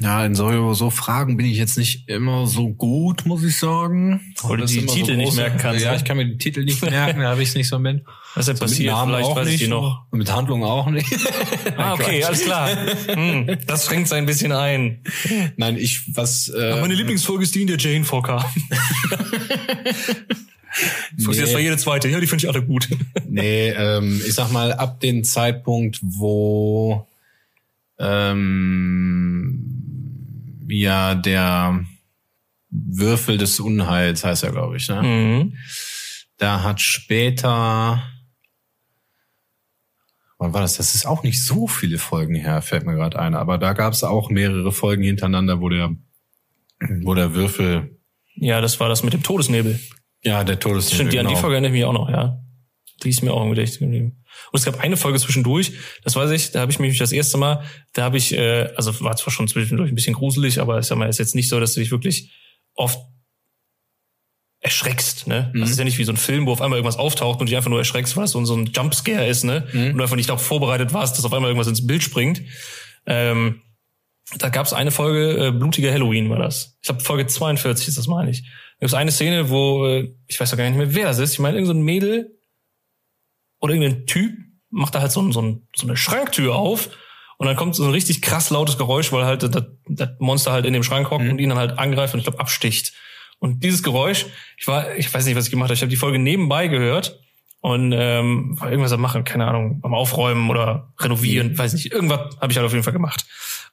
Ja, 0.00 0.24
in 0.26 0.34
so, 0.34 0.72
so 0.74 0.90
Fragen 0.90 1.36
bin 1.36 1.46
ich 1.46 1.58
jetzt 1.58 1.78
nicht 1.78 2.08
immer 2.08 2.46
so 2.46 2.70
gut, 2.70 3.24
muss 3.24 3.44
ich 3.44 3.56
sagen. 3.56 4.34
Weil 4.42 4.56
du 4.56 4.62
Das 4.62 4.72
die 4.72 4.84
Titel 4.86 5.16
nicht 5.16 5.36
merken 5.36 5.58
kannst, 5.58 5.84
Ja, 5.84 5.92
ne? 5.92 5.96
ich 5.96 6.04
kann 6.04 6.16
mir 6.16 6.26
die 6.26 6.38
Titel 6.38 6.64
nicht 6.64 6.82
merken, 6.82 7.20
da 7.20 7.30
habe 7.30 7.42
ich 7.42 7.50
es 7.50 7.54
nicht 7.54 7.68
so 7.68 7.78
mit. 7.78 8.02
Was 8.34 8.48
ist 8.48 8.48
denn 8.48 8.56
So 8.56 8.64
mit 8.64 8.70
passiert? 8.72 8.92
Namen 8.92 9.12
Vielleicht 9.12 9.28
auch 9.28 9.36
weiß 9.36 9.46
ich 9.46 9.52
nicht 9.52 9.64
die 9.64 9.68
noch. 9.68 10.06
Und 10.10 10.18
mit 10.18 10.32
Handlung 10.32 10.64
auch 10.64 10.90
nicht. 10.90 11.06
Ah, 11.76 11.94
okay, 11.94 12.22
alles 12.24 12.42
klar. 12.42 12.68
Hm, 13.06 13.58
das 13.66 13.86
schränkt 13.86 14.12
ein 14.12 14.26
bisschen 14.26 14.52
ein. 14.52 15.02
Nein, 15.56 15.76
ich, 15.76 16.02
was, 16.14 16.48
äh, 16.48 16.80
Meine 16.80 16.94
Lieblingsfolge 16.94 17.44
ist 17.44 17.54
die, 17.54 17.62
in 17.62 17.66
der 17.68 17.78
Jane 17.78 18.04
vorkam. 18.04 18.44
nee. 21.16 21.24
Das 21.24 21.52
war 21.52 21.60
jede 21.60 21.76
zweite. 21.76 22.08
Ja, 22.08 22.20
die 22.20 22.26
finde 22.26 22.44
ich 22.44 22.48
alle 22.48 22.64
gut. 22.64 22.88
Nee, 23.28 23.70
ähm, 23.70 24.20
ich 24.26 24.34
sag 24.34 24.50
mal, 24.52 24.72
ab 24.72 25.00
dem 25.00 25.24
Zeitpunkt, 25.24 25.98
wo 26.02 27.06
ähm, 28.02 29.58
ja 30.68 31.14
der 31.14 31.84
Würfel 32.70 33.38
des 33.38 33.60
Unheils 33.60 34.24
heißt 34.24 34.44
er, 34.44 34.52
glaube 34.52 34.76
ich, 34.76 34.88
ne? 34.88 35.02
Mhm. 35.02 35.56
Da 36.38 36.62
hat 36.62 36.80
später 36.80 38.02
wann 40.42 40.52
war 40.52 40.62
das? 40.62 40.76
Das 40.76 40.94
ist 40.94 41.06
auch 41.06 41.22
nicht 41.22 41.42
so 41.42 41.68
viele 41.68 41.98
Folgen 41.98 42.34
her, 42.34 42.62
fällt 42.62 42.84
mir 42.84 42.94
gerade 42.94 43.18
ein. 43.18 43.34
Aber 43.34 43.58
da 43.58 43.74
gab 43.74 43.92
es 43.92 44.02
auch 44.02 44.28
mehrere 44.28 44.72
Folgen 44.72 45.04
hintereinander, 45.04 45.60
wo 45.60 45.68
der 45.68 45.94
wo 47.02 47.14
der 47.14 47.34
Würfel 47.34 48.00
Ja, 48.34 48.60
das 48.60 48.80
war 48.80 48.88
das 48.88 49.04
mit 49.04 49.12
dem 49.12 49.22
Todesnebel. 49.22 49.78
ja 50.22 50.42
der 50.42 50.58
Todes 50.58 50.92
Stimmt, 50.92 51.12
die 51.12 51.20
an 51.20 51.28
die 51.28 51.36
Folge 51.36 51.54
erinnere 51.54 51.70
ich 51.70 51.78
mich 51.78 51.84
auch 51.84 51.92
noch, 51.92 52.10
ja. 52.10 52.40
Die 53.04 53.10
ist 53.10 53.22
mir 53.22 53.32
auch 53.32 53.42
im 53.44 53.50
Gedächtnis 53.50 53.78
geblieben. 53.78 54.21
Und 54.50 54.58
es 54.58 54.64
gab 54.64 54.80
eine 54.80 54.96
Folge 54.96 55.18
zwischendurch, 55.18 55.72
das 56.04 56.16
weiß 56.16 56.30
ich, 56.30 56.50
da 56.50 56.60
habe 56.60 56.72
ich 56.72 56.78
mich 56.78 56.98
das 56.98 57.12
erste 57.12 57.38
Mal, 57.38 57.64
da 57.92 58.04
habe 58.04 58.16
ich, 58.16 58.32
äh, 58.32 58.70
also 58.76 59.00
war 59.00 59.16
zwar 59.16 59.32
schon 59.32 59.48
zwischendurch 59.48 59.90
ein 59.90 59.94
bisschen 59.94 60.14
gruselig, 60.14 60.60
aber 60.60 60.78
ich 60.78 60.86
sag 60.86 60.98
mal, 60.98 61.08
ist 61.08 61.18
jetzt 61.18 61.34
nicht 61.34 61.48
so, 61.48 61.58
dass 61.58 61.74
du 61.74 61.80
dich 61.80 61.90
wirklich 61.90 62.32
oft 62.74 63.00
erschreckst, 64.60 65.26
ne? 65.26 65.52
Das 65.56 65.70
ist 65.70 65.78
ja 65.78 65.84
nicht 65.84 65.98
wie 65.98 66.04
so 66.04 66.12
ein 66.12 66.16
Film, 66.16 66.46
wo 66.46 66.52
auf 66.52 66.60
einmal 66.60 66.78
irgendwas 66.78 66.98
auftaucht 66.98 67.40
und 67.40 67.48
dich 67.48 67.56
einfach 67.56 67.70
nur 67.70 67.80
erschreckst, 67.80 68.16
weil 68.16 68.24
es 68.24 68.30
so 68.30 68.38
ein, 68.38 68.46
so 68.46 68.54
ein 68.54 68.66
Jumpscare 68.66 69.26
ist, 69.26 69.42
ne? 69.42 69.66
Und 69.90 69.96
du 69.98 70.02
einfach 70.02 70.16
nicht 70.16 70.28
darauf 70.28 70.42
vorbereitet 70.42 70.92
warst, 70.94 71.18
dass 71.18 71.24
auf 71.24 71.32
einmal 71.32 71.50
irgendwas 71.50 71.66
ins 71.66 71.84
Bild 71.84 72.02
springt. 72.02 72.42
Ähm, 73.06 73.62
da 74.38 74.48
gab 74.50 74.66
es 74.66 74.72
eine 74.72 74.92
Folge, 74.92 75.48
äh, 75.48 75.50
Blutiger 75.50 75.92
Halloween 75.92 76.30
war 76.30 76.38
das. 76.38 76.78
Ich 76.80 76.86
glaube, 76.86 77.02
Folge 77.02 77.26
42 77.26 77.88
ist 77.88 77.98
das, 77.98 78.06
meine 78.06 78.30
ich. 78.30 78.42
Da 78.42 78.48
gibt 78.80 78.90
es 78.90 78.94
eine 78.94 79.10
Szene, 79.10 79.50
wo, 79.50 79.84
äh, 79.86 80.14
ich 80.28 80.38
weiß 80.38 80.50
doch 80.50 80.56
gar 80.56 80.64
nicht 80.68 80.78
mehr, 80.78 80.94
wer 80.94 81.06
das 81.06 81.18
ist. 81.18 81.32
Ich 81.32 81.38
meine, 81.40 81.56
irgendein 81.56 81.76
so 81.76 81.80
ein 81.80 81.84
Mädel 81.84 82.38
oder 83.62 83.74
irgendein 83.74 84.06
Typ 84.06 84.32
macht 84.70 84.94
da 84.94 85.00
halt 85.00 85.12
so, 85.12 85.22
ein, 85.22 85.32
so, 85.32 85.40
ein, 85.40 85.66
so 85.74 85.86
eine 85.86 85.96
Schranktür 85.96 86.56
auf. 86.56 86.90
Und 87.38 87.46
dann 87.46 87.56
kommt 87.56 87.74
so 87.74 87.84
ein 87.84 87.90
richtig 87.90 88.22
krass 88.22 88.50
lautes 88.50 88.76
Geräusch, 88.76 89.10
weil 89.12 89.24
halt 89.24 89.42
das, 89.42 89.64
das 89.88 90.08
Monster 90.18 90.52
halt 90.52 90.66
in 90.66 90.72
dem 90.72 90.82
Schrank 90.82 91.10
hockt 91.10 91.28
und 91.28 91.38
ihn 91.38 91.48
dann 91.48 91.58
halt 91.58 91.78
angreift 91.78 92.14
und 92.14 92.20
ich 92.20 92.24
glaube 92.24 92.40
absticht. 92.40 92.92
Und 93.38 93.64
dieses 93.64 93.82
Geräusch, 93.82 94.26
ich 94.56 94.66
war, 94.68 94.94
ich 94.96 95.12
weiß 95.12 95.24
nicht, 95.24 95.36
was 95.36 95.46
ich 95.46 95.50
gemacht 95.50 95.68
habe, 95.68 95.74
ich 95.74 95.80
habe 95.80 95.90
die 95.90 95.96
Folge 95.96 96.18
nebenbei 96.18 96.68
gehört 96.68 97.18
und 97.60 97.92
ähm, 97.92 98.60
war 98.60 98.70
irgendwas 98.70 98.92
am 98.92 99.00
machen, 99.00 99.24
keine 99.24 99.46
Ahnung, 99.46 99.80
am 99.82 99.94
Aufräumen 99.94 100.50
oder 100.50 100.92
renovieren, 101.00 101.56
weiß 101.56 101.72
nicht, 101.72 101.92
irgendwas 101.92 102.36
habe 102.40 102.52
ich 102.52 102.58
halt 102.58 102.66
auf 102.66 102.72
jeden 102.72 102.84
Fall 102.84 102.92
gemacht. 102.92 103.24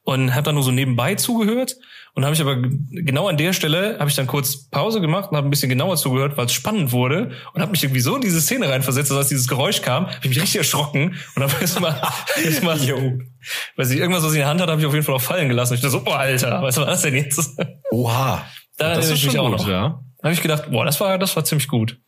Und 0.03 0.33
habe 0.33 0.43
dann 0.43 0.55
nur 0.55 0.63
so 0.63 0.71
nebenbei 0.71 1.15
zugehört 1.15 1.75
und 2.13 2.25
habe 2.25 2.33
ich 2.33 2.41
aber 2.41 2.57
genau 2.57 3.27
an 3.27 3.37
der 3.37 3.53
Stelle 3.53 3.97
habe 3.99 4.09
ich 4.09 4.15
dann 4.15 4.27
kurz 4.27 4.69
Pause 4.69 5.01
gemacht 5.01 5.31
und 5.31 5.37
habe 5.37 5.47
ein 5.47 5.49
bisschen 5.49 5.69
genauer 5.69 5.97
zugehört, 5.97 6.37
weil 6.37 6.45
es 6.45 6.53
spannend 6.53 6.91
wurde 6.91 7.31
und 7.53 7.61
habe 7.61 7.71
mich 7.71 7.83
irgendwie 7.83 8.01
so 8.01 8.15
in 8.15 8.21
diese 8.21 8.41
Szene 8.41 8.69
reinversetzt, 8.69 9.11
dass 9.11 9.17
als 9.17 9.29
dieses 9.29 9.47
Geräusch 9.47 9.81
kam, 9.81 10.07
habe 10.07 10.19
ich 10.23 10.29
mich 10.29 10.41
richtig 10.41 10.57
erschrocken 10.57 11.15
und 11.35 11.43
habe 11.43 11.53
erstmal 11.61 12.01
erstmal 12.43 12.79
weiß 12.79 13.91
ich 13.91 13.99
irgendwas 13.99 14.23
was 14.23 14.31
ich 14.31 14.37
in 14.37 14.41
der 14.41 14.47
Hand 14.47 14.61
hatte, 14.61 14.71
habe 14.71 14.81
ich 14.81 14.87
auf 14.87 14.93
jeden 14.93 15.05
Fall 15.05 15.15
auch 15.15 15.21
fallen 15.21 15.47
gelassen. 15.49 15.75
Ich 15.75 15.81
dachte 15.81 15.91
so, 15.91 16.03
boah, 16.03 16.19
Alter, 16.19 16.61
was 16.61 16.77
war 16.77 16.85
das 16.85 17.01
denn 17.01 17.15
jetzt? 17.15 17.57
Oha. 17.91 18.45
Da 18.77 18.95
das 18.95 19.05
ist 19.05 19.15
ich 19.15 19.23
mich 19.25 19.33
schon 19.33 19.41
auch 19.41 19.49
gut, 19.49 19.59
noch. 19.59 19.67
ja. 19.67 20.01
Da 20.19 20.23
habe 20.23 20.33
ich 20.33 20.41
gedacht, 20.41 20.69
boah, 20.71 20.85
das 20.85 20.99
war 20.99 21.17
das 21.17 21.35
war 21.35 21.43
ziemlich 21.43 21.67
gut. 21.67 21.99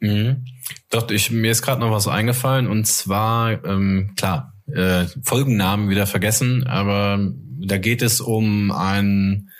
Mhm. 0.00 0.44
Doch, 0.90 1.10
ich, 1.10 1.30
mir 1.30 1.50
ist 1.50 1.62
gerade 1.62 1.80
noch 1.80 1.90
was 1.90 2.08
eingefallen 2.08 2.68
und 2.68 2.86
zwar, 2.86 3.64
ähm, 3.64 4.12
klar, 4.16 4.52
äh, 4.72 5.06
Folgennamen 5.22 5.88
wieder 5.90 6.06
vergessen, 6.06 6.66
aber 6.66 7.32
da 7.58 7.78
geht 7.78 8.02
es 8.02 8.20
um 8.20 8.70
ein 8.70 9.50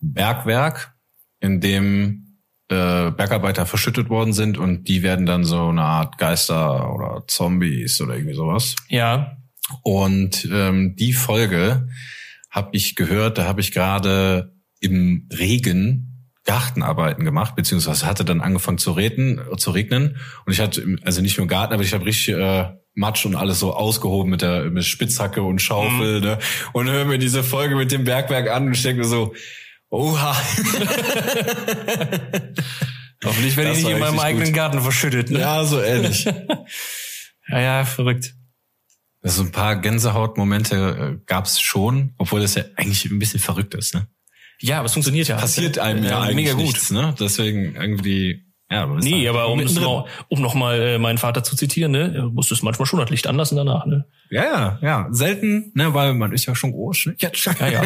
Bergwerk, 0.00 0.94
in 1.40 1.60
dem 1.60 2.38
äh, 2.68 3.10
Bergarbeiter 3.10 3.66
verschüttet 3.66 4.10
worden 4.10 4.32
sind 4.32 4.58
und 4.58 4.88
die 4.88 5.02
werden 5.02 5.26
dann 5.26 5.44
so 5.44 5.68
eine 5.68 5.82
Art 5.82 6.18
Geister 6.18 6.92
oder 6.92 7.24
Zombies 7.26 8.00
oder 8.00 8.14
irgendwie 8.14 8.34
sowas. 8.34 8.76
Ja, 8.88 9.38
Und 9.82 10.48
ähm, 10.52 10.96
die 10.96 11.12
Folge 11.12 11.88
habe 12.50 12.70
ich 12.72 12.96
gehört, 12.96 13.38
da 13.38 13.44
habe 13.44 13.60
ich 13.60 13.72
gerade 13.72 14.54
im 14.80 15.28
Regen 15.32 16.07
Gartenarbeiten 16.48 17.24
gemacht, 17.26 17.56
beziehungsweise 17.56 18.06
hatte 18.06 18.24
dann 18.24 18.40
angefangen 18.40 18.78
zu 18.78 18.92
regnen, 18.92 19.38
zu 19.58 19.70
regnen. 19.70 20.16
Und 20.46 20.52
ich 20.54 20.60
hatte, 20.60 20.96
also 21.04 21.20
nicht 21.20 21.36
nur 21.36 21.46
Garten, 21.46 21.74
aber 21.74 21.82
ich 21.82 21.92
habe 21.92 22.06
richtig 22.06 22.34
äh, 22.34 22.70
Matsch 22.94 23.26
und 23.26 23.34
alles 23.34 23.60
so 23.60 23.74
ausgehoben 23.74 24.30
mit 24.30 24.40
der 24.40 24.64
mit 24.70 24.86
Spitzhacke 24.86 25.42
und 25.42 25.60
Schaufel. 25.60 26.22
Ne? 26.22 26.38
Und 26.72 26.88
höre 26.88 27.04
mir 27.04 27.18
diese 27.18 27.44
Folge 27.44 27.76
mit 27.76 27.92
dem 27.92 28.04
Bergwerk 28.04 28.48
an 28.48 28.68
und 28.68 28.72
ich 28.72 28.82
denke 28.82 29.02
mir 29.02 29.08
so, 29.08 29.34
oha. 29.90 30.34
hoffentlich 33.22 33.54
werde 33.58 33.72
ich 33.72 33.84
nicht 33.84 33.92
in 33.92 33.98
meinem 33.98 34.18
eigenen 34.18 34.46
gut. 34.46 34.54
Garten 34.54 34.80
verschüttet. 34.80 35.30
Ne? 35.30 35.40
ja, 35.40 35.62
so 35.66 35.82
ähnlich. 35.82 36.24
ja, 37.48 37.60
ja, 37.60 37.84
verrückt. 37.84 38.32
Also 39.20 39.42
ein 39.42 39.52
paar 39.52 39.76
Gänsehautmomente 39.76 41.18
äh, 41.18 41.18
gab's 41.26 41.60
schon, 41.60 42.14
obwohl 42.16 42.40
das 42.40 42.54
ja 42.54 42.64
eigentlich 42.76 43.04
ein 43.04 43.18
bisschen 43.18 43.40
verrückt 43.40 43.74
ist. 43.74 43.92
Ne? 43.94 44.06
Ja, 44.60 44.78
aber 44.78 44.86
es 44.86 44.92
funktioniert 44.92 45.28
ja. 45.28 45.36
passiert 45.36 45.78
einem 45.78 46.04
ja, 46.04 46.20
eigentlich 46.20 46.36
mega 46.36 46.52
gut. 46.52 46.62
nichts, 46.62 46.90
ne? 46.90 47.14
Deswegen 47.18 47.76
irgendwie, 47.76 48.44
ja, 48.70 48.82
aber 48.82 48.98
ist 48.98 49.04
Nee, 49.04 49.28
aber 49.28 49.48
um, 49.48 49.60
um 50.28 50.42
noch 50.42 50.54
mal 50.54 50.80
äh, 50.80 50.98
meinen 50.98 51.18
Vater 51.18 51.42
zu 51.44 51.56
zitieren, 51.56 51.92
ne, 51.92 52.12
er 52.14 52.26
musste 52.26 52.54
es 52.54 52.62
manchmal 52.62 52.86
schon 52.86 52.98
das 52.98 53.10
Licht 53.10 53.26
anlassen 53.26 53.56
danach, 53.56 53.86
ne? 53.86 54.06
ja, 54.30 54.44
ja, 54.44 54.78
ja, 54.82 55.08
selten, 55.10 55.72
ne, 55.74 55.94
weil 55.94 56.14
man 56.14 56.32
ist 56.32 56.46
ja 56.46 56.54
schon 56.54 56.72
groß, 56.72 57.06
ne? 57.06 57.16
Ja, 57.18 57.30
Ja, 57.60 57.68
ja. 57.68 57.82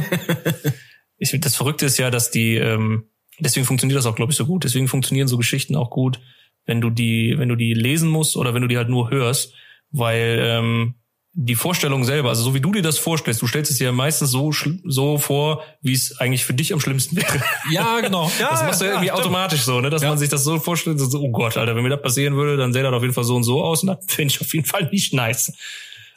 ich, 1.18 1.38
das 1.40 1.56
Verrückte 1.56 1.86
ist 1.86 1.98
ja, 1.98 2.10
dass 2.10 2.30
die, 2.30 2.56
ähm, 2.56 3.04
deswegen 3.38 3.66
funktioniert 3.66 3.98
das 3.98 4.06
auch, 4.06 4.16
glaube 4.16 4.32
ich, 4.32 4.38
so 4.38 4.46
gut. 4.46 4.64
Deswegen 4.64 4.88
funktionieren 4.88 5.28
so 5.28 5.36
Geschichten 5.36 5.76
auch 5.76 5.90
gut, 5.90 6.20
wenn 6.66 6.80
du 6.80 6.90
die, 6.90 7.34
wenn 7.38 7.48
du 7.48 7.56
die 7.56 7.74
lesen 7.74 8.08
musst 8.08 8.36
oder 8.36 8.54
wenn 8.54 8.62
du 8.62 8.68
die 8.68 8.76
halt 8.76 8.88
nur 8.88 9.10
hörst, 9.10 9.54
weil 9.90 10.38
ähm, 10.40 10.94
die 11.34 11.54
Vorstellung 11.54 12.04
selber, 12.04 12.28
also 12.28 12.42
so 12.42 12.54
wie 12.54 12.60
du 12.60 12.72
dir 12.72 12.82
das 12.82 12.98
vorstellst, 12.98 13.40
du 13.40 13.46
stellst 13.46 13.70
es 13.70 13.78
dir 13.78 13.84
ja 13.84 13.92
meistens 13.92 14.30
so 14.30 14.52
so 14.84 15.16
vor, 15.16 15.62
wie 15.80 15.94
es 15.94 16.18
eigentlich 16.20 16.44
für 16.44 16.52
dich 16.52 16.74
am 16.74 16.80
schlimmsten 16.80 17.16
wäre. 17.16 17.42
ja, 17.70 18.00
genau. 18.00 18.30
Ja, 18.38 18.50
Das 18.50 18.62
machst 18.62 18.80
du 18.82 18.84
ja 18.84 18.90
irgendwie 18.92 19.08
stimmt. 19.08 19.20
automatisch 19.20 19.62
so, 19.62 19.80
ne? 19.80 19.88
dass 19.88 20.02
man 20.02 20.18
sich 20.18 20.28
das 20.28 20.44
so 20.44 20.58
vorstellt, 20.58 21.00
so, 21.00 21.20
oh 21.20 21.30
Gott, 21.30 21.56
Alter, 21.56 21.74
wenn 21.74 21.82
mir 21.82 21.88
das 21.88 22.02
passieren 22.02 22.36
würde, 22.36 22.58
dann 22.58 22.74
sähe 22.74 22.82
das 22.82 22.92
auf 22.92 23.02
jeden 23.02 23.14
Fall 23.14 23.24
so 23.24 23.34
und 23.34 23.44
so 23.44 23.64
aus 23.64 23.82
und 23.82 23.86
das 23.88 23.98
finde 24.08 24.34
ich 24.34 24.40
auf 24.42 24.52
jeden 24.52 24.66
Fall 24.66 24.90
nicht 24.90 25.14
nice. 25.14 25.54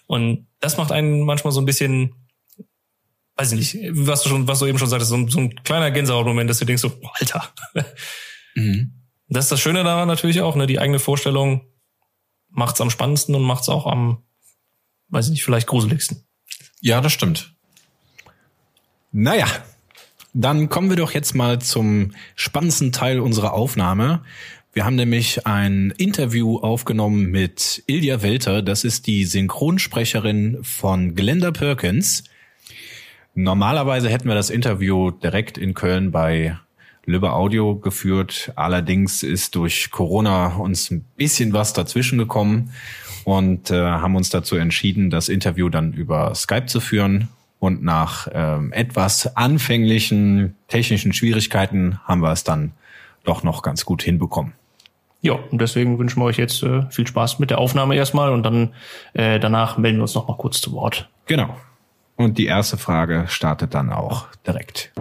Und 0.07 0.47
das 0.59 0.75
macht 0.77 0.91
einen 0.91 1.21
manchmal 1.21 1.53
so 1.53 1.61
ein 1.61 1.65
bisschen, 1.65 2.13
weiß 3.37 3.53
ich 3.53 3.73
nicht, 3.73 3.89
was 3.91 4.21
du 4.23 4.29
schon, 4.29 4.47
was 4.49 4.59
du 4.59 4.65
eben 4.65 4.77
schon 4.77 4.89
sagtest, 4.89 5.09
so 5.11 5.15
ein, 5.17 5.29
so 5.29 5.39
ein 5.39 5.55
kleiner 5.63 5.91
Gänsehautmoment, 5.91 6.49
dass 6.49 6.59
du 6.59 6.65
denkst 6.65 6.81
so, 6.81 6.91
oh, 7.01 7.09
Alter. 7.19 7.53
Mhm. 8.57 8.93
Das 9.27 9.45
ist 9.45 9.51
das 9.51 9.59
Schöne 9.59 9.83
daran 9.83 10.07
natürlich 10.07 10.39
auch, 10.39 10.55
ne? 10.55 10.65
Die 10.65 10.79
eigene 10.79 10.99
Vorstellung 10.99 11.67
macht's 12.49 12.79
am 12.79 12.89
spannendsten 12.89 13.35
und 13.35 13.43
macht's 13.43 13.67
auch 13.67 13.85
am, 13.85 14.23
weiß 15.09 15.25
ich 15.25 15.31
nicht, 15.31 15.43
vielleicht 15.43 15.67
gruseligsten. 15.67 16.23
Ja, 16.81 17.01
das 17.01 17.13
stimmt. 17.13 17.53
Naja, 19.11 19.47
dann 20.33 20.67
kommen 20.67 20.89
wir 20.89 20.97
doch 20.97 21.11
jetzt 21.11 21.35
mal 21.35 21.59
zum 21.59 22.11
spannendsten 22.35 22.91
Teil 22.91 23.19
unserer 23.19 23.53
Aufnahme. 23.53 24.23
Wir 24.73 24.83
haben 24.83 24.95
nämlich 24.95 25.47
ein 25.47 25.91
Interview 25.97 26.57
aufgenommen 26.57 27.31
mit 27.31 27.83
Ilja 27.87 28.21
Welter. 28.21 28.61
Das 28.61 28.83
ist 28.83 29.07
die 29.07 29.23
Synchronsprecherin 29.23 30.59
von 30.63 31.15
Glenda 31.15 31.51
Perkins. 31.51 32.25
Normalerweise 33.35 34.09
hätten 34.09 34.27
wir 34.27 34.35
das 34.35 34.49
Interview 34.49 35.11
direkt 35.11 35.57
in 35.57 35.73
Köln 35.73 36.11
bei 36.11 36.57
Lübbe 37.05 37.31
Audio 37.31 37.75
geführt. 37.77 38.51
Allerdings 38.57 39.23
ist 39.23 39.55
durch 39.55 39.91
Corona 39.91 40.57
uns 40.57 40.91
ein 40.91 41.05
bisschen 41.15 41.53
was 41.53 41.71
dazwischen 41.71 42.17
gekommen 42.17 42.71
und 43.25 43.71
äh, 43.71 43.75
haben 43.75 44.15
uns 44.15 44.29
dazu 44.29 44.55
entschieden, 44.55 45.09
das 45.09 45.27
Interview 45.27 45.67
dann 45.67 45.91
über 45.91 46.33
Skype 46.35 46.67
zu 46.67 46.79
führen. 46.79 47.27
Und 47.59 47.83
nach 47.83 48.27
ähm, 48.31 48.71
etwas 48.71 49.35
anfänglichen 49.35 50.55
technischen 50.67 51.13
Schwierigkeiten 51.13 51.99
haben 52.05 52.21
wir 52.21 52.31
es 52.31 52.43
dann 52.43 52.73
doch 53.23 53.43
noch 53.43 53.63
ganz 53.63 53.85
gut 53.85 54.03
hinbekommen. 54.03 54.53
Ja, 55.21 55.33
und 55.33 55.59
deswegen 55.59 55.97
wünschen 55.97 56.21
wir 56.21 56.25
euch 56.25 56.37
jetzt 56.37 56.61
äh, 56.61 56.83
viel 56.91 57.07
Spaß 57.07 57.39
mit 57.39 57.49
der 57.49 57.57
Aufnahme 57.57 57.95
erstmal 57.95 58.31
und 58.31 58.43
dann 58.43 58.73
äh, 59.13 59.39
danach 59.39 59.79
melden 59.79 59.97
wir 59.97 60.03
uns 60.03 60.13
noch 60.13 60.27
mal 60.27 60.37
kurz 60.37 60.61
zu 60.61 60.71
Wort. 60.73 61.09
Genau. 61.25 61.57
Und 62.15 62.37
die 62.37 62.45
erste 62.45 62.77
Frage 62.77 63.25
startet 63.27 63.73
dann 63.73 63.91
auch 63.91 64.27
direkt. 64.45 64.91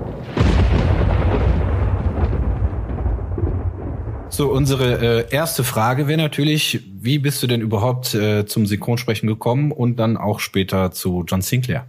So, 4.36 4.48
unsere 4.50 5.26
äh, 5.28 5.32
erste 5.32 5.62
Frage 5.62 6.08
wäre 6.08 6.20
natürlich, 6.20 6.82
wie 7.00 7.20
bist 7.20 7.40
du 7.40 7.46
denn 7.46 7.60
überhaupt 7.60 8.14
äh, 8.14 8.44
zum 8.44 8.66
Synchronsprechen 8.66 9.28
gekommen 9.28 9.70
und 9.70 9.94
dann 9.94 10.16
auch 10.16 10.40
später 10.40 10.90
zu 10.90 11.24
John 11.24 11.40
Sinclair? 11.40 11.86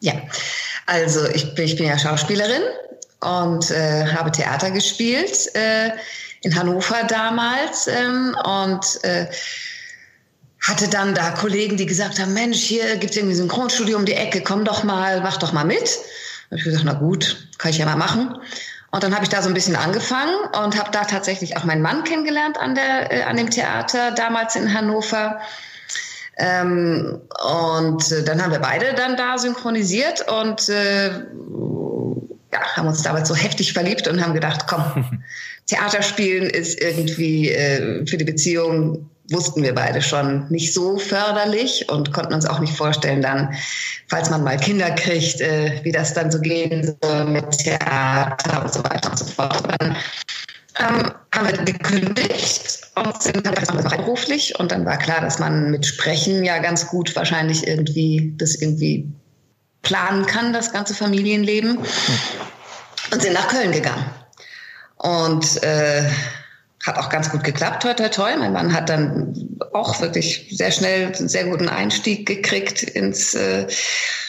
Ja, 0.00 0.12
also 0.84 1.26
ich, 1.30 1.54
bin, 1.54 1.64
ich 1.64 1.76
bin 1.76 1.86
ja 1.86 1.98
Schauspielerin 1.98 2.60
und 3.22 3.70
äh, 3.70 4.04
habe 4.04 4.32
Theater 4.32 4.70
gespielt 4.70 5.48
äh, 5.54 5.92
in 6.42 6.54
Hannover 6.54 7.04
damals 7.08 7.86
ähm, 7.86 8.36
und 8.44 9.02
äh, 9.04 9.26
hatte 10.60 10.88
dann 10.88 11.14
da 11.14 11.30
Kollegen, 11.30 11.78
die 11.78 11.86
gesagt 11.86 12.20
haben, 12.20 12.34
Mensch, 12.34 12.58
hier 12.58 12.98
gibt 12.98 13.12
es 13.12 13.16
irgendwie 13.16 13.34
Synchronstudio 13.34 13.96
um 13.96 14.04
die 14.04 14.12
Ecke, 14.12 14.42
komm 14.42 14.66
doch 14.66 14.84
mal, 14.84 15.22
mach 15.22 15.38
doch 15.38 15.54
mal 15.54 15.64
mit. 15.64 15.80
Da 15.80 16.50
habe 16.50 16.58
ich 16.58 16.64
gesagt, 16.64 16.84
na 16.84 16.92
gut, 16.92 17.48
kann 17.56 17.70
ich 17.70 17.78
ja 17.78 17.86
mal 17.86 17.96
machen. 17.96 18.36
Und 18.90 19.02
dann 19.02 19.14
habe 19.14 19.24
ich 19.24 19.28
da 19.28 19.42
so 19.42 19.48
ein 19.48 19.54
bisschen 19.54 19.76
angefangen 19.76 20.34
und 20.64 20.78
habe 20.78 20.90
da 20.90 21.04
tatsächlich 21.04 21.56
auch 21.56 21.64
meinen 21.64 21.82
Mann 21.82 22.04
kennengelernt 22.04 22.58
an, 22.58 22.74
der, 22.74 23.12
äh, 23.12 23.22
an 23.24 23.36
dem 23.36 23.50
Theater 23.50 24.12
damals 24.12 24.56
in 24.56 24.72
Hannover. 24.72 25.40
Ähm, 26.38 27.20
und 27.44 28.12
äh, 28.12 28.22
dann 28.22 28.42
haben 28.42 28.52
wir 28.52 28.58
beide 28.58 28.94
dann 28.94 29.16
da 29.16 29.38
synchronisiert 29.38 30.30
und 30.30 30.68
äh, 30.68 31.08
ja, 31.08 32.76
haben 32.76 32.88
uns 32.88 33.02
damals 33.02 33.28
so 33.28 33.34
heftig 33.34 33.72
verliebt 33.72 34.06
und 34.06 34.22
haben 34.22 34.34
gedacht, 34.34 34.66
komm, 34.68 35.22
Theaterspielen 35.66 36.48
ist 36.48 36.80
irgendwie 36.80 37.50
äh, 37.50 38.06
für 38.06 38.16
die 38.16 38.24
Beziehung 38.24 39.10
wussten 39.30 39.62
wir 39.62 39.74
beide 39.74 40.02
schon 40.02 40.48
nicht 40.48 40.72
so 40.72 40.98
förderlich 40.98 41.88
und 41.88 42.12
konnten 42.12 42.34
uns 42.34 42.46
auch 42.46 42.60
nicht 42.60 42.76
vorstellen, 42.76 43.22
dann, 43.22 43.54
falls 44.08 44.30
man 44.30 44.44
mal 44.44 44.56
Kinder 44.56 44.90
kriegt, 44.90 45.40
äh, 45.40 45.80
wie 45.82 45.92
das 45.92 46.14
dann 46.14 46.30
so 46.30 46.40
gehen 46.40 46.96
soll 47.02 47.24
mit 47.24 47.50
Theater 47.58 48.62
und 48.62 48.72
so 48.72 48.84
weiter 48.84 49.10
und 49.10 49.18
so 49.18 49.24
fort. 49.24 49.62
Und 49.62 49.74
dann 49.80 49.96
ähm, 50.78 51.12
haben 51.34 51.48
wir 51.48 51.64
gekündigt 51.64 52.80
und 52.94 53.22
sind 53.22 53.44
dann 53.44 53.54
beruflich 53.84 54.58
und 54.58 54.72
dann 54.72 54.84
war 54.84 54.98
klar, 54.98 55.20
dass 55.20 55.38
man 55.38 55.70
mit 55.70 55.86
Sprechen 55.86 56.44
ja 56.44 56.58
ganz 56.58 56.86
gut 56.86 57.14
wahrscheinlich 57.16 57.66
irgendwie 57.66 58.34
das 58.38 58.54
irgendwie 58.56 59.08
planen 59.82 60.26
kann, 60.26 60.52
das 60.52 60.72
ganze 60.72 60.94
Familienleben 60.94 61.78
und 63.12 63.22
sind 63.22 63.34
nach 63.34 63.48
Köln 63.48 63.72
gegangen. 63.72 64.04
Und 64.96 65.62
äh, 65.62 66.02
hat 66.86 66.98
auch 66.98 67.08
ganz 67.08 67.30
gut 67.30 67.42
geklappt, 67.42 67.82
toi, 67.82 67.94
toi, 67.94 68.08
toi. 68.08 68.36
Mein 68.36 68.52
Mann 68.52 68.72
hat 68.72 68.88
dann 68.88 69.58
auch 69.72 70.00
wirklich 70.00 70.46
sehr 70.50 70.70
schnell 70.70 71.12
einen 71.14 71.28
sehr 71.28 71.44
guten 71.44 71.68
Einstieg 71.68 72.26
gekriegt 72.26 72.82
ins 72.82 73.34
äh, 73.34 73.66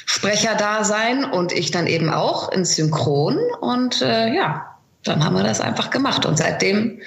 Sprecherdasein 0.05 1.23
und 1.23 1.51
ich 1.51 1.69
dann 1.69 1.85
eben 1.85 2.09
auch 2.09 2.51
ins 2.51 2.75
Synchron. 2.75 3.37
Und 3.61 4.01
äh, 4.01 4.33
ja, 4.33 4.75
dann 5.03 5.23
haben 5.23 5.35
wir 5.35 5.43
das 5.43 5.61
einfach 5.61 5.91
gemacht. 5.91 6.25
Und 6.25 6.37
seitdem 6.37 6.99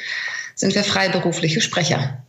sind 0.55 0.75
wir 0.75 0.85
freiberufliche 0.85 1.61
Sprecher. 1.61 2.23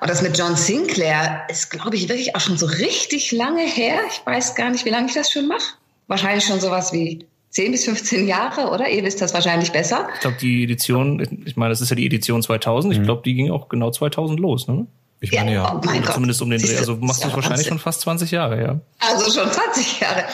Und 0.00 0.08
das 0.08 0.22
mit 0.22 0.38
John 0.38 0.56
Sinclair 0.56 1.42
ist, 1.48 1.70
glaube 1.70 1.96
ich, 1.96 2.08
wirklich 2.08 2.34
auch 2.34 2.40
schon 2.40 2.56
so 2.56 2.66
richtig 2.66 3.30
lange 3.30 3.62
her. 3.62 3.98
Ich 4.08 4.24
weiß 4.24 4.54
gar 4.54 4.70
nicht, 4.70 4.84
wie 4.86 4.90
lange 4.90 5.08
ich 5.08 5.14
das 5.14 5.30
schon 5.30 5.48
mache. 5.48 5.74
Wahrscheinlich 6.06 6.44
schon 6.44 6.60
sowas 6.60 6.92
wie 6.92 7.26
10 7.54 7.70
bis 7.70 7.84
15 7.84 8.26
Jahre, 8.26 8.70
oder? 8.70 8.88
Ihr 8.88 9.04
wisst 9.04 9.20
das 9.20 9.32
wahrscheinlich 9.32 9.70
besser. 9.70 10.08
Ich 10.14 10.20
glaube, 10.20 10.36
die 10.40 10.64
Edition, 10.64 11.20
ich 11.46 11.56
meine, 11.56 11.70
das 11.70 11.80
ist 11.80 11.88
ja 11.88 11.94
die 11.94 12.04
Edition 12.04 12.42
2000. 12.42 12.92
Ich 12.92 12.98
mhm. 12.98 13.04
glaube, 13.04 13.22
die 13.24 13.34
ging 13.34 13.52
auch 13.52 13.68
genau 13.68 13.92
2000 13.92 14.40
los, 14.40 14.66
ne? 14.66 14.86
Ich 15.20 15.32
meine 15.32 15.54
ja. 15.54 15.72
Oh 15.72 15.80
mein 15.86 16.02
Gott. 16.02 16.14
Zumindest 16.14 16.42
um 16.42 16.50
den 16.50 16.60
Dreh. 16.60 16.76
Also 16.76 16.96
machst 16.96 17.22
du 17.22 17.28
es 17.28 17.34
wahrscheinlich 17.34 17.68
schon 17.68 17.78
fast 17.78 18.00
20 18.02 18.32
Jahre, 18.32 18.60
ja. 18.60 18.80
Also 18.98 19.30
schon 19.30 19.50
20 19.50 20.00
Jahre. 20.00 20.24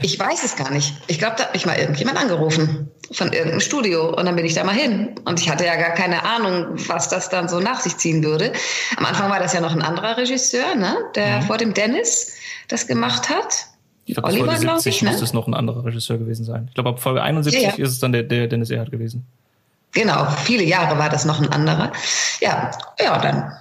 Ich 0.00 0.18
weiß 0.18 0.42
es 0.42 0.56
gar 0.56 0.70
nicht. 0.70 0.94
Ich 1.06 1.18
glaube, 1.18 1.36
da 1.36 1.44
hat 1.44 1.52
mich 1.52 1.66
mal 1.66 1.78
irgendjemand 1.78 2.18
angerufen 2.18 2.90
von 3.12 3.32
irgendeinem 3.32 3.60
Studio 3.60 4.08
und 4.08 4.24
dann 4.24 4.34
bin 4.34 4.46
ich 4.46 4.54
da 4.54 4.64
mal 4.64 4.74
hin. 4.74 5.14
Und 5.26 5.40
ich 5.40 5.50
hatte 5.50 5.66
ja 5.66 5.76
gar 5.76 5.90
keine 5.90 6.24
Ahnung, 6.24 6.68
was 6.88 7.08
das 7.10 7.28
dann 7.28 7.48
so 7.48 7.60
nach 7.60 7.80
sich 7.80 7.98
ziehen 7.98 8.24
würde. 8.24 8.52
Am 8.96 9.04
Anfang 9.04 9.30
war 9.30 9.38
das 9.38 9.52
ja 9.52 9.60
noch 9.60 9.74
ein 9.74 9.82
anderer 9.82 10.16
Regisseur, 10.16 10.74
ne, 10.74 10.96
der 11.14 11.40
mhm. 11.40 11.42
vor 11.42 11.58
dem 11.58 11.74
Dennis 11.74 12.32
das 12.68 12.86
gemacht 12.86 13.28
hat. 13.28 13.66
Ich 14.04 14.14
glaube, 14.14 14.32
Folge 14.32 14.56
70 14.56 14.86
ich, 14.86 15.02
ne? 15.02 15.10
muss 15.10 15.22
es 15.22 15.32
noch 15.32 15.46
ein 15.46 15.54
anderer 15.54 15.84
Regisseur 15.84 16.18
gewesen 16.18 16.44
sein. 16.44 16.66
Ich 16.68 16.74
glaube, 16.74 16.90
ab 16.90 17.00
Folge 17.00 17.22
71 17.22 17.62
ja, 17.62 17.68
ja. 17.70 17.74
ist 17.76 17.90
es 17.90 18.00
dann 18.00 18.12
der, 18.12 18.24
der 18.24 18.48
Dennis 18.48 18.70
Erhardt 18.70 18.90
gewesen. 18.90 19.24
Genau, 19.92 20.26
viele 20.44 20.64
Jahre 20.64 20.98
war 20.98 21.08
das 21.08 21.24
noch 21.24 21.40
ein 21.40 21.48
anderer. 21.50 21.92
Ja, 22.40 22.70
ja, 22.98 23.18
dann 23.18 23.52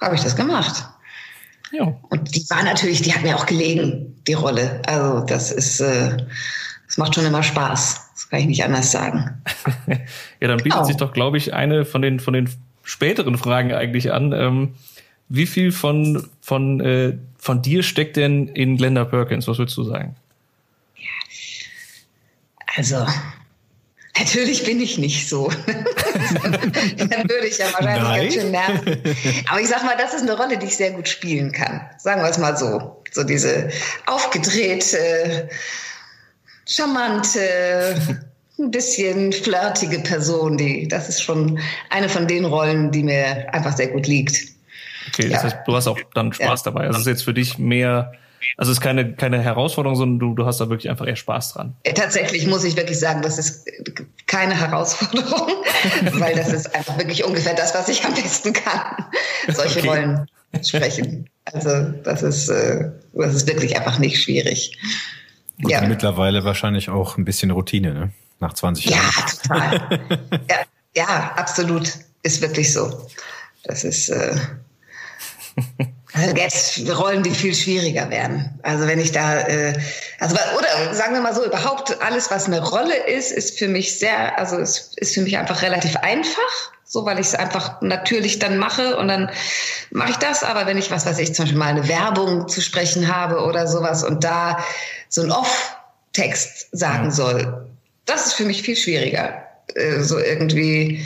habe 0.00 0.14
ich 0.14 0.22
das 0.22 0.36
gemacht. 0.36 0.84
Ja. 1.72 1.94
Und 2.08 2.34
die 2.34 2.48
war 2.48 2.62
natürlich, 2.62 3.02
die 3.02 3.12
hat 3.12 3.22
mir 3.22 3.36
auch 3.36 3.46
gelegen, 3.46 4.16
die 4.26 4.32
Rolle. 4.34 4.80
Also 4.86 5.20
das 5.20 5.50
ist, 5.50 5.80
äh, 5.80 6.16
das 6.86 6.96
macht 6.96 7.14
schon 7.14 7.26
immer 7.26 7.42
Spaß. 7.42 8.10
Das 8.14 8.30
kann 8.30 8.40
ich 8.40 8.46
nicht 8.46 8.64
anders 8.64 8.92
sagen. 8.92 9.42
ja, 10.40 10.48
dann 10.48 10.58
bietet 10.58 10.72
genau. 10.72 10.84
sich 10.84 10.96
doch, 10.96 11.12
glaube 11.12 11.36
ich, 11.36 11.52
eine 11.52 11.84
von 11.84 12.00
den 12.00 12.20
von 12.20 12.32
den 12.32 12.48
späteren 12.82 13.36
Fragen 13.36 13.72
eigentlich 13.72 14.12
an. 14.12 14.32
Ähm, 14.32 14.74
wie 15.28 15.46
viel 15.46 15.72
von 15.72 16.28
von 16.40 16.80
äh, 16.80 17.18
von 17.38 17.62
dir 17.62 17.82
steckt 17.82 18.16
denn 18.16 18.48
in 18.48 18.76
Glenda 18.76 19.04
Perkins? 19.04 19.46
Was 19.48 19.58
würdest 19.58 19.76
du 19.76 19.84
sagen? 19.84 20.16
Also, 22.76 23.06
natürlich 24.16 24.64
bin 24.64 24.80
ich 24.80 24.98
nicht 24.98 25.28
so. 25.28 25.50
Dann 26.96 27.28
würde 27.28 27.46
ich 27.46 27.58
ja 27.58 27.66
wahrscheinlich 27.72 28.02
Nein. 28.02 28.22
ganz 28.22 28.34
schön 28.34 28.50
nerven. 28.50 29.16
Aber 29.48 29.60
ich 29.60 29.68
sag 29.68 29.84
mal, 29.84 29.96
das 29.96 30.14
ist 30.14 30.22
eine 30.22 30.36
Rolle, 30.36 30.58
die 30.58 30.66
ich 30.66 30.76
sehr 30.76 30.92
gut 30.92 31.08
spielen 31.08 31.50
kann. 31.50 31.80
Sagen 31.98 32.22
wir 32.22 32.28
es 32.28 32.38
mal 32.38 32.56
so. 32.56 33.02
So 33.10 33.24
diese 33.24 33.70
aufgedrehte, 34.06 35.48
charmante, 36.66 37.96
ein 38.58 38.70
bisschen 38.70 39.32
flirtige 39.32 40.00
Person, 40.00 40.56
die, 40.56 40.86
das 40.88 41.08
ist 41.08 41.22
schon 41.22 41.58
eine 41.90 42.08
von 42.08 42.26
den 42.26 42.44
Rollen, 42.44 42.90
die 42.90 43.02
mir 43.02 43.52
einfach 43.54 43.76
sehr 43.76 43.88
gut 43.88 44.06
liegt. 44.06 44.57
Okay, 45.08 45.28
das 45.28 45.44
heißt, 45.44 45.56
du 45.66 45.74
hast 45.74 45.86
auch 45.86 45.98
dann 46.14 46.32
Spaß 46.32 46.64
ja. 46.64 46.70
dabei. 46.70 46.86
Also 46.86 46.98
es 46.98 47.00
ist 47.00 47.06
jetzt 47.06 47.24
für 47.24 47.34
dich 47.34 47.58
mehr, 47.58 48.12
also 48.56 48.70
es 48.70 48.78
ist 48.78 48.82
keine, 48.82 49.14
keine 49.14 49.40
Herausforderung, 49.40 49.96
sondern 49.96 50.18
du, 50.18 50.34
du 50.34 50.46
hast 50.46 50.60
da 50.60 50.68
wirklich 50.68 50.90
einfach 50.90 51.06
eher 51.06 51.16
Spaß 51.16 51.54
dran. 51.54 51.76
Tatsächlich 51.94 52.46
muss 52.46 52.64
ich 52.64 52.76
wirklich 52.76 52.98
sagen, 52.98 53.22
das 53.22 53.38
ist 53.38 53.68
keine 54.26 54.58
Herausforderung, 54.58 55.48
weil 56.12 56.34
das 56.34 56.52
ist 56.52 56.74
einfach 56.74 56.98
wirklich 56.98 57.24
ungefähr 57.24 57.54
das, 57.54 57.74
was 57.74 57.88
ich 57.88 58.04
am 58.04 58.14
besten 58.14 58.52
kann. 58.52 59.06
Solche 59.48 59.80
okay. 59.80 59.88
Rollen 59.88 60.26
sprechen. 60.62 61.28
Also 61.44 61.92
das 62.02 62.22
ist, 62.22 62.48
äh, 62.48 62.90
das 63.12 63.34
ist 63.34 63.46
wirklich 63.46 63.76
einfach 63.76 63.98
nicht 63.98 64.22
schwierig. 64.22 64.76
Und 65.62 65.70
ja. 65.70 65.80
mittlerweile 65.82 66.44
wahrscheinlich 66.44 66.88
auch 66.88 67.16
ein 67.16 67.24
bisschen 67.24 67.50
Routine, 67.50 67.92
ne? 67.92 68.12
Nach 68.40 68.52
20 68.52 68.86
Jahren. 68.86 69.02
Ja, 69.02 69.26
total. 69.26 70.00
ja, 70.48 70.56
ja, 70.94 71.32
absolut. 71.36 71.90
Ist 72.22 72.40
wirklich 72.40 72.72
so. 72.72 73.08
Das 73.64 73.82
ist, 73.82 74.08
äh, 74.08 74.36
also 76.12 76.36
jetzt 76.36 76.98
Rollen, 76.98 77.22
die 77.22 77.30
viel 77.30 77.54
schwieriger 77.54 78.10
werden. 78.10 78.58
Also 78.62 78.86
wenn 78.86 78.98
ich 78.98 79.12
da, 79.12 79.40
äh, 79.40 79.78
also 80.18 80.36
oder 80.56 80.94
sagen 80.94 81.14
wir 81.14 81.20
mal 81.20 81.34
so, 81.34 81.44
überhaupt 81.44 82.00
alles, 82.02 82.30
was 82.30 82.46
eine 82.46 82.66
Rolle 82.66 82.96
ist, 83.06 83.30
ist 83.30 83.58
für 83.58 83.68
mich 83.68 83.98
sehr, 83.98 84.38
also 84.38 84.56
es 84.56 84.92
ist 84.96 85.14
für 85.14 85.22
mich 85.22 85.36
einfach 85.36 85.62
relativ 85.62 85.96
einfach, 85.96 86.72
so 86.84 87.04
weil 87.04 87.18
ich 87.18 87.28
es 87.28 87.34
einfach 87.34 87.80
natürlich 87.82 88.38
dann 88.38 88.56
mache 88.56 88.96
und 88.96 89.08
dann 89.08 89.30
mache 89.90 90.10
ich 90.10 90.16
das. 90.16 90.42
Aber 90.42 90.66
wenn 90.66 90.78
ich 90.78 90.90
was 90.90 91.06
weiß 91.06 91.18
ich 91.18 91.34
zum 91.34 91.44
Beispiel 91.44 91.58
mal 91.58 91.66
eine 91.66 91.88
Werbung 91.88 92.48
zu 92.48 92.60
sprechen 92.60 93.14
habe 93.14 93.44
oder 93.44 93.66
sowas 93.66 94.04
und 94.04 94.24
da 94.24 94.64
so 95.08 95.22
ein 95.22 95.30
Off-Text 95.30 96.68
sagen 96.72 97.10
soll, 97.10 97.66
das 98.06 98.26
ist 98.26 98.32
für 98.34 98.44
mich 98.44 98.62
viel 98.62 98.76
schwieriger. 98.76 99.42
Äh, 99.74 100.00
so 100.00 100.18
irgendwie 100.18 101.04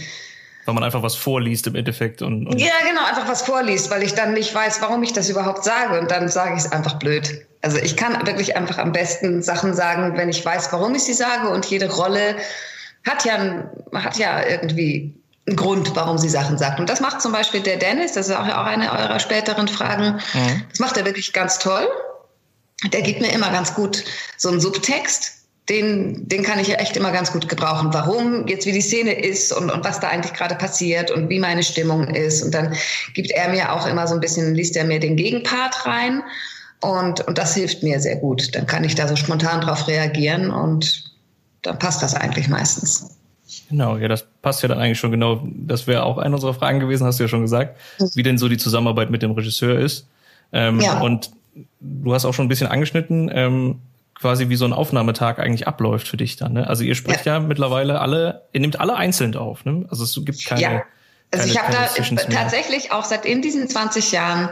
weil 0.65 0.75
man 0.75 0.85
einfach 0.85 1.03
was 1.03 1.17
vorliest 1.17 1.67
im 1.67 1.75
Endeffekt. 1.75 2.23
Und, 2.23 2.47
und 2.47 2.61
ja, 2.61 2.73
genau, 2.87 3.05
einfach 3.05 3.29
was 3.29 3.43
vorliest, 3.43 3.91
weil 3.91 4.03
ich 4.03 4.15
dann 4.15 4.33
nicht 4.35 4.55
weiß, 4.55 4.81
warum 4.81 5.03
ich 5.03 5.13
das 5.13 5.29
überhaupt 5.29 5.65
sage. 5.65 5.99
Und 5.99 6.11
dann 6.11 6.29
sage 6.29 6.55
ich 6.55 6.65
es 6.65 6.73
einfach 6.73 6.99
blöd. 6.99 7.47
Also 7.63 7.79
ich 7.79 7.97
kann 7.97 8.27
wirklich 8.27 8.57
einfach 8.57 8.79
am 8.79 8.93
besten 8.93 9.43
Sachen 9.43 9.75
sagen, 9.75 10.17
wenn 10.17 10.29
ich 10.29 10.45
weiß, 10.45 10.73
warum 10.73 10.95
ich 10.95 11.03
sie 11.03 11.15
sage. 11.15 11.49
Und 11.49 11.67
jede 11.67 11.91
Rolle 11.91 12.37
hat 13.07 13.25
ja, 13.25 13.65
hat 13.95 14.19
ja 14.19 14.47
irgendwie 14.47 15.15
einen 15.47 15.57
Grund, 15.57 15.97
warum 15.97 16.19
sie 16.19 16.29
Sachen 16.29 16.57
sagt. 16.59 16.79
Und 16.79 16.89
das 16.89 17.01
macht 17.01 17.21
zum 17.21 17.33
Beispiel 17.33 17.61
der 17.61 17.77
Dennis, 17.77 18.13
das 18.13 18.29
ist 18.29 18.37
auch, 18.37 18.47
auch 18.47 18.67
eine 18.67 18.93
eurer 18.93 19.19
späteren 19.19 19.67
Fragen. 19.67 20.21
Mhm. 20.35 20.63
Das 20.71 20.79
macht 20.79 20.97
er 20.97 21.05
wirklich 21.05 21.33
ganz 21.33 21.59
toll. 21.59 21.89
Der 22.93 23.03
gibt 23.03 23.21
mir 23.21 23.33
immer 23.33 23.51
ganz 23.51 23.75
gut 23.75 24.05
so 24.37 24.49
einen 24.49 24.61
Subtext 24.61 25.42
den, 25.69 26.29
den 26.29 26.43
kann 26.43 26.59
ich 26.59 26.77
echt 26.79 26.97
immer 26.97 27.13
ganz 27.13 27.33
gut 27.33 27.49
gebrauchen. 27.49 27.91
Warum 27.93 28.47
jetzt 28.49 28.67
wie 28.67 28.73
die 28.73 28.81
Szene 28.81 29.13
ist 29.13 29.53
und, 29.53 29.71
und 29.71 29.85
was 29.85 30.01
da 30.01 30.09
eigentlich 30.09 30.33
gerade 30.33 30.57
passiert 30.57 31.11
und 31.11 31.29
wie 31.29 31.39
meine 31.39 31.63
Stimmung 31.63 32.09
ist. 32.09 32.43
Und 32.43 32.53
dann 32.53 32.75
gibt 33.15 33.31
er 33.31 33.49
mir 33.49 33.73
auch 33.73 33.87
immer 33.87 34.07
so 34.09 34.15
ein 34.15 34.21
bisschen, 34.21 34.55
liest 34.55 34.77
er 34.77 34.85
mir 34.85 34.99
den 34.99 35.17
Gegenpart 35.17 35.87
rein. 35.87 36.23
Und, 36.81 37.21
und 37.29 37.39
das 37.39 37.55
hilft 37.55 37.85
mir 37.85 38.01
sehr 38.01 38.17
gut. 38.17 38.55
Dann 38.57 38.67
kann 38.67 38.83
ich 38.83 38.97
da 38.97 39.07
so 39.07 39.15
spontan 39.15 39.61
drauf 39.61 39.87
reagieren 39.87 40.51
und 40.51 41.05
dann 41.63 41.79
passt 41.79 42.03
das 42.03 42.15
eigentlich 42.15 42.49
meistens. 42.49 43.17
Genau, 43.71 43.97
ja, 43.97 44.09
das 44.09 44.27
passt 44.43 44.63
ja 44.63 44.69
dann 44.69 44.79
eigentlich 44.79 44.99
schon 44.99 45.13
genau. 45.13 45.43
Das 45.45 45.87
wäre 45.87 46.03
auch 46.03 46.19
eine 46.19 46.35
unserer 46.35 46.55
Fragen 46.55 46.81
gewesen, 46.81 47.07
hast 47.07 47.21
du 47.21 47.25
ja 47.25 47.29
schon 47.29 47.43
gesagt, 47.43 47.79
wie 48.15 48.23
denn 48.25 48.37
so 48.37 48.49
die 48.49 48.59
Zusammenarbeit 48.59 49.11
mit 49.11 49.23
dem 49.23 49.31
Regisseur 49.31 49.79
ist. 49.79 50.09
Ähm, 50.53 50.81
ja. 50.81 51.01
Und 51.01 51.31
du 51.81 52.13
hast 52.13 52.25
auch 52.25 52.35
schon 52.35 52.47
ein 52.47 52.49
bisschen 52.49 52.67
angeschnitten, 52.67 53.31
ähm, 53.33 53.79
quasi 54.15 54.49
wie 54.49 54.57
so 54.57 54.65
ein 54.65 54.73
Aufnahmetag 54.73 55.39
eigentlich 55.39 55.67
abläuft 55.67 56.09
für 56.09 56.17
dich 56.17 56.37
dann. 56.37 56.55
Ne? 56.55 56.67
Also 56.67 56.85
ihr 56.85 56.95
spricht 56.95 57.27
ja. 57.27 57.35
ja 57.35 57.41
mittlerweile 57.41 58.01
alle, 58.01 58.43
ihr 58.53 58.61
nehmt 58.61 58.81
alle 58.81 58.95
einzeln 58.95 59.37
auf. 59.37 59.65
Ne? 59.65 59.87
Also 59.91 60.05
es 60.05 60.19
gibt 60.25 60.45
keine. 60.45 60.61
Ja. 60.61 60.83
Also 61.31 61.53
keine, 61.53 61.53
ich 61.53 61.59
habe 61.59 62.17
da 62.17 62.25
tatsächlich 62.35 62.93
auch 62.93 63.05
seit 63.05 63.25
in 63.25 63.43
diesen 63.43 63.69
20 63.69 64.13
Jahren 64.13 64.51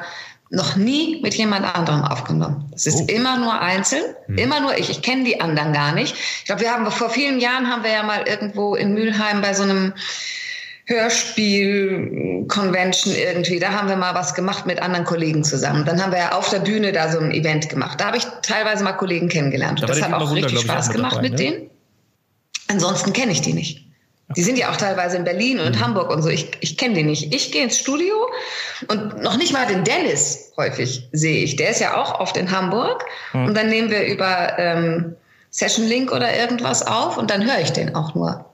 noch 0.51 0.75
nie 0.75 1.21
mit 1.23 1.35
jemand 1.35 1.65
anderem 1.77 2.03
aufgenommen. 2.03 2.71
Es 2.75 2.87
ist 2.87 3.03
oh. 3.03 3.07
immer 3.09 3.39
nur 3.39 3.61
einzeln, 3.61 4.03
hm. 4.27 4.37
immer 4.37 4.61
nur 4.61 4.77
ich. 4.77 4.91
Ich 4.91 5.01
kenne 5.01 5.25
die 5.25 5.41
anderen 5.41 5.73
gar 5.73 5.93
nicht. 5.93 6.15
Ich 6.41 6.45
glaube, 6.45 6.63
wir 6.63 6.73
haben 6.73 6.91
vor 6.91 7.11
vielen 7.11 7.39
Jahren 7.39 7.69
haben 7.69 7.85
wir 7.85 7.93
ja 7.93 8.03
mal 8.03 8.27
irgendwo 8.27 8.75
in 8.75 8.93
Mülheim 8.93 9.41
bei 9.41 9.55
so 9.55 9.63
einem 9.63 9.95
Hörspiel-Convention 10.91 13.15
irgendwie, 13.15 13.61
da 13.61 13.71
haben 13.71 13.89
wir 13.89 13.97
mal 13.97 14.15
was 14.15 14.35
gemacht 14.35 14.67
mit 14.67 14.83
anderen 14.83 15.05
Kollegen 15.05 15.45
zusammen. 15.45 15.85
Dann 15.85 16.03
haben 16.03 16.11
wir 16.11 16.19
ja 16.19 16.33
auf 16.33 16.51
der 16.51 16.59
Bühne 16.59 16.91
da 16.93 17.13
so 17.13 17.21
ein 17.21 17.31
Event 17.31 17.69
gemacht. 17.69 18.01
Da 18.01 18.07
habe 18.07 18.17
ich 18.17 18.25
teilweise 18.43 18.83
mal 18.83 18.95
Kollegen 18.95 19.29
kennengelernt. 19.29 19.81
Da 19.81 19.87
das 19.87 20.03
hat 20.03 20.13
auch 20.13 20.35
richtig 20.35 20.59
Spaß 20.61 20.91
gemacht 20.91 21.19
dabei, 21.19 21.29
mit 21.29 21.33
ne? 21.33 21.39
denen. 21.39 21.71
Ansonsten 22.69 23.13
kenne 23.13 23.31
ich 23.33 23.41
die 23.41 23.53
nicht. 23.53 23.85
Die 24.37 24.43
sind 24.43 24.59
ja 24.59 24.71
auch 24.71 24.77
teilweise 24.77 25.17
in 25.17 25.25
Berlin 25.25 25.59
und 25.59 25.77
mhm. 25.77 25.81
Hamburg 25.81 26.11
und 26.11 26.23
so. 26.23 26.29
Ich, 26.29 26.51
ich 26.61 26.77
kenne 26.77 26.95
die 26.95 27.03
nicht. 27.03 27.35
Ich 27.35 27.51
gehe 27.51 27.65
ins 27.65 27.79
Studio 27.79 28.15
und 28.89 29.23
noch 29.23 29.37
nicht 29.37 29.53
mal 29.53 29.67
den 29.67 29.83
Dennis 29.83 30.53
häufig 30.57 31.09
sehe 31.13 31.43
ich. 31.43 31.57
Der 31.57 31.71
ist 31.71 31.81
ja 31.81 31.97
auch 31.97 32.21
oft 32.21 32.37
in 32.37 32.51
Hamburg. 32.51 33.05
Mhm. 33.33 33.47
Und 33.47 33.57
dann 33.57 33.69
nehmen 33.69 33.91
wir 33.91 34.07
über 34.07 34.59
ähm, 34.59 35.17
Session 35.51 35.87
Link 35.87 36.13
oder 36.13 36.37
irgendwas 36.37 36.87
auf 36.87 37.17
und 37.17 37.31
dann 37.31 37.45
höre 37.45 37.61
ich 37.61 37.73
den 37.73 37.95
auch 37.95 38.15
nur. 38.15 38.45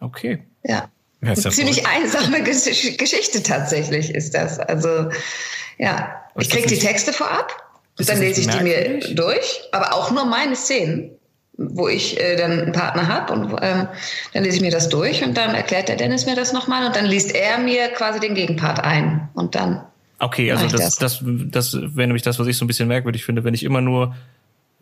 Okay. 0.00 0.42
Ja. 0.64 0.88
Ja 1.22 1.34
ziemlich 1.34 1.86
einsame 1.86 2.42
Geschichte 2.42 3.42
tatsächlich 3.42 4.14
ist 4.14 4.34
das. 4.34 4.58
Also 4.58 5.10
ja, 5.78 6.22
ich 6.38 6.50
kriege 6.50 6.68
die 6.68 6.78
Texte 6.78 7.12
vorab 7.12 7.56
und 7.98 8.08
dann 8.08 8.18
lese 8.18 8.40
ich 8.40 8.48
die 8.48 8.62
mir 8.62 9.00
durch, 9.14 9.62
aber 9.72 9.94
auch 9.94 10.10
nur 10.10 10.24
meine 10.24 10.56
Szenen 10.56 11.12
wo 11.58 11.88
ich 11.88 12.18
äh, 12.20 12.36
dann 12.36 12.52
einen 12.52 12.72
Partner 12.72 13.08
habe 13.08 13.32
und 13.32 13.44
ähm, 13.60 13.88
dann 14.32 14.44
lese 14.44 14.56
ich 14.56 14.62
mir 14.62 14.70
das 14.70 14.88
durch 14.88 15.22
und 15.22 15.36
dann 15.36 15.54
erklärt 15.54 15.88
der 15.88 15.96
Dennis 15.96 16.26
mir 16.26 16.34
das 16.34 16.52
nochmal 16.52 16.86
und 16.86 16.96
dann 16.96 17.06
liest 17.06 17.34
er 17.34 17.58
mir 17.58 17.88
quasi 17.88 18.20
den 18.20 18.34
Gegenpart 18.34 18.80
ein 18.80 19.28
und 19.34 19.54
dann. 19.54 19.82
Okay, 20.18 20.52
also 20.52 20.66
das, 20.66 20.96
das, 20.96 21.20
das, 21.20 21.22
das 21.50 21.74
wäre 21.74 22.06
nämlich 22.06 22.22
das, 22.22 22.38
was 22.38 22.46
ich 22.46 22.56
so 22.56 22.64
ein 22.64 22.68
bisschen 22.68 22.88
merkwürdig 22.88 23.24
finde, 23.24 23.44
wenn 23.44 23.54
ich 23.54 23.64
immer 23.64 23.80
nur, 23.80 24.14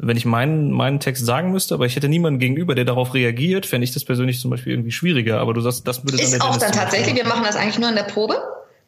wenn 0.03 0.17
ich 0.17 0.25
meinen, 0.25 0.71
meinen 0.71 1.01
Text 1.01 1.25
sagen 1.27 1.53
müsste, 1.53 1.75
aber 1.75 1.87
ich 1.87 1.97
hätte 1.97 2.09
niemanden 2.09 2.39
gegenüber, 2.39 2.75
der 2.75 2.85
darauf 2.85 3.15
reagiert, 3.15 3.67
fände 3.67 3.85
ich 3.85 3.93
das 3.93 4.05
persönlich 4.05 4.41
zum 4.41 4.51
Beispiel 4.51 4.73
irgendwie 4.73 4.93
schwieriger. 4.93 5.41
Aber 5.41 5.55
du 5.55 5.61
sagst, 5.61 5.87
das 5.87 6.05
würde 6.05 6.17
dann 6.17 6.27
Ist 6.27 6.41
auch 6.41 6.57
dann 6.57 6.73
tatsächlich, 6.73 7.15
wir 7.17 7.27
machen 7.27 7.45
das 7.45 7.57
eigentlich 7.57 7.79
nur 7.79 7.89
in 7.89 7.97
der 7.97 8.05
Probe. 8.05 8.35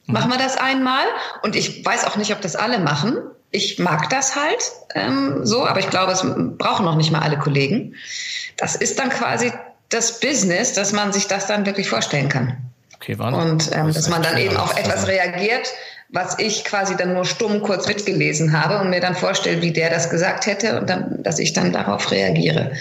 Mhm. 0.07 0.15
Machen 0.15 0.31
wir 0.31 0.39
das 0.39 0.57
einmal 0.57 1.05
und 1.43 1.55
ich 1.55 1.85
weiß 1.85 2.07
auch 2.07 2.17
nicht, 2.17 2.33
ob 2.33 2.41
das 2.41 2.57
alle 2.57 2.79
machen 2.79 3.19
ich 3.53 3.79
mag 3.79 4.09
das 4.11 4.35
halt 4.35 4.73
ähm, 4.95 5.45
so, 5.45 5.65
aber 5.65 5.79
ich 5.79 5.91
glaube, 5.91 6.13
es 6.13 6.25
brauchen 6.59 6.85
noch 6.85 6.97
nicht 6.97 7.13
mal 7.13 7.21
alle 7.21 7.39
Kollegen. 7.39 7.95
Das 8.57 8.75
ist 8.75 8.99
dann 8.99 9.11
quasi 9.11 9.53
das 9.91 10.21
Business, 10.21 10.73
dass 10.73 10.93
man 10.93 11.13
sich 11.13 11.29
das 11.29 11.47
dann 11.47 11.67
wirklich 11.67 11.89
vorstellen 11.89 12.31
kann. 12.31 12.57
Okay, 12.97 13.19
Wahnsinn. 13.19 13.51
Und 13.51 13.71
ähm, 13.73 13.87
das 13.89 13.97
dass 13.97 14.09
man 14.09 14.23
dann 14.23 14.39
eben 14.39 14.57
auf 14.57 14.77
etwas 14.77 15.07
reagiert, 15.07 15.69
was 16.13 16.39
ich 16.39 16.65
quasi 16.65 16.97
dann 16.97 17.15
nur 17.15 17.25
stumm 17.25 17.63
kurz 17.63 17.89
mitgelesen 17.89 18.53
habe 18.53 18.83
und 18.83 18.91
mir 18.91 19.01
dann 19.01 19.15
vorstelle, 19.15 19.63
wie 19.63 19.73
der 19.73 19.91
das 19.91 20.11
gesagt 20.11 20.47
hätte 20.47 20.79
und 20.79 20.89
dann, 20.89 21.23
dass 21.23 21.39
ich 21.39 21.55
dann 21.55 21.73
darauf 21.73 22.11
reagiere. 22.11 22.73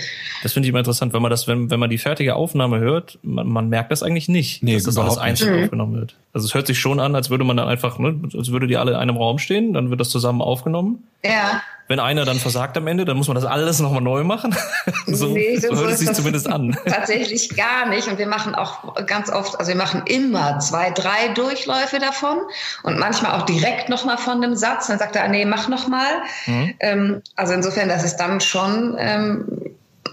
Das 0.44 0.54
finde 0.54 0.66
ich 0.66 0.72
immer 0.72 0.80
interessant, 0.80 1.14
wenn 1.14 1.22
man 1.22 1.30
das, 1.30 1.48
wenn, 1.48 1.70
wenn 1.70 1.80
man 1.80 1.90
die 1.90 1.98
fertige 1.98 2.36
Aufnahme 2.36 2.80
hört, 2.80 3.20
man, 3.22 3.48
man 3.48 3.70
merkt 3.70 3.92
das 3.92 4.04
eigentlich 4.04 4.28
nicht, 4.28 4.64
nee, 4.64 4.74
dass 4.74 4.84
das 4.84 4.98
alles 4.98 5.18
einzeln 5.18 5.56
mhm. 5.56 5.64
aufgenommen 5.64 5.96
wird. 5.96 6.16
Also 6.34 6.46
es 6.46 6.54
hört 6.54 6.68
sich 6.68 6.80
schon 6.80 7.00
an, 7.00 7.16
als 7.16 7.30
würde 7.30 7.44
man 7.44 7.56
dann 7.58 7.68
einfach, 7.68 8.00
ne, 8.00 8.20
als 8.36 8.52
würde 8.52 8.68
die 8.68 8.78
alle 8.78 8.92
in 8.92 8.98
einem 8.98 9.18
Raum 9.18 9.40
stehen, 9.40 9.74
dann 9.74 9.90
wird 9.90 10.02
das 10.02 10.10
zusammen 10.10 10.42
aufgenommen. 10.42 11.04
Ja. 11.24 11.62
Wenn 11.92 12.00
einer 12.00 12.24
dann 12.24 12.40
versagt 12.40 12.78
am 12.78 12.88
Ende, 12.88 13.04
dann 13.04 13.18
muss 13.18 13.28
man 13.28 13.36
das 13.36 13.44
alles 13.44 13.80
nochmal 13.80 14.02
neu 14.02 14.24
machen. 14.24 14.56
so, 15.08 15.34
nee, 15.34 15.58
so, 15.58 15.76
hört 15.76 15.92
es 15.92 16.00
sich 16.00 16.14
zumindest 16.14 16.48
an. 16.48 16.78
Tatsächlich 16.86 17.54
gar 17.58 17.90
nicht. 17.90 18.08
Und 18.08 18.18
wir 18.18 18.28
machen 18.28 18.56
auch 18.56 19.06
ganz 19.08 19.30
oft, 19.30 19.60
also 19.60 19.68
wir 19.68 19.76
machen 19.76 20.04
immer 20.06 20.60
zwei, 20.60 20.92
drei 20.92 21.34
Durchläufe 21.34 22.00
davon 22.00 22.38
und 22.84 22.98
manchmal 22.98 23.34
auch 23.34 23.46
direkt 23.46 23.90
nochmal 23.90 24.18
von 24.18 24.42
einem 24.42 24.56
Satz. 24.56 24.88
Dann 24.88 25.00
sagt 25.00 25.18
er, 25.18 25.28
nee, 25.28 25.44
mach 25.44 25.68
nochmal. 25.68 26.22
Mhm. 26.46 26.74
Ähm, 26.80 27.22
also 27.36 27.52
insofern, 27.52 27.90
das 27.90 28.06
ist 28.06 28.16
dann 28.16 28.40
schon 28.40 28.96
ähm, 28.98 29.46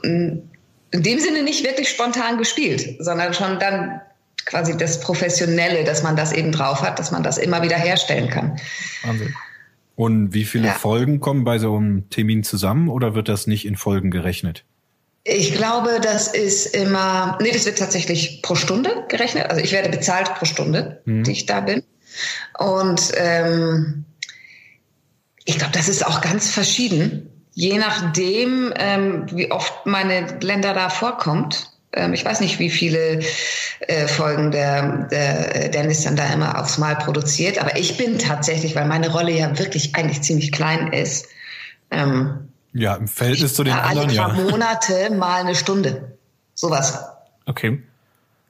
in 0.02 0.50
dem 0.92 1.20
Sinne 1.20 1.44
nicht 1.44 1.62
wirklich 1.64 1.90
spontan 1.90 2.38
gespielt, 2.38 2.96
sondern 2.98 3.34
schon 3.34 3.60
dann 3.60 4.00
quasi 4.46 4.76
das 4.76 4.98
Professionelle, 4.98 5.84
dass 5.84 6.02
man 6.02 6.16
das 6.16 6.32
eben 6.32 6.50
drauf 6.50 6.82
hat, 6.82 6.98
dass 6.98 7.12
man 7.12 7.22
das 7.22 7.38
immer 7.38 7.62
wieder 7.62 7.76
herstellen 7.76 8.30
kann. 8.30 8.58
Wahnsinn. 9.04 9.32
Und 9.98 10.32
wie 10.32 10.44
viele 10.44 10.68
ja. 10.68 10.74
Folgen 10.74 11.18
kommen 11.18 11.42
bei 11.42 11.58
so 11.58 11.76
einem 11.76 12.08
Termin 12.08 12.44
zusammen 12.44 12.88
oder 12.88 13.16
wird 13.16 13.28
das 13.28 13.48
nicht 13.48 13.66
in 13.66 13.74
Folgen 13.74 14.12
gerechnet? 14.12 14.64
Ich 15.24 15.56
glaube, 15.56 15.98
das 16.00 16.28
ist 16.28 16.66
immer, 16.66 17.36
nee, 17.42 17.50
das 17.50 17.66
wird 17.66 17.80
tatsächlich 17.80 18.40
pro 18.42 18.54
Stunde 18.54 19.06
gerechnet. 19.08 19.50
Also 19.50 19.60
ich 19.60 19.72
werde 19.72 19.88
bezahlt 19.88 20.32
pro 20.36 20.44
Stunde, 20.44 21.02
mhm. 21.04 21.24
die 21.24 21.32
ich 21.32 21.46
da 21.46 21.58
bin. 21.58 21.82
Und 22.60 23.10
ähm, 23.16 24.04
ich 25.44 25.58
glaube, 25.58 25.72
das 25.72 25.88
ist 25.88 26.06
auch 26.06 26.20
ganz 26.20 26.48
verschieden, 26.48 27.28
je 27.54 27.76
nachdem, 27.78 28.72
ähm, 28.76 29.26
wie 29.32 29.50
oft 29.50 29.84
meine 29.84 30.38
Länder 30.40 30.74
da 30.74 30.90
vorkommt. 30.90 31.72
Ähm, 31.92 32.12
ich 32.12 32.24
weiß 32.24 32.40
nicht, 32.40 32.58
wie 32.58 32.70
viele 32.70 33.20
äh, 33.80 34.06
Folgen 34.06 34.50
der, 34.50 35.08
der 35.08 35.68
Dennis 35.70 36.04
dann 36.04 36.16
da 36.16 36.32
immer 36.32 36.60
aufs 36.60 36.78
Mal 36.78 36.96
produziert, 36.96 37.58
aber 37.58 37.76
ich 37.76 37.96
bin 37.96 38.18
tatsächlich, 38.18 38.74
weil 38.74 38.86
meine 38.86 39.10
Rolle 39.10 39.32
ja 39.32 39.58
wirklich 39.58 39.94
eigentlich 39.94 40.22
ziemlich 40.22 40.52
klein 40.52 40.92
ist. 40.92 41.28
Ähm, 41.90 42.48
ja, 42.74 42.94
im 42.94 43.08
Verhältnis 43.08 43.54
zu 43.54 43.64
den 43.64 43.72
anderen, 43.72 44.10
ja. 44.10 44.26
Alle 44.26 44.34
paar 44.34 44.50
Monate 44.50 45.10
mal 45.14 45.40
eine 45.40 45.54
Stunde. 45.54 46.16
Sowas. 46.54 47.04
Okay. 47.46 47.82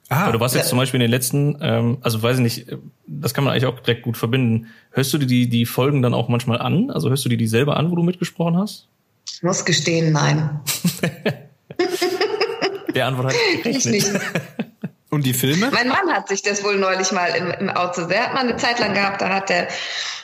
Ah, 0.09 0.23
Aber 0.23 0.33
du 0.33 0.39
warst 0.39 0.55
jetzt 0.55 0.65
ja. 0.65 0.69
zum 0.69 0.79
Beispiel 0.79 0.99
in 0.99 1.05
den 1.05 1.11
letzten, 1.11 1.57
ähm, 1.61 1.99
also 2.01 2.21
weiß 2.21 2.37
ich 2.37 2.41
nicht, 2.41 2.65
das 3.05 3.33
kann 3.33 3.43
man 3.43 3.53
eigentlich 3.53 3.67
auch 3.67 3.79
direkt 3.79 4.01
gut 4.01 4.17
verbinden. 4.17 4.67
Hörst 4.91 5.13
du 5.13 5.19
dir 5.19 5.27
die, 5.27 5.47
die 5.47 5.65
Folgen 5.67 6.01
dann 6.01 6.15
auch 6.15 6.29
manchmal 6.29 6.59
an? 6.59 6.89
Also 6.89 7.09
hörst 7.09 7.23
du 7.25 7.29
dir 7.29 7.37
die 7.37 7.47
selber 7.47 7.77
an, 7.77 7.91
wo 7.91 7.95
du 7.95 8.01
mitgesprochen 8.01 8.57
hast? 8.57 8.87
Ich 9.31 9.43
muss 9.43 9.63
gestehen, 9.63 10.11
nein. 10.11 10.59
Der 12.99 13.07
Antwort 13.07 13.27
hat 13.27 13.35
ich 13.63 13.85
nicht. 13.85 14.11
Und 15.09 15.25
die 15.25 15.33
Filme? 15.33 15.69
Mein 15.71 15.87
Mann 15.87 16.11
hat 16.11 16.27
sich 16.27 16.41
das 16.41 16.65
wohl 16.65 16.77
neulich 16.77 17.13
mal 17.13 17.29
im, 17.29 17.49
im 17.49 17.69
Auto, 17.69 18.07
der 18.07 18.25
hat 18.25 18.33
mal 18.33 18.41
eine 18.41 18.57
Zeit 18.57 18.77
lang 18.79 18.93
gehabt, 18.93 19.21
da 19.21 19.29
hat 19.29 19.49
er 19.49 19.69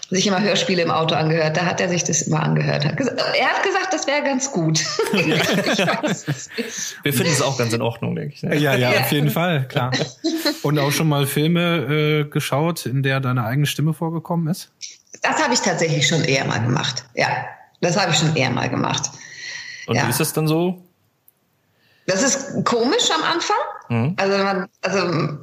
sich 0.10 0.28
immer 0.28 0.42
Hörspiele 0.42 0.82
im 0.82 0.92
Auto 0.92 1.16
angehört. 1.16 1.56
Da 1.56 1.66
hat 1.66 1.80
er 1.80 1.88
sich 1.88 2.04
das 2.04 2.24
immer 2.24 2.44
angehört. 2.44 2.84
er 2.84 2.92
hat 2.92 3.64
gesagt, 3.64 3.94
das 3.94 4.08
wäre 4.08 4.24
ganz 4.24 4.52
gut. 4.52 4.80
Wir 7.04 7.14
finden 7.14 7.32
es 7.32 7.42
auch 7.42 7.58
ganz 7.58 7.72
in 7.72 7.82
Ordnung, 7.82 8.14
denke 8.14 8.36
ich. 8.36 8.44
Ne? 8.44 8.58
Ja, 8.58 8.76
ja, 8.76 8.92
ja, 8.92 9.00
auf 9.00 9.12
jeden 9.14 9.30
Fall, 9.30 9.70
klar. 9.70 9.94
Und 10.64 10.78
auch 10.78 10.92
schon 10.92 11.08
mal 11.08 11.28
Filme 11.28 12.26
äh, 12.26 12.30
geschaut, 12.30 12.86
in 12.86 13.04
der 13.04 13.22
deine 13.22 13.46
eigene 13.46 13.68
Stimme 13.68 13.94
vorgekommen 13.94 14.50
ist? 14.50 14.70
Das 15.22 15.42
habe 15.42 15.54
ich 15.54 15.62
tatsächlich 15.62 16.06
schon 16.06 16.26
eher 16.26 16.44
mal 16.44 16.60
gemacht. 16.60 17.06
Ja, 17.16 17.30
das 17.80 17.98
habe 17.98 18.12
ich 18.12 18.18
schon 18.18 18.36
eher 18.36 18.50
mal 18.50 18.70
gemacht. 18.70 19.10
Und 19.88 19.96
ja. 19.96 20.06
wie 20.06 20.10
ist 20.10 20.20
das 20.20 20.34
dann 20.34 20.48
so? 20.48 20.85
Das 22.08 22.24
ist 22.24 22.64
komisch 22.66 23.10
am 23.12 23.24
Anfang. 23.24 23.58
Mhm. 23.90 24.16
Also 24.18 24.44
man, 24.44 24.68
also 24.82 25.38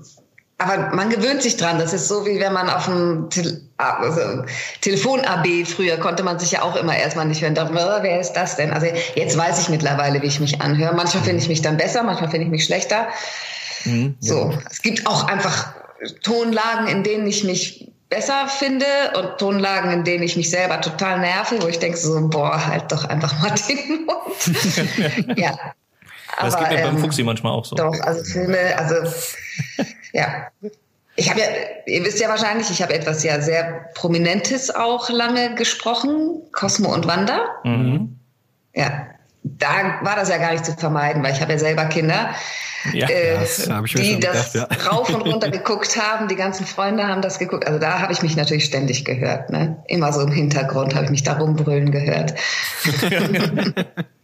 aber 0.62 0.94
man 0.94 1.10
gewöhnt 1.10 1.42
sich 1.42 1.56
dran. 1.56 1.78
Das 1.78 1.92
ist 1.92 2.08
so, 2.08 2.24
wie 2.24 2.38
wenn 2.38 2.52
man 2.52 2.70
auf 2.70 2.84
dem 2.86 3.28
Te 3.30 3.60
also 3.78 4.44
Telefon-AB 4.80 5.66
früher 5.66 5.96
konnte 5.96 6.22
man 6.22 6.38
sich 6.38 6.52
ja 6.52 6.62
auch 6.62 6.76
immer 6.76 6.96
erstmal 6.96 7.26
nicht 7.26 7.42
hören. 7.42 7.58
Oh, 7.58 8.02
wer 8.02 8.20
ist 8.20 8.34
das 8.34 8.56
denn? 8.56 8.72
Also 8.72 8.86
jetzt 9.16 9.36
weiß 9.36 9.60
ich 9.60 9.68
mittlerweile, 9.70 10.22
wie 10.22 10.26
ich 10.26 10.38
mich 10.38 10.60
anhöre. 10.60 10.94
Manchmal 10.94 11.24
finde 11.24 11.42
ich 11.42 11.48
mich 11.48 11.62
dann 11.62 11.76
besser, 11.76 12.04
manchmal 12.04 12.30
finde 12.30 12.44
ich 12.44 12.50
mich 12.50 12.64
schlechter. 12.64 13.08
Mhm, 13.84 14.16
ja. 14.20 14.32
So, 14.32 14.58
es 14.70 14.82
gibt 14.82 15.06
auch 15.08 15.26
einfach 15.26 15.74
Tonlagen, 16.22 16.86
in 16.86 17.02
denen 17.02 17.26
ich 17.26 17.42
mich 17.42 17.90
besser 18.08 18.46
finde 18.46 18.86
und 19.16 19.38
Tonlagen, 19.38 19.90
in 19.90 20.04
denen 20.04 20.22
ich 20.22 20.36
mich 20.36 20.50
selber 20.50 20.80
total 20.80 21.18
nerve, 21.18 21.60
wo 21.62 21.66
ich 21.66 21.78
denke 21.78 21.96
so, 21.96 22.28
boah, 22.28 22.66
halt 22.66 22.92
doch 22.92 23.04
einfach 23.06 23.40
mal 23.40 23.54
den 23.68 24.06
Mund. 24.06 25.38
ja. 25.38 25.56
Aber, 26.36 26.50
das 26.50 26.58
geht 26.58 26.68
mir 26.68 26.78
ähm, 26.78 26.94
beim 26.94 26.98
Fuchsi 26.98 27.22
manchmal 27.22 27.52
auch 27.52 27.64
so. 27.64 27.76
Doch, 27.76 27.98
also 28.00 28.24
Filme, 28.24 28.58
also 28.76 28.94
ja. 30.12 30.48
Ich 31.14 31.28
habe 31.28 31.40
ja, 31.40 31.46
ihr 31.86 32.04
wisst 32.04 32.20
ja 32.20 32.28
wahrscheinlich, 32.28 32.70
ich 32.70 32.80
habe 32.82 32.94
etwas 32.94 33.22
ja 33.22 33.40
sehr 33.40 33.90
Prominentes 33.94 34.74
auch 34.74 35.10
lange 35.10 35.54
gesprochen, 35.54 36.42
Cosmo 36.52 36.92
und 36.92 37.06
Wanda. 37.06 37.44
Mhm. 37.64 38.18
Ja, 38.74 39.08
da 39.42 39.98
war 40.02 40.16
das 40.16 40.30
ja 40.30 40.38
gar 40.38 40.52
nicht 40.52 40.64
zu 40.64 40.72
vermeiden, 40.72 41.22
weil 41.22 41.32
ich 41.32 41.42
habe 41.42 41.52
ja 41.52 41.58
selber 41.58 41.84
Kinder, 41.86 42.30
Ja, 42.94 43.08
äh, 43.08 43.34
das 43.34 43.56
die 43.94 44.18
das 44.18 44.52
gedacht, 44.52 44.54
ja. 44.54 44.68
rauf 44.90 45.10
und 45.10 45.20
runter 45.22 45.50
geguckt 45.50 46.00
haben. 46.00 46.28
Die 46.28 46.36
ganzen 46.36 46.64
Freunde 46.64 47.06
haben 47.06 47.20
das 47.20 47.38
geguckt. 47.38 47.66
Also 47.66 47.78
da 47.78 48.00
habe 48.00 48.12
ich 48.14 48.22
mich 48.22 48.36
natürlich 48.36 48.64
ständig 48.64 49.04
gehört. 49.04 49.50
Ne? 49.50 49.82
Immer 49.88 50.12
so 50.14 50.22
im 50.22 50.32
Hintergrund 50.32 50.94
habe 50.94 51.04
ich 51.04 51.10
mich 51.10 51.22
da 51.24 51.34
rumbrüllen 51.34 51.90
gehört. 51.90 52.34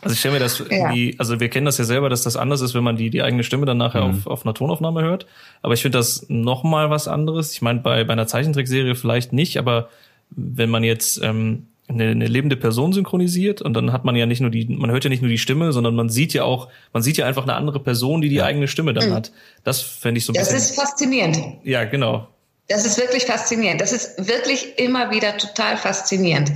Also 0.00 0.12
ich 0.14 0.20
stelle 0.20 0.34
mir 0.34 0.40
das 0.40 0.60
irgendwie, 0.70 1.14
also 1.18 1.40
wir 1.40 1.48
kennen 1.48 1.66
das 1.66 1.78
ja 1.78 1.84
selber, 1.84 2.08
dass 2.08 2.22
das 2.22 2.36
anders 2.36 2.60
ist, 2.60 2.74
wenn 2.74 2.84
man 2.84 2.96
die, 2.96 3.10
die 3.10 3.22
eigene 3.22 3.42
Stimme 3.44 3.66
dann 3.66 3.78
nachher 3.78 4.04
Mhm. 4.04 4.10
auf, 4.20 4.26
auf 4.26 4.44
einer 4.46 4.54
Tonaufnahme 4.54 5.02
hört. 5.02 5.26
Aber 5.62 5.74
ich 5.74 5.82
finde 5.82 5.98
das 5.98 6.26
noch 6.28 6.62
mal 6.64 6.90
was 6.90 7.08
anderes. 7.08 7.52
Ich 7.52 7.62
meine, 7.62 7.80
bei, 7.80 8.04
bei 8.04 8.12
einer 8.12 8.26
Zeichentrickserie 8.26 8.94
vielleicht 8.94 9.32
nicht, 9.32 9.56
aber 9.58 9.88
wenn 10.30 10.70
man 10.70 10.84
jetzt 10.84 11.20
ähm, 11.22 11.66
eine, 11.88 12.04
eine 12.10 12.26
lebende 12.26 12.56
Person 12.56 12.92
synchronisiert 12.92 13.62
und 13.62 13.74
dann 13.74 13.92
hat 13.92 14.04
man 14.04 14.14
ja 14.14 14.26
nicht 14.26 14.40
nur 14.40 14.50
die, 14.50 14.66
man 14.66 14.90
hört 14.90 15.04
ja 15.04 15.10
nicht 15.10 15.22
nur 15.22 15.30
die 15.30 15.38
Stimme, 15.38 15.72
sondern 15.72 15.94
man 15.94 16.10
sieht 16.10 16.32
ja 16.34 16.44
auch, 16.44 16.68
man 16.92 17.02
sieht 17.02 17.16
ja 17.16 17.26
einfach 17.26 17.44
eine 17.44 17.54
andere 17.54 17.80
Person, 17.80 18.20
die 18.20 18.28
die 18.28 18.42
eigene 18.42 18.68
Stimme 18.68 18.92
dann 18.94 19.12
hat. 19.12 19.32
Das 19.64 19.80
fände 19.80 20.18
ich 20.18 20.26
so 20.26 20.32
ein 20.32 20.34
Das 20.34 20.52
bisschen. 20.52 20.58
ist 20.70 20.74
faszinierend. 20.80 21.38
ja, 21.64 21.84
genau. 21.84 22.28
Das 22.68 22.84
ist 22.84 22.98
wirklich 22.98 23.24
faszinierend. 23.24 23.80
Das 23.80 23.92
ist 23.92 24.28
wirklich 24.28 24.78
immer 24.78 25.10
wieder 25.10 25.38
total 25.38 25.78
faszinierend. 25.78 26.52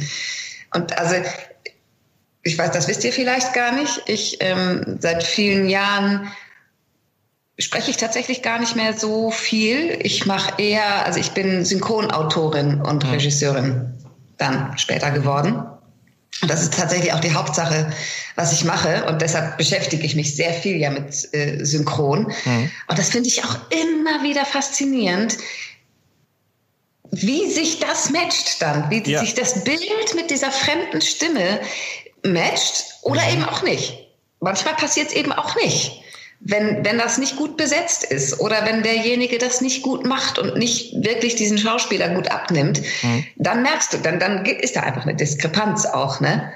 Und 0.74 0.96
also, 0.98 1.14
ich 2.42 2.58
weiß, 2.58 2.72
das 2.72 2.88
wisst 2.88 3.04
ihr 3.04 3.12
vielleicht 3.12 3.54
gar 3.54 3.72
nicht. 3.72 4.02
Ich 4.06 4.38
ähm, 4.40 4.98
seit 5.00 5.22
vielen 5.22 5.68
Jahren 5.68 6.28
spreche 7.58 7.90
ich 7.90 7.96
tatsächlich 7.96 8.42
gar 8.42 8.58
nicht 8.58 8.74
mehr 8.76 8.94
so 8.94 9.30
viel. 9.30 9.98
Ich 10.02 10.26
mache 10.26 10.60
eher, 10.60 11.04
also 11.06 11.20
ich 11.20 11.30
bin 11.32 11.64
Synchronautorin 11.64 12.80
und 12.80 13.04
Regisseurin 13.04 13.94
dann 14.38 14.76
später 14.76 15.10
geworden. 15.12 15.62
Und 16.40 16.50
das 16.50 16.62
ist 16.62 16.74
tatsächlich 16.74 17.12
auch 17.12 17.20
die 17.20 17.34
Hauptsache, 17.34 17.92
was 18.34 18.52
ich 18.52 18.64
mache. 18.64 19.04
Und 19.04 19.22
deshalb 19.22 19.58
beschäftige 19.58 20.04
ich 20.04 20.16
mich 20.16 20.34
sehr 20.34 20.52
viel 20.52 20.76
ja 20.78 20.90
mit 20.90 21.32
äh, 21.34 21.64
Synchron. 21.64 22.24
Und 22.88 22.98
das 22.98 23.10
finde 23.10 23.28
ich 23.28 23.44
auch 23.44 23.56
immer 23.70 24.24
wieder 24.24 24.44
faszinierend, 24.44 25.36
wie 27.12 27.48
sich 27.50 27.78
das 27.78 28.10
matcht 28.10 28.60
dann, 28.62 28.90
wie 28.90 29.08
Ja. 29.08 29.20
sich 29.20 29.34
das 29.34 29.62
Bild 29.62 30.14
mit 30.16 30.30
dieser 30.30 30.50
fremden 30.50 31.02
Stimme 31.02 31.60
matcht 32.24 32.84
oder 33.02 33.22
eben 33.32 33.44
auch 33.44 33.62
nicht. 33.62 33.98
Manchmal 34.40 34.74
passiert 34.74 35.08
es 35.08 35.14
eben 35.14 35.32
auch 35.32 35.54
nicht. 35.56 36.00
Wenn, 36.44 36.84
wenn 36.84 36.98
das 36.98 37.18
nicht 37.18 37.36
gut 37.36 37.56
besetzt 37.56 38.02
ist 38.02 38.40
oder 38.40 38.64
wenn 38.66 38.82
derjenige 38.82 39.38
das 39.38 39.60
nicht 39.60 39.82
gut 39.82 40.04
macht 40.04 40.40
und 40.40 40.56
nicht 40.56 40.92
wirklich 41.04 41.36
diesen 41.36 41.56
Schauspieler 41.56 42.08
gut 42.08 42.28
abnimmt, 42.32 42.82
dann 43.36 43.62
merkst 43.62 43.92
du, 43.92 43.98
dann, 43.98 44.18
dann 44.18 44.44
ist 44.44 44.74
da 44.74 44.80
einfach 44.80 45.02
eine 45.04 45.14
Diskrepanz 45.14 45.86
auch. 45.86 46.18
Ne? 46.18 46.52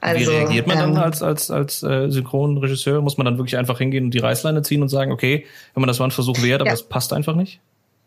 Also, 0.00 0.20
Wie 0.30 0.36
reagiert 0.36 0.68
man 0.68 0.78
dann 0.78 0.90
ähm, 0.92 0.98
als, 0.98 1.22
als, 1.22 1.50
als 1.50 1.82
äh, 1.82 2.08
Synchronregisseur? 2.08 3.02
Muss 3.02 3.16
man 3.18 3.24
dann 3.24 3.38
wirklich 3.38 3.56
einfach 3.56 3.78
hingehen 3.78 4.04
und 4.04 4.10
die 4.12 4.18
Reißleine 4.20 4.62
ziehen 4.62 4.82
und 4.82 4.88
sagen, 4.90 5.10
okay, 5.10 5.44
wenn 5.74 5.80
man 5.80 5.88
das 5.88 5.98
war 5.98 6.06
ein 6.06 6.12
Versuch 6.12 6.40
wert, 6.42 6.60
aber 6.60 6.68
Ja. 6.70 6.74
es 6.74 6.84
passt 6.84 7.12
einfach 7.12 7.34
nicht? 7.34 7.58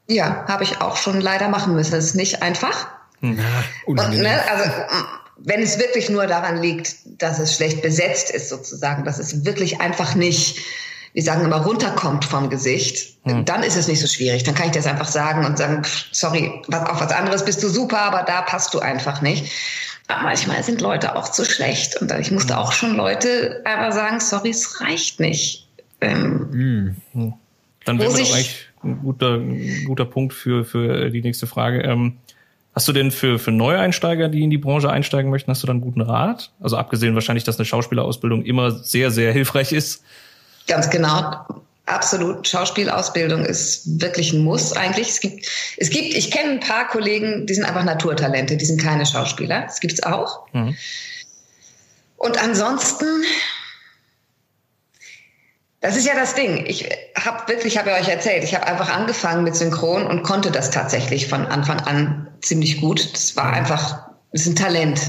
Ja, 0.08 0.46
habe 0.48 0.64
ich 0.64 0.80
auch 0.80 0.96
schon 0.96 1.20
leider 1.20 1.50
machen 1.50 1.76
müssen. 1.76 1.92
Das 1.92 2.06
ist 2.06 2.16
nicht 2.16 2.42
einfach. 2.42 2.88
Und, 3.22 3.38
Unangenehm. 3.86 4.24
ne, 4.24 4.40
also 4.50 4.72
wenn 5.44 5.62
es 5.62 5.80
wirklich 5.80 6.10
nur 6.10 6.28
daran 6.28 6.62
liegt, 6.62 6.96
dass 7.22 7.40
es 7.40 7.56
schlecht 7.56 7.82
besetzt 7.82 8.30
ist, 8.32 8.50
sozusagen, 8.50 9.04
dass 9.06 9.20
es 9.20 9.46
wirklich 9.46 9.80
einfach 9.82 10.16
nicht, 10.16 10.58
wir 11.14 11.24
sagen 11.24 11.44
immer, 11.46 11.64
runterkommt 11.64 12.26
vom 12.26 12.50
Gesicht, 12.50 13.18
dann 13.46 13.64
ist 13.64 13.76
es 13.78 13.88
nicht 13.88 14.00
so 14.00 14.08
schwierig. 14.08 14.44
Dann 14.44 14.56
kann 14.56 14.68
ich 14.68 14.74
das 14.74 14.86
einfach 14.88 15.08
sagen 15.08 15.46
und 15.46 15.58
sagen, 15.58 15.84
sorry, 16.12 16.52
was, 16.68 16.90
auf 16.90 17.00
was 17.02 17.12
anderes 17.12 17.46
bist 17.46 17.62
du 17.64 17.70
super, 17.70 18.00
aber 18.00 18.24
da 18.24 18.42
passt 18.42 18.74
du 18.74 18.80
einfach 18.80 19.22
nicht. 19.22 19.46
Aber 20.08 20.24
manchmal 20.24 20.64
sind 20.64 20.82
Leute 20.82 21.16
auch 21.16 21.30
zu 21.30 21.46
schlecht. 21.46 22.02
Und 22.02 22.12
ich 22.14 22.32
musste 22.32 22.58
auch 22.58 22.72
schon 22.72 22.96
Leute 22.96 23.62
einfach 23.66 23.92
sagen, 23.92 24.20
sorry, 24.20 24.50
es 24.50 24.82
reicht 24.82 25.20
nicht. 25.20 25.68
Ähm, 26.02 26.96
Dann 27.86 27.98
Wo 27.98 28.02
wäre 28.02 28.10
doch 28.12 28.18
sich- 28.18 28.34
eigentlich 28.34 28.66
ein 28.84 29.00
guter, 29.04 29.36
ein 29.36 29.84
guter 29.86 30.06
Punkt 30.06 30.34
für, 30.34 30.66
für 30.66 31.10
die 31.12 31.22
nächste 31.22 31.46
Frage. 31.48 31.82
Ähm, 31.82 32.18
hast 32.80 32.88
du 32.88 32.94
denn 32.94 33.12
für, 33.12 33.40
für 33.40 33.52
Neueinsteiger, 33.52 34.30
die 34.30 34.42
in 34.42 34.50
die 34.50 34.58
Branche 34.58 34.90
einsteigen 34.90 35.30
möchten, 35.30 35.52
hast 35.52 35.62
du 35.62 35.68
dann 35.68 35.76
einen 35.76 35.84
guten 35.84 36.00
Rat? 36.00 36.54
Also 36.62 36.78
abgesehen 36.78 37.14
wahrscheinlich, 37.14 37.44
dass 37.44 37.58
eine 37.58 37.66
Schauspielerausbildung 37.66 38.46
immer 38.46 38.72
sehr, 38.72 39.12
sehr 39.12 39.34
hilfreich 39.34 39.74
ist. 39.74 40.02
Ganz 40.66 40.90
genau. 40.90 41.46
Absolut. 41.88 42.48
Schauspielausbildung 42.48 43.46
ist 43.46 44.00
wirklich 44.00 44.32
ein 44.32 44.46
Muss 44.46 44.72
eigentlich. 44.72 45.10
Es 45.10 45.20
gibt, 45.20 45.46
es 45.76 45.90
gibt, 45.90 46.14
ich 46.14 46.32
kenne 46.32 46.52
ein 46.52 46.60
paar 46.62 46.88
Kollegen, 46.88 47.46
die 47.48 47.54
sind 47.54 47.66
einfach 47.66 47.84
Naturtalente, 47.84 48.56
die 48.56 48.64
sind 48.64 48.80
keine 48.80 49.06
Schauspieler. 49.06 49.64
Das 49.64 49.82
gibt's 49.82 50.02
auch. 50.02 50.48
Und 52.16 52.42
ansonsten, 52.42 53.08
das 55.82 55.96
ist 55.96 56.06
ja 56.06 56.14
das 56.14 56.36
Ding. 56.36 56.66
Ich 56.68 56.90
habe 57.16 57.48
wirklich, 57.48 57.74
ich 57.74 57.80
habe 57.80 57.92
ja 57.92 57.98
euch 57.98 58.10
erzählt, 58.10 58.44
ich 58.44 58.54
habe 58.54 58.68
einfach 58.68 58.90
angefangen 58.90 59.44
mit 59.44 59.56
Synchron 59.56 60.06
und 60.06 60.24
konnte 60.24 60.52
das 60.52 60.72
tatsächlich 60.72 61.28
von 61.28 61.46
Anfang 61.46 61.80
an 61.80 62.28
ziemlich 62.42 62.82
gut. 62.82 63.14
Das 63.14 63.36
war 63.38 63.54
einfach, 63.54 64.10
das 64.32 64.42
ist 64.42 64.48
ein 64.48 64.56
Talent. 64.56 65.00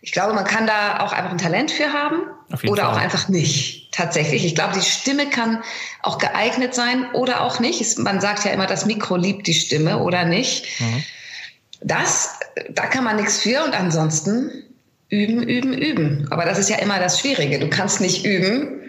Ich 0.00 0.12
glaube, 0.12 0.32
man 0.34 0.44
kann 0.44 0.66
da 0.66 1.00
auch 1.00 1.12
einfach 1.12 1.30
ein 1.30 1.38
Talent 1.38 1.70
für 1.70 1.92
haben 1.92 2.22
oder 2.64 2.84
Fall. 2.84 2.92
auch 2.92 2.96
einfach 2.96 3.28
nicht. 3.28 3.92
Tatsächlich. 3.92 4.46
Ich 4.46 4.54
glaube, 4.54 4.72
die 4.74 4.84
Stimme 4.84 5.28
kann 5.28 5.62
auch 6.02 6.16
geeignet 6.16 6.74
sein 6.74 7.06
oder 7.12 7.42
auch 7.42 7.60
nicht. 7.60 7.98
Man 7.98 8.20
sagt 8.20 8.44
ja 8.46 8.52
immer, 8.52 8.66
das 8.66 8.86
Mikro 8.86 9.16
liebt 9.16 9.46
die 9.46 9.54
Stimme 9.54 9.98
oder 9.98 10.24
nicht. 10.24 10.66
Das, 11.82 12.38
da 12.70 12.86
kann 12.86 13.04
man 13.04 13.16
nichts 13.16 13.38
für 13.38 13.62
und 13.62 13.78
ansonsten 13.78 14.50
üben, 15.10 15.42
üben, 15.42 15.74
üben. 15.74 16.26
Aber 16.30 16.46
das 16.46 16.58
ist 16.58 16.70
ja 16.70 16.76
immer 16.78 16.98
das 16.98 17.20
Schwierige. 17.20 17.58
Du 17.58 17.68
kannst 17.68 18.00
nicht 18.00 18.24
üben, 18.24 18.81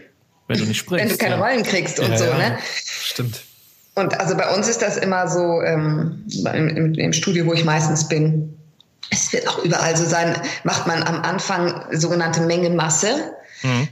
Wenn 0.47 0.59
du 0.59 0.65
nicht 0.65 0.77
sprichst. 0.77 1.05
wenn 1.05 1.11
du 1.11 1.17
keine 1.17 1.35
ja. 1.35 1.41
Rollen 1.41 1.63
kriegst 1.63 1.99
und 1.99 2.11
Ja, 2.11 2.17
so, 2.17 2.25
ne? 2.25 2.57
Stimmt. 2.85 3.41
Und 3.95 4.19
also 4.19 4.35
bei 4.35 4.53
uns 4.53 4.67
ist 4.67 4.81
das 4.81 4.97
immer 4.97 5.27
so, 5.27 5.61
ähm, 5.61 6.25
im, 6.53 6.95
im, 6.95 7.13
Studio, 7.13 7.45
wo 7.45 7.53
ich 7.53 7.63
meistens 7.63 8.07
bin, 8.07 8.57
es 9.11 9.31
wird 9.31 9.47
auch 9.47 9.63
überall 9.63 9.95
so 9.95 10.05
sein, 10.05 10.35
macht 10.63 10.87
man 10.87 11.03
am 11.03 11.21
Anfang 11.21 11.85
sogenannte 11.91 12.41
Menge 12.41 12.71
Masse. 12.71 13.33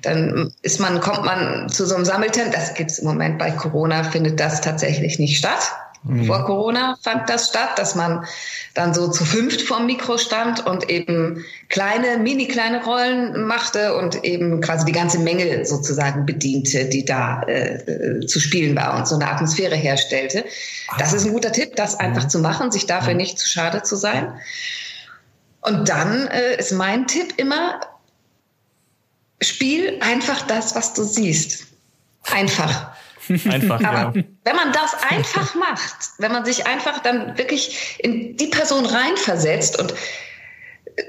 Dann 0.02 0.54
ist 0.64 0.82
man, 0.82 1.00
kommt 1.00 1.24
man 1.24 1.70
zu 1.70 1.86
so 1.86 1.96
einem 1.96 2.04
Sammeltent. 2.04 2.54
Das 2.54 2.74
gibt's 2.74 3.00
im 3.00 3.08
Moment 3.08 3.40
bei 3.40 3.52
Corona, 3.52 4.04
findet 4.04 4.40
das 4.40 4.60
tatsächlich 4.60 5.18
nicht 5.18 5.38
statt. 5.38 5.72
Vor 6.04 6.46
Corona 6.46 6.98
fand 7.02 7.30
das 7.30 7.50
statt, 7.50 7.78
dass 7.78 7.94
man 7.94 8.26
dann 8.74 8.96
so 8.96 9.12
zu 9.12 9.24
fünft 9.24 9.62
vorm 9.62 9.86
Mikro 9.86 10.18
stand 10.18 10.66
und 10.66 10.90
eben 10.90 11.46
kleine, 11.70 12.18
mini 12.18 12.48
kleine 12.48 12.84
Rollen 12.84 13.46
machte 13.46 13.96
und 13.96 14.24
eben 14.24 14.62
quasi 14.62 14.86
die 14.86 14.94
ganze 14.94 15.20
Menge 15.20 15.64
sozusagen 15.64 16.26
bediente, 16.26 16.86
die 16.86 17.06
da 17.06 17.44
äh, 17.44 17.76
äh, 17.76 18.26
zu 18.26 18.40
spielen 18.40 18.76
war 18.76 18.98
und 18.98 19.08
so 19.08 19.16
eine 19.16 19.30
Atmosphäre 19.30 19.76
herstellte. 19.76 20.44
Das 20.98 21.14
ist 21.14 21.26
ein 21.26 21.34
guter 21.34 21.52
Tipp, 21.52 21.76
das 21.76 22.00
einfach 22.00 22.28
zu 22.28 22.40
machen, 22.40 22.72
sich 22.72 22.88
dafür 22.88 23.14
nicht 23.14 23.38
zu 23.38 23.48
schade 23.48 23.84
zu 23.84 23.96
sein. 23.96 24.34
Und 25.62 25.88
dann 25.88 26.28
äh, 26.28 26.58
ist 26.58 26.72
mein 26.72 27.06
Tipp 27.06 27.36
immer, 27.38 27.80
spiel 29.40 30.00
einfach 30.02 30.48
das, 30.48 30.74
was 30.76 30.96
du 30.96 31.04
siehst. 31.04 31.68
Einfach. 32.32 32.91
Einfach, 33.32 33.82
ja. 33.82 33.92
Aber 33.92 34.14
wenn 34.14 34.56
man 34.56 34.72
das 34.72 34.96
einfach 35.10 35.56
macht, 35.56 35.96
wenn 36.18 36.32
man 36.32 36.46
sich 36.46 36.68
einfach 36.68 37.00
dann 37.00 37.38
wirklich 37.38 37.98
in 38.00 38.38
die 38.38 38.48
Person 38.48 38.86
reinversetzt 38.86 39.80
und 39.80 39.94
äh, 40.96 41.04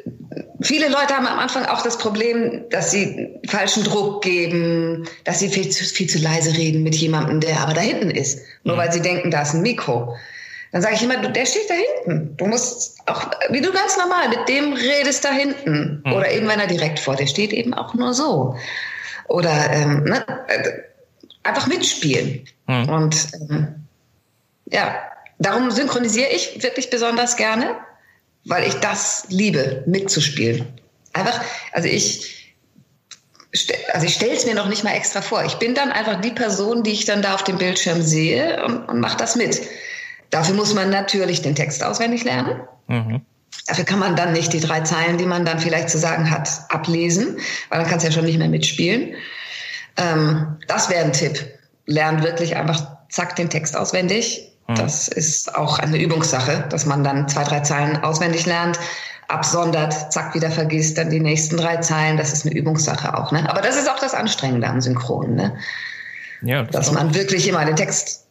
viele 0.60 0.88
Leute 0.88 1.14
haben 1.14 1.26
am 1.26 1.38
Anfang 1.38 1.66
auch 1.66 1.82
das 1.82 1.98
Problem, 1.98 2.64
dass 2.70 2.90
sie 2.90 3.40
falschen 3.48 3.84
Druck 3.84 4.22
geben, 4.22 5.08
dass 5.24 5.40
sie 5.40 5.48
viel 5.48 5.70
zu, 5.70 5.84
viel 5.84 6.08
zu 6.08 6.18
leise 6.18 6.56
reden 6.56 6.82
mit 6.82 6.94
jemandem, 6.94 7.40
der 7.40 7.60
aber 7.60 7.74
da 7.74 7.80
hinten 7.80 8.10
ist, 8.10 8.40
nur 8.64 8.76
weil 8.76 8.92
sie 8.92 9.00
denken, 9.00 9.30
da 9.30 9.42
ist 9.42 9.54
ein 9.54 9.62
Mikro. 9.62 10.14
Dann 10.72 10.80
sage 10.80 10.94
ich 10.94 11.02
immer, 11.02 11.16
der 11.18 11.44
steht 11.44 11.68
da 11.68 11.74
hinten. 11.74 12.34
Du 12.38 12.46
musst 12.46 12.98
auch, 13.06 13.30
wie 13.50 13.60
du 13.60 13.70
ganz 13.72 13.98
normal 13.98 14.30
mit 14.30 14.48
dem 14.48 14.72
redest 14.72 15.22
da 15.22 15.30
hinten. 15.30 16.02
Oder 16.06 16.30
eben, 16.32 16.48
wenn 16.48 16.60
er 16.60 16.66
direkt 16.66 16.98
vor 16.98 17.14
dir 17.14 17.26
steht, 17.26 17.52
eben 17.52 17.74
auch 17.74 17.92
nur 17.92 18.14
so. 18.14 18.56
Oder 19.28 19.70
ähm, 19.70 20.04
ne, 20.04 20.24
äh, 20.48 20.70
einfach 21.42 21.66
mitspielen. 21.66 22.44
Und 22.88 23.16
ähm, 23.50 23.86
ja, 24.66 24.94
darum 25.38 25.70
synchronisiere 25.70 26.30
ich 26.30 26.62
wirklich 26.62 26.90
besonders 26.90 27.36
gerne, 27.36 27.76
weil 28.44 28.66
ich 28.66 28.74
das 28.74 29.26
liebe, 29.28 29.82
mitzuspielen. 29.86 30.66
Einfach, 31.12 31.40
also 31.72 31.88
ich, 31.88 32.54
also 33.92 34.06
ich 34.06 34.14
stelle 34.14 34.32
es 34.32 34.46
mir 34.46 34.54
noch 34.54 34.68
nicht 34.68 34.84
mal 34.84 34.94
extra 34.94 35.20
vor. 35.20 35.44
Ich 35.44 35.54
bin 35.56 35.74
dann 35.74 35.92
einfach 35.92 36.20
die 36.20 36.30
Person, 36.30 36.82
die 36.82 36.92
ich 36.92 37.04
dann 37.04 37.22
da 37.22 37.34
auf 37.34 37.44
dem 37.44 37.58
Bildschirm 37.58 38.02
sehe 38.02 38.64
und, 38.64 38.88
und 38.88 39.00
mache 39.00 39.16
das 39.16 39.36
mit. 39.36 39.60
Dafür 40.30 40.54
muss 40.54 40.74
man 40.74 40.88
natürlich 40.90 41.42
den 41.42 41.54
Text 41.54 41.84
auswendig 41.84 42.24
lernen. 42.24 42.62
Dafür 43.66 43.84
kann 43.84 43.98
man 43.98 44.16
dann 44.16 44.32
nicht 44.32 44.52
die 44.52 44.60
drei 44.60 44.80
Zeilen, 44.80 45.18
die 45.18 45.26
man 45.26 45.44
dann 45.44 45.58
vielleicht 45.58 45.90
zu 45.90 45.98
sagen 45.98 46.30
hat, 46.30 46.48
ablesen, 46.70 47.38
weil 47.68 47.80
dann 47.80 47.88
kannst 47.88 48.04
du 48.04 48.08
ja 48.08 48.14
schon 48.14 48.24
nicht 48.24 48.38
mehr 48.38 48.48
mitspielen. 48.48 49.14
Ähm, 49.96 50.58
das 50.66 50.88
wäre 50.88 51.04
ein 51.04 51.12
Tipp. 51.12 51.44
Lernt 51.86 52.22
wirklich 52.22 52.56
einfach 52.56 52.86
zack 53.08 53.36
den 53.36 53.50
Text 53.50 53.76
auswendig. 53.76 54.48
Das 54.76 55.08
ist 55.08 55.54
auch 55.54 55.78
eine 55.80 55.98
Übungssache, 55.98 56.64
dass 56.70 56.86
man 56.86 57.04
dann 57.04 57.28
zwei, 57.28 57.44
drei 57.44 57.60
Zeilen 57.60 58.02
auswendig 58.02 58.46
lernt. 58.46 58.78
absondert, 59.28 60.12
zack, 60.12 60.34
wieder 60.34 60.50
vergisst, 60.50 60.98
dann 60.98 61.10
die 61.10 61.20
nächsten 61.20 61.56
drei 61.56 61.78
Zeilen. 61.78 62.16
Das 62.16 62.32
ist 62.32 62.44
eine 62.46 62.54
Übungssache 62.54 63.16
auch. 63.16 63.32
Ne? 63.32 63.48
Aber 63.48 63.62
das 63.62 63.76
ist 63.76 63.88
auch 63.90 63.98
das 63.98 64.14
Anstrengende 64.14 64.66
am 64.66 64.80
Synchron, 64.80 65.34
ne? 65.34 65.56
Ja, 66.42 66.64
dass 66.64 66.90
man 66.92 67.14
wirklich 67.14 67.46
immer 67.48 67.64
den 67.64 67.76
Text 67.76 68.26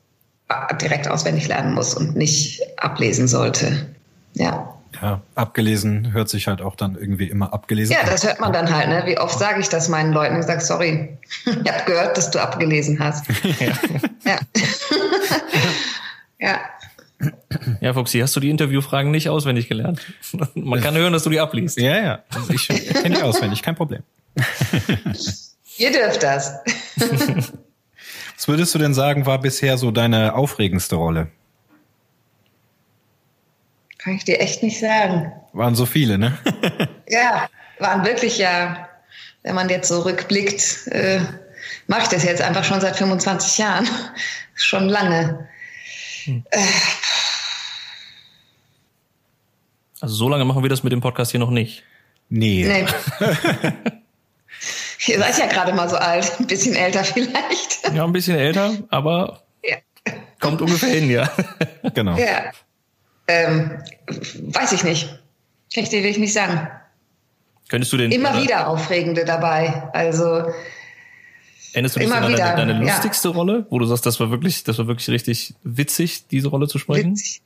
äh, 0.50 0.76
direkt 0.76 1.08
auswendig 1.08 1.48
lernen 1.48 1.74
muss 1.74 1.94
und 1.94 2.16
nicht 2.16 2.62
ablesen 2.78 3.28
sollte. 3.28 3.88
Ja. 4.34 4.76
Ja, 5.00 5.22
abgelesen 5.36 6.12
hört 6.12 6.30
sich 6.30 6.48
halt 6.48 6.62
auch 6.62 6.76
dann 6.76 6.96
irgendwie 6.96 7.28
immer 7.28 7.54
abgelesen. 7.54 7.96
Ja, 7.96 8.06
das 8.06 8.26
hört 8.26 8.40
man 8.40 8.52
dann 8.52 8.74
halt. 8.74 8.90
Ne? 8.90 9.04
Wie 9.06 9.18
oft 9.18 9.38
sage 9.38 9.62
ich 9.62 9.70
das 9.70 9.90
meinen 9.90 10.12
Leuten? 10.12 10.38
Ich 10.40 10.46
sage, 10.46 10.62
sorry, 10.62 11.18
ich 11.46 11.72
habe 11.72 11.86
gehört, 11.86 12.18
dass 12.18 12.32
du 12.32 12.40
abgelesen 12.40 13.00
hast. 13.00 13.26
ja. 13.60 13.74
ja. 14.26 14.40
ja. 16.40 16.60
Ja, 17.80 17.94
Fuxi, 17.94 18.20
hast 18.20 18.36
du 18.36 18.40
die 18.40 18.50
Interviewfragen 18.50 19.12
nicht 19.12 19.30
auswendig 19.30 19.70
gelernt? 19.70 20.02
Man 20.56 20.82
kann 20.82 20.96
hören, 20.96 21.14
dass 21.14 21.24
du 21.24 21.30
die 21.30 21.40
abliest. 21.40 21.80
Ja, 21.80 21.98
ja. 21.98 22.20
Also 22.34 22.54
ich 22.54 22.68
kenne 22.68 23.18
die 23.18 23.22
auswendig, 23.22 23.62
kein 23.62 23.76
Problem. 23.76 24.02
Ihr 25.78 25.92
dürft 25.92 26.24
das. 26.24 26.54
Was 28.36 28.48
würdest 28.48 28.74
du 28.74 28.80
denn 28.80 28.94
sagen, 28.94 29.26
war 29.26 29.40
bisher 29.40 29.78
so 29.78 29.92
deine 29.92 30.34
aufregendste 30.34 30.96
Rolle? 30.96 31.28
Kann 34.04 34.16
ich 34.16 34.24
dir 34.24 34.40
echt 34.40 34.64
nicht 34.64 34.80
sagen. 34.80 35.32
Waren 35.54 35.76
so 35.76 35.86
viele, 35.86 36.18
ne? 36.18 36.36
ja, 37.08 37.48
waren 37.78 38.04
wirklich 38.04 38.40
ja, 38.40 38.90
wenn 39.44 39.54
man 39.54 39.70
jetzt 39.70 39.90
so 39.90 40.02
rückblickt, 40.02 40.88
äh, 40.88 41.20
mache 41.86 42.04
ich 42.04 42.08
das 42.08 42.24
jetzt 42.24 42.42
einfach 42.42 42.64
schon 42.64 42.82
seit 42.82 42.96
25 42.96 43.60
Jahren. 43.60 43.88
schon 44.56 44.90
lange. 44.90 45.48
Hm. 46.24 46.44
Äh, 46.50 46.60
also 50.00 50.16
so 50.16 50.30
lange 50.30 50.46
machen 50.46 50.64
wir 50.64 50.70
das 50.70 50.82
mit 50.82 50.92
dem 50.92 51.02
Podcast 51.02 51.30
hier 51.32 51.40
noch 51.40 51.52
nicht. 51.52 51.84
Nee. 52.30 52.66
nee. 52.66 52.86
Ihr 55.08 55.20
seid 55.20 55.38
ja 55.38 55.46
gerade 55.48 55.74
mal 55.74 55.90
so 55.90 55.98
alt, 55.98 56.40
ein 56.40 56.48
bisschen 56.48 56.76
älter 56.76 57.04
vielleicht. 57.04 57.94
Ja, 57.94 58.04
ein 58.04 58.12
bisschen 58.12 58.38
älter, 58.38 58.74
aber 58.90 59.44
ja. 59.64 59.78
kommt 60.40 60.62
ungefähr 60.62 60.90
hin, 60.90 61.10
ja. 61.10 61.30
Genau. 61.94 62.18
Ja. 62.18 62.52
Ähm, 63.28 63.82
weiß 64.08 64.72
ich 64.74 64.84
nicht. 64.84 65.10
Kann 65.74 65.84
ich 65.84 65.90
dir 65.90 66.00
wirklich 66.00 66.18
nicht 66.18 66.34
sagen. 66.34 66.68
Könntest 67.70 67.94
du 67.94 67.98
den 67.98 68.12
immer 68.12 68.38
äh, 68.38 68.44
wieder 68.44 68.68
aufregende 68.68 69.24
dabei? 69.24 69.90
Also 69.94 70.44
Erinnerst 71.74 71.96
du 71.96 72.00
dich 72.02 72.12
an 72.12 72.24
deine, 72.24 72.38
deine 72.38 72.80
lustigste 72.80 73.30
ja. 73.30 73.34
Rolle, 73.34 73.66
wo 73.70 73.80
du 73.80 73.86
sagst, 73.86 74.06
das 74.06 74.20
war 74.20 74.30
wirklich, 74.30 74.66
das 74.66 74.78
war 74.78 74.88
wirklich 74.88 75.10
richtig 75.10 75.54
witzig, 75.64 76.28
diese 76.28 76.50
Rolle 76.50 76.68
zu 76.68 76.80
sprechen? 76.80 77.12
Witzig. 77.12 77.42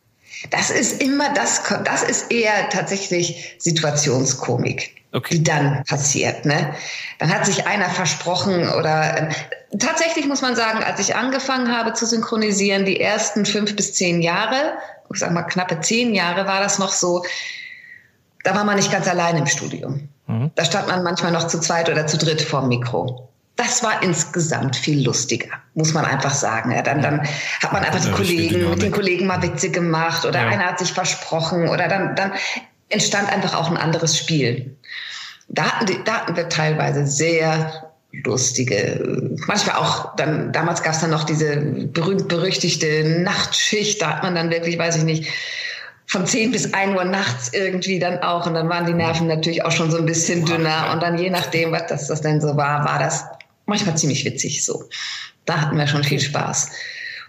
Das 0.50 0.70
ist 0.70 1.02
immer 1.02 1.34
das, 1.34 1.62
das 1.86 2.04
ist 2.04 2.32
eher 2.32 2.70
tatsächlich 2.70 3.56
Situationskomik, 3.60 5.04
okay. 5.12 5.36
die 5.36 5.44
dann 5.44 5.84
passiert. 5.86 6.46
Ne? 6.46 6.74
Dann 7.20 7.34
hat 7.34 7.46
sich 7.46 7.68
einer 7.68 7.90
versprochen 7.90 8.68
oder 8.70 9.30
äh, 9.30 9.78
tatsächlich 9.78 10.26
muss 10.26 10.42
man 10.42 10.56
sagen, 10.56 10.84
als 10.84 11.00
ich 11.00 11.16
angefangen 11.16 11.76
habe 11.76 11.94
zu 11.94 12.06
synchronisieren, 12.06 12.86
die 12.86 13.00
ersten 13.00 13.46
fünf 13.46 13.76
bis 13.76 13.94
zehn 13.94 14.22
Jahre, 14.22 14.74
ich 15.14 15.20
sag 15.20 15.32
mal 15.32 15.44
knappe 15.44 15.80
zehn 15.82 16.14
Jahre, 16.14 16.48
war 16.48 16.62
das 16.62 16.80
noch 16.80 16.92
so, 16.92 17.24
da 18.44 18.56
war 18.56 18.64
man 18.64 18.76
nicht 18.76 18.92
ganz 18.92 19.08
allein 19.08 19.38
im 19.38 19.48
Studium. 19.48 20.10
Mhm. 20.28 20.52
Da 20.56 20.66
stand 20.66 20.88
man 20.88 21.04
manchmal 21.04 21.32
noch 21.32 21.48
zu 21.48 21.60
zweit 21.60 21.90
oder 21.90 22.08
zu 22.08 22.18
dritt 22.18 22.42
vorm 22.42 22.68
Mikro 22.68 23.30
das 23.56 23.84
war 23.84 24.04
insgesamt 24.04 24.76
viel 24.76 25.06
lustiger, 25.06 25.50
muss 25.76 25.94
man 25.94 26.06
einfach 26.06 26.34
sagen. 26.34 26.72
Ja, 26.72 26.82
dann, 26.82 27.02
dann 27.02 27.22
hat 27.62 27.72
man 27.72 27.84
einfach 27.84 28.02
die 28.02 28.12
Kollegen, 28.12 28.70
mit 28.70 28.82
den 28.82 28.92
Kollegen 28.92 29.28
mal 29.28 29.42
Witze 29.42 29.70
gemacht 29.70 30.26
oder 30.26 30.42
ja. 30.42 30.48
einer 30.48 30.66
hat 30.66 30.80
sich 30.80 30.92
versprochen 30.92 31.70
oder 31.70 31.88
dann, 31.88 32.16
dann 32.16 32.34
entstand 32.90 33.32
einfach 33.32 33.56
auch 33.56 33.70
ein 33.70 33.78
anderes 33.78 34.18
Spiel. 34.18 34.76
Da 35.48 35.64
hatten, 35.64 35.86
die, 35.86 36.04
da 36.04 36.22
hatten 36.22 36.36
wir 36.36 36.50
teilweise 36.50 37.08
sehr 37.08 37.85
lustige, 38.24 39.36
manchmal 39.48 39.78
auch, 39.78 40.16
dann, 40.16 40.52
damals 40.52 40.84
gab 40.84 40.94
es 40.94 41.02
dann 41.02 41.12
noch 41.12 41.24
diese 41.24 41.58
berühmt-berüchtigte 41.58 43.22
Nachtschicht, 43.22 44.02
da 44.02 44.16
hat 44.16 44.24
man 44.24 44.36
dann 44.36 44.50
wirklich, 44.50 44.78
weiß 44.78 44.98
ich 44.98 45.04
nicht, 45.04 45.30
von 46.08 46.26
10 46.26 46.52
bis 46.52 46.74
1 46.74 46.96
Uhr 46.96 47.04
nachts 47.04 47.52
irgendwie 47.54 48.00
dann 48.00 48.20
auch. 48.20 48.46
Und 48.46 48.54
dann 48.54 48.70
waren 48.70 48.86
die 48.86 48.94
Nerven 48.94 49.28
natürlich 49.28 49.66
auch 49.66 49.72
schon 49.72 49.92
so 49.92 49.98
ein 49.98 50.06
bisschen 50.06 50.46
dünner. 50.46 50.92
Und 50.94 51.02
dann 51.02 51.18
je 51.18 51.30
nachdem, 51.30 51.72
was 51.72 51.88
das, 51.88 52.08
das 52.08 52.22
denn 52.22 52.40
so 52.40 52.56
war, 52.56 52.86
war 52.86 53.00
das 53.00 53.26
manchmal 53.66 53.98
ziemlich 53.98 54.24
witzig 54.26 54.64
so. 54.64 54.84
Da 55.46 55.62
hatten 55.62 55.78
wir 55.78 55.88
schon 55.88 56.04
viel 56.04 56.20
Spaß. 56.20 56.70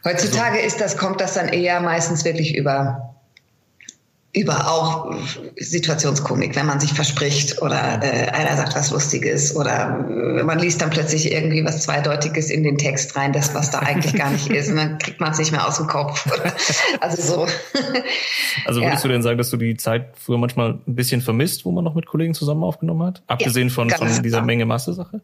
Heutzutage 0.04 0.60
ist 0.60 0.80
das, 0.80 0.96
kommt 0.96 1.20
das 1.20 1.34
dann 1.34 1.48
eher 1.48 1.80
meistens 1.80 2.24
wirklich 2.24 2.54
über 2.54 3.15
über 4.36 4.70
auch 4.70 5.14
Situationskomik, 5.56 6.54
wenn 6.56 6.66
man 6.66 6.78
sich 6.78 6.92
verspricht 6.92 7.62
oder 7.62 8.00
äh, 8.02 8.28
einer 8.28 8.56
sagt 8.56 8.76
was 8.76 8.90
Lustiges 8.90 9.56
oder 9.56 10.06
äh, 10.10 10.42
man 10.42 10.58
liest 10.58 10.82
dann 10.82 10.90
plötzlich 10.90 11.32
irgendwie 11.32 11.64
was 11.64 11.82
Zweideutiges 11.82 12.50
in 12.50 12.62
den 12.62 12.76
Text 12.76 13.16
rein, 13.16 13.32
das 13.32 13.54
was 13.54 13.70
da 13.70 13.78
eigentlich 13.78 14.14
gar 14.14 14.30
nicht 14.30 14.48
ist 14.48 14.68
und 14.68 14.76
dann 14.76 14.98
kriegt 14.98 15.20
man 15.20 15.32
es 15.32 15.38
nicht 15.38 15.52
mehr 15.52 15.66
aus 15.66 15.78
dem 15.78 15.86
Kopf. 15.86 16.28
also 17.00 17.22
so. 17.22 17.46
Also 18.64 18.80
würdest 18.80 19.04
ja. 19.04 19.08
du 19.08 19.12
denn 19.12 19.22
sagen, 19.22 19.38
dass 19.38 19.50
du 19.50 19.58
die 19.58 19.76
Zeit 19.76 20.14
früher 20.16 20.38
manchmal 20.38 20.78
ein 20.86 20.94
bisschen 20.94 21.20
vermisst, 21.20 21.66
wo 21.66 21.72
man 21.72 21.84
noch 21.84 21.94
mit 21.94 22.06
Kollegen 22.06 22.32
zusammen 22.32 22.64
aufgenommen 22.64 23.06
hat? 23.06 23.22
Abgesehen 23.26 23.68
ja, 23.68 23.74
von, 23.74 23.90
von 23.90 24.22
dieser 24.22 24.42
Menge 24.42 24.64
Masse-Sache? 24.64 25.20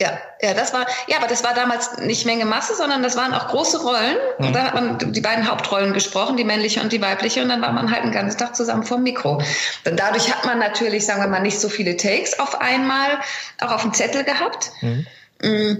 Ja, 0.00 0.16
ja, 0.40 0.54
das 0.54 0.72
war, 0.72 0.86
ja, 1.08 1.16
aber 1.16 1.26
das 1.26 1.42
war 1.42 1.54
damals 1.54 1.98
nicht 1.98 2.24
Menge 2.24 2.44
Masse, 2.44 2.76
sondern 2.76 3.02
das 3.02 3.16
waren 3.16 3.34
auch 3.34 3.48
große 3.48 3.82
Rollen. 3.82 4.16
Mhm. 4.38 4.46
Und 4.46 4.52
da 4.54 4.62
hat 4.62 4.74
man 4.74 5.12
die 5.12 5.20
beiden 5.20 5.50
Hauptrollen 5.50 5.92
gesprochen, 5.92 6.36
die 6.36 6.44
männliche 6.44 6.80
und 6.80 6.92
die 6.92 7.02
weibliche, 7.02 7.42
und 7.42 7.48
dann 7.48 7.60
war 7.62 7.72
man 7.72 7.90
halt 7.90 8.02
einen 8.02 8.12
ganzen 8.12 8.38
Tag 8.38 8.54
zusammen 8.54 8.84
vom 8.84 9.02
Mikro. 9.02 9.42
Denn 9.84 9.96
dadurch 9.96 10.32
hat 10.32 10.46
man 10.46 10.60
natürlich, 10.60 11.04
sagen 11.04 11.20
wir 11.20 11.26
mal, 11.26 11.40
nicht 11.40 11.58
so 11.58 11.68
viele 11.68 11.96
Takes 11.96 12.38
auf 12.38 12.60
einmal 12.60 13.18
auch 13.60 13.72
auf 13.72 13.82
dem 13.82 13.92
Zettel 13.92 14.22
gehabt. 14.22 14.70
Mhm. 14.82 15.06
Mhm. 15.42 15.78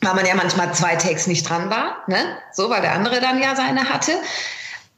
Weil 0.00 0.14
man 0.14 0.24
ja 0.24 0.34
manchmal 0.34 0.72
zwei 0.72 0.96
Takes 0.96 1.26
nicht 1.26 1.48
dran 1.48 1.68
war, 1.68 1.98
ne? 2.06 2.16
So, 2.52 2.70
weil 2.70 2.80
der 2.80 2.92
andere 2.92 3.20
dann 3.20 3.40
ja 3.40 3.54
seine 3.54 3.90
hatte. 3.90 4.12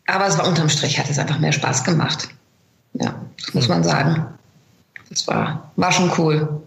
Aber 0.07 0.27
es 0.27 0.39
war 0.39 0.47
unterm 0.47 0.69
Strich, 0.69 0.99
hat 1.01 1.11
es 1.11 1.19
einfach 1.19 1.41
mehr 1.41 1.53
Spaß 1.53 1.83
gemacht. 1.83 2.29
Ja, 2.93 3.15
das 3.37 3.53
muss 3.53 3.67
mhm. 3.67 3.75
man 3.75 3.85
sagen. 3.85 4.27
Das 5.11 5.27
war, 5.27 5.73
war 5.75 5.91
schon 5.91 6.13
cool. 6.17 6.63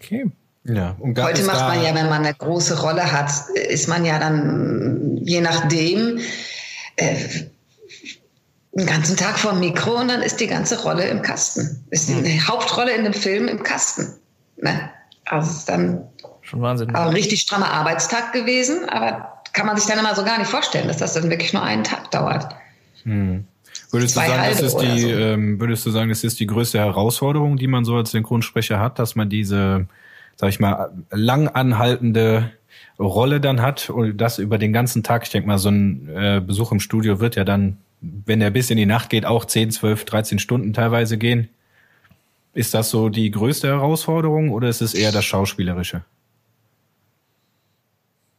Okay. 0.00 0.30
Ja, 0.68 0.96
und 0.98 1.20
Heute 1.20 1.44
macht 1.44 1.60
man 1.60 1.82
ja, 1.82 1.94
wenn 1.94 2.08
man 2.08 2.24
eine 2.24 2.34
große 2.34 2.80
Rolle 2.80 3.12
hat, 3.12 3.30
ist 3.54 3.88
man 3.88 4.04
ja 4.04 4.18
dann 4.18 5.18
je 5.22 5.40
nachdem 5.40 6.18
äh, 6.96 7.14
einen 8.76 8.86
ganzen 8.86 9.16
Tag 9.16 9.38
vor 9.38 9.52
dem 9.52 9.60
Mikro 9.60 10.00
und 10.00 10.08
dann 10.08 10.22
ist 10.22 10.40
die 10.40 10.46
ganze 10.46 10.82
Rolle 10.82 11.08
im 11.08 11.22
Kasten. 11.22 11.84
Ist 11.90 12.08
die 12.08 12.14
hm. 12.14 12.48
Hauptrolle 12.48 12.94
in 12.94 13.04
dem 13.04 13.14
Film 13.14 13.48
im 13.48 13.62
Kasten. 13.62 14.14
Ne? 14.60 14.90
Also 15.24 15.50
ist 15.50 15.68
dann 15.68 16.04
schon 16.42 16.62
Wahnsinn. 16.62 16.94
Ein 16.94 17.08
richtig 17.08 17.40
strammer 17.40 17.70
Arbeitstag 17.70 18.32
gewesen, 18.32 18.88
aber 18.88 19.42
kann 19.52 19.66
man 19.66 19.76
sich 19.76 19.86
dann 19.86 19.98
immer 19.98 20.14
so 20.14 20.24
gar 20.24 20.38
nicht 20.38 20.50
vorstellen, 20.50 20.88
dass 20.88 20.98
das 20.98 21.14
dann 21.14 21.30
wirklich 21.30 21.52
nur 21.52 21.62
einen 21.62 21.84
Tag 21.84 22.10
dauert. 22.10 22.54
Hm. 23.04 23.44
Würdest 23.90 24.16
du, 24.16 24.20
sagen, 24.20 24.42
das 24.50 24.60
ist 24.60 24.76
die, 24.76 25.00
so. 25.00 25.08
ähm, 25.08 25.60
würdest 25.60 25.86
du 25.86 25.90
sagen, 25.90 26.08
das 26.08 26.24
ist 26.24 26.40
die 26.40 26.46
größte 26.46 26.78
Herausforderung, 26.78 27.56
die 27.56 27.66
man 27.66 27.84
so 27.84 27.94
als 27.94 28.10
Synchronsprecher 28.10 28.80
hat, 28.80 28.98
dass 28.98 29.14
man 29.14 29.28
diese 29.28 29.86
sag 30.36 30.50
ich 30.50 30.60
mal, 30.60 30.90
lang 31.10 31.48
anhaltende 31.48 32.52
Rolle 32.98 33.40
dann 33.40 33.60
hat 33.60 33.90
und 33.90 34.16
das 34.18 34.38
über 34.38 34.58
den 34.58 34.72
ganzen 34.72 35.02
Tag. 35.02 35.24
Ich 35.24 35.30
denke 35.30 35.48
mal, 35.48 35.58
so 35.58 35.70
ein 35.70 36.08
äh, 36.08 36.40
Besuch 36.40 36.72
im 36.72 36.80
Studio 36.80 37.20
wird 37.20 37.36
ja 37.36 37.44
dann, 37.44 37.78
wenn 38.00 38.40
der 38.40 38.50
bis 38.50 38.70
in 38.70 38.76
die 38.76 38.86
Nacht 38.86 39.10
geht, 39.10 39.26
auch 39.26 39.44
10, 39.44 39.70
12, 39.70 40.04
13 40.04 40.38
Stunden 40.38 40.72
teilweise 40.72 41.18
gehen. 41.18 41.48
Ist 42.54 42.72
das 42.72 42.88
so 42.88 43.08
die 43.10 43.30
größte 43.30 43.68
Herausforderung 43.68 44.50
oder 44.50 44.68
ist 44.68 44.80
es 44.80 44.94
eher 44.94 45.12
das 45.12 45.24
Schauspielerische? 45.24 46.02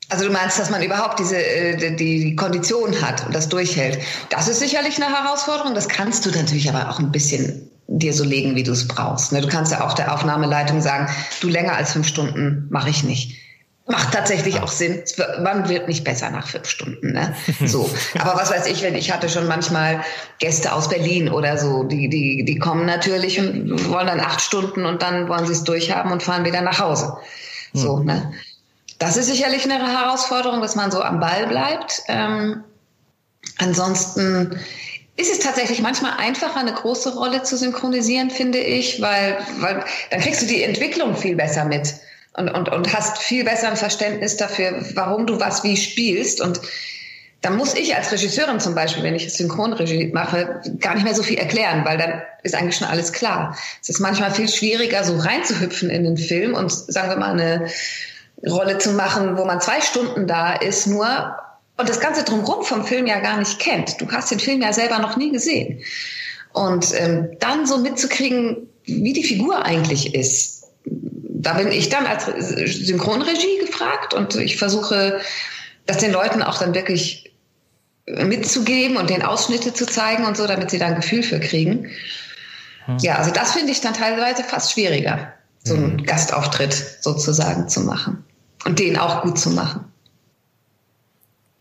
Also 0.09 0.25
du 0.25 0.31
meinst, 0.31 0.57
dass 0.57 0.69
man 0.69 0.81
überhaupt 0.81 1.19
diese 1.19 1.37
äh, 1.37 1.95
die, 1.95 2.19
die 2.19 2.35
Kondition 2.35 3.01
hat 3.01 3.25
und 3.25 3.35
das 3.35 3.49
durchhält. 3.49 3.99
Das 4.29 4.47
ist 4.47 4.59
sicherlich 4.59 5.01
eine 5.01 5.13
Herausforderung. 5.13 5.75
Das 5.75 5.89
kannst 5.89 6.25
du 6.25 6.31
natürlich 6.31 6.69
aber 6.69 6.89
auch 6.89 6.99
ein 6.99 7.11
bisschen 7.11 7.69
dir 7.87 8.13
so 8.13 8.23
legen, 8.23 8.55
wie 8.55 8.63
du 8.63 8.73
es 8.73 8.87
brauchst. 8.87 9.31
Ne? 9.31 9.41
Du 9.41 9.47
kannst 9.47 9.71
ja 9.71 9.85
auch 9.85 9.93
der 9.93 10.13
Aufnahmeleitung 10.13 10.81
sagen, 10.81 11.09
du 11.41 11.47
länger 11.47 11.75
als 11.75 11.93
fünf 11.93 12.07
Stunden 12.07 12.67
mache 12.69 12.89
ich 12.89 13.03
nicht. 13.03 13.37
Macht 13.89 14.13
tatsächlich 14.13 14.59
auch 14.59 14.67
Sinn. 14.67 15.01
Man 15.41 15.69
wird 15.69 15.87
nicht 15.87 16.03
besser 16.03 16.29
nach 16.29 16.45
fünf 16.45 16.67
Stunden. 16.67 17.13
Ne? 17.13 17.33
So. 17.65 17.89
Aber 18.19 18.35
was 18.35 18.51
weiß 18.51 18.67
ich, 18.67 18.81
wenn 18.83 18.95
ich 18.95 19.13
hatte 19.13 19.29
schon 19.29 19.47
manchmal 19.47 20.03
Gäste 20.39 20.73
aus 20.73 20.89
Berlin 20.89 21.29
oder 21.29 21.57
so, 21.57 21.83
die, 21.83 22.09
die, 22.09 22.43
die 22.43 22.59
kommen 22.59 22.85
natürlich 22.85 23.39
und 23.39 23.89
wollen 23.89 24.07
dann 24.07 24.19
acht 24.19 24.41
Stunden 24.41 24.85
und 24.85 25.01
dann 25.01 25.29
wollen 25.29 25.45
sie 25.45 25.53
es 25.53 25.63
durchhaben 25.63 26.11
und 26.11 26.21
fahren 26.21 26.43
wieder 26.43 26.61
nach 26.61 26.79
Hause. 26.79 27.17
So, 27.71 27.99
hm. 27.99 28.05
ne? 28.05 28.33
Das 28.99 29.15
ist 29.15 29.27
sicherlich 29.27 29.63
eine 29.63 29.75
Herausforderung, 29.75 30.59
dass 30.61 30.75
man 30.75 30.91
so 30.91 31.01
am 31.01 31.19
Ball 31.21 31.47
bleibt. 31.47 32.01
Ähm, 32.07 32.63
ansonsten 33.57 34.59
ist 35.17 35.31
es 35.31 35.39
tatsächlich 35.39 35.81
manchmal 35.81 36.13
einfacher, 36.17 36.59
eine 36.59 36.73
große 36.73 37.15
Rolle 37.15 37.43
zu 37.43 37.57
synchronisieren, 37.57 38.29
finde 38.29 38.59
ich, 38.59 39.01
weil, 39.01 39.37
weil 39.59 39.83
dann 40.11 40.21
kriegst 40.21 40.43
du 40.43 40.45
die 40.45 40.63
Entwicklung 40.63 41.17
viel 41.17 41.35
besser 41.35 41.65
mit 41.65 41.95
und, 42.33 42.49
und, 42.49 42.69
und 42.69 42.93
hast 42.93 43.17
viel 43.17 43.43
besser 43.43 43.69
ein 43.69 43.77
Verständnis 43.77 44.37
dafür, 44.37 44.85
warum 44.93 45.25
du 45.25 45.39
was 45.39 45.63
wie 45.63 45.75
spielst. 45.75 46.39
Und 46.39 46.61
dann 47.41 47.57
muss 47.57 47.73
ich 47.73 47.95
als 47.95 48.11
Regisseurin 48.11 48.59
zum 48.59 48.75
Beispiel, 48.75 49.03
wenn 49.03 49.15
ich 49.15 49.33
Synchronregie 49.33 50.11
mache, 50.13 50.61
gar 50.79 50.93
nicht 50.93 51.03
mehr 51.03 51.15
so 51.15 51.23
viel 51.23 51.39
erklären, 51.39 51.83
weil 51.83 51.97
dann 51.97 52.21
ist 52.43 52.53
eigentlich 52.53 52.77
schon 52.77 52.87
alles 52.87 53.11
klar. 53.11 53.57
Es 53.81 53.89
ist 53.89 53.99
manchmal 53.99 54.31
viel 54.31 54.47
schwieriger, 54.47 55.03
so 55.03 55.17
reinzuhüpfen 55.17 55.89
in 55.89 56.03
den 56.03 56.17
Film 56.17 56.53
und 56.53 56.71
sagen 56.71 57.09
wir 57.09 57.17
mal 57.17 57.31
eine 57.31 57.67
Rolle 58.47 58.77
zu 58.77 58.91
machen, 58.91 59.35
wo 59.35 59.45
man 59.45 59.59
zwei 59.61 59.81
Stunden 59.81 60.27
da 60.27 60.53
ist, 60.53 60.85
nur 60.85 61.35
und 61.77 61.87
das 61.87 61.99
Ganze 61.99 62.23
drumherum 62.23 62.63
vom 62.63 62.85
Film 62.85 63.05
ja 63.05 63.19
gar 63.19 63.37
nicht 63.37 63.59
kennt. 63.59 64.01
Du 64.01 64.11
hast 64.11 64.31
den 64.31 64.39
Film 64.39 64.61
ja 64.61 64.73
selber 64.73 64.99
noch 64.99 65.15
nie 65.15 65.31
gesehen. 65.31 65.81
Und 66.53 66.93
ähm, 66.95 67.29
dann 67.39 67.67
so 67.67 67.77
mitzukriegen, 67.77 68.67
wie 68.85 69.13
die 69.13 69.23
Figur 69.23 69.63
eigentlich 69.63 70.15
ist, 70.15 70.65
da 70.85 71.53
bin 71.53 71.71
ich 71.71 71.89
dann 71.89 72.07
als 72.07 72.25
Synchronregie 72.25 73.59
gefragt 73.59 74.13
und 74.13 74.35
ich 74.35 74.57
versuche, 74.57 75.21
das 75.85 75.99
den 75.99 76.11
Leuten 76.11 76.41
auch 76.41 76.57
dann 76.57 76.73
wirklich 76.73 77.31
mitzugeben 78.07 78.97
und 78.97 79.09
den 79.09 79.21
Ausschnitte 79.21 79.73
zu 79.73 79.85
zeigen 79.85 80.25
und 80.25 80.37
so, 80.37 80.47
damit 80.47 80.71
sie 80.71 80.79
da 80.79 80.87
ein 80.87 80.95
Gefühl 80.95 81.23
für 81.23 81.39
kriegen. 81.39 81.89
Hm. 82.85 82.97
Ja, 83.01 83.15
also 83.15 83.31
das 83.31 83.51
finde 83.51 83.71
ich 83.71 83.81
dann 83.81 83.93
teilweise 83.93 84.43
fast 84.43 84.71
schwieriger, 84.71 85.33
so 85.63 85.75
einen 85.75 85.97
hm. 85.97 86.05
Gastauftritt 86.05 86.73
sozusagen 87.01 87.69
zu 87.69 87.81
machen 87.81 88.23
und 88.65 88.79
den 88.79 88.97
auch 88.97 89.21
gut 89.21 89.37
zu 89.37 89.51
machen. 89.51 89.91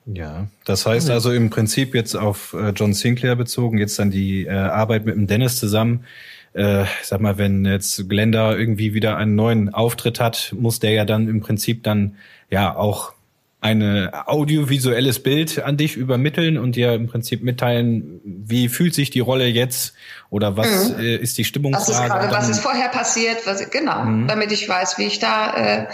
Ja, 0.07 0.47
das 0.65 0.87
heißt 0.87 1.11
also 1.11 1.33
im 1.33 1.51
Prinzip 1.51 1.95
jetzt 1.95 2.15
auf 2.15 2.55
äh, 2.55 2.71
John 2.71 2.95
Sinclair 2.95 3.35
bezogen, 3.35 3.79
jetzt 3.79 3.99
dann 3.99 4.11
die 4.11 4.47
äh, 4.47 4.51
Arbeit 4.51 5.05
mit 5.05 5.17
dem 5.17 5.27
Dennis 5.27 5.59
zusammen. 5.59 6.05
Äh, 6.53 6.85
sag 7.03 7.21
mal, 7.21 7.39
wenn 7.39 7.65
jetzt 7.65 8.09
Glenda 8.09 8.55
irgendwie 8.55 8.95
wieder 8.95 9.17
einen 9.17 9.35
neuen 9.35 9.75
Auftritt 9.75 10.21
hat, 10.21 10.55
muss 10.59 10.79
der 10.79 10.93
ja 10.93 11.05
dann 11.05 11.29
im 11.29 11.41
Prinzip 11.41 11.83
dann 11.83 12.17
ja 12.51 12.75
auch 12.75 13.13
ein 13.61 14.15
audiovisuelles 14.15 15.23
Bild 15.23 15.61
an 15.63 15.77
dich 15.77 15.97
übermitteln 15.97 16.57
und 16.57 16.77
dir 16.77 16.95
im 16.95 17.09
Prinzip 17.09 17.43
mitteilen, 17.43 18.21
wie 18.25 18.69
fühlt 18.69 18.95
sich 18.95 19.11
die 19.11 19.21
Rolle 19.21 19.47
jetzt 19.47 19.95
oder 20.31 20.57
was 20.57 20.91
mhm. 20.91 21.01
äh, 21.01 21.17
ist 21.17 21.37
die 21.37 21.45
Stimmung 21.45 21.73
Was 21.73 21.89
ist 21.89 21.97
gerade, 21.97 22.33
was 22.33 22.49
ist 22.49 22.61
vorher 22.61 22.91
passiert, 22.91 23.39
was, 23.45 23.69
genau, 23.71 24.05
mhm. 24.05 24.29
damit 24.29 24.53
ich 24.53 24.69
weiß, 24.69 24.99
wie 24.99 25.05
ich 25.05 25.19
da, 25.19 25.57
äh, 25.57 25.87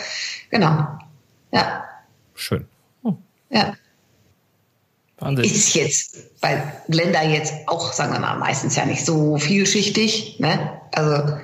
genau, 0.51 0.87
ja. 1.51 1.85
Schön. 2.35 2.67
Ja. 3.49 3.75
Wahnsinn. 5.23 5.45
Ist 5.45 5.75
jetzt 5.75 6.41
bei 6.41 6.63
Glenda 6.89 7.23
jetzt 7.23 7.55
auch, 7.67 7.93
sagen 7.93 8.13
wir 8.13 8.21
mal, 8.21 8.37
meistens 8.39 8.77
ja 8.77 8.85
nicht 8.85 9.05
so 9.05 9.39
vielschichtig. 9.39 10.39
Ne? 10.41 10.81
Also 10.93 11.35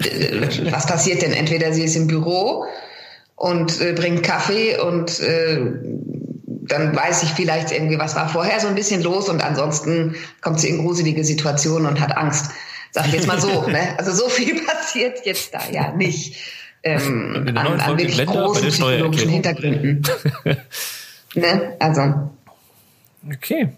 äh, 0.00 0.72
was 0.72 0.86
passiert 0.86 1.22
denn? 1.22 1.32
Entweder 1.32 1.72
sie 1.72 1.84
ist 1.84 1.96
im 1.96 2.06
Büro 2.06 2.64
und 3.36 3.80
äh, 3.80 3.92
bringt 3.92 4.22
Kaffee 4.22 4.78
und 4.78 5.20
äh, 5.20 5.60
dann 6.68 6.94
weiß 6.94 7.22
ich 7.22 7.30
vielleicht 7.30 7.72
irgendwie, 7.72 7.98
was 7.98 8.14
war 8.14 8.28
vorher 8.28 8.60
so 8.60 8.68
ein 8.68 8.74
bisschen 8.74 9.02
los 9.02 9.28
und 9.28 9.42
ansonsten 9.42 10.16
kommt 10.42 10.60
sie 10.60 10.68
in 10.68 10.78
gruselige 10.84 11.24
Situationen 11.24 11.86
und 11.86 12.00
hat 12.00 12.16
Angst. 12.16 12.50
Sag 12.90 13.06
ich 13.06 13.14
jetzt 13.14 13.26
mal 13.26 13.40
so. 13.40 13.66
ne? 13.68 13.94
Also 13.98 14.12
so 14.12 14.28
viel 14.28 14.60
passiert 14.64 15.24
jetzt 15.24 15.54
da 15.54 15.60
ja 15.70 15.92
nicht 15.92 16.36
ähm, 16.82 17.44
an, 17.54 17.80
an 17.80 17.98
wirklich 17.98 18.16
Blender 18.16 18.32
großen 18.32 18.68
psychologischen 18.68 19.28
Hintergründen. 19.28 20.02
ne? 21.34 21.76
Also 21.78 22.30
Okay. 23.32 23.72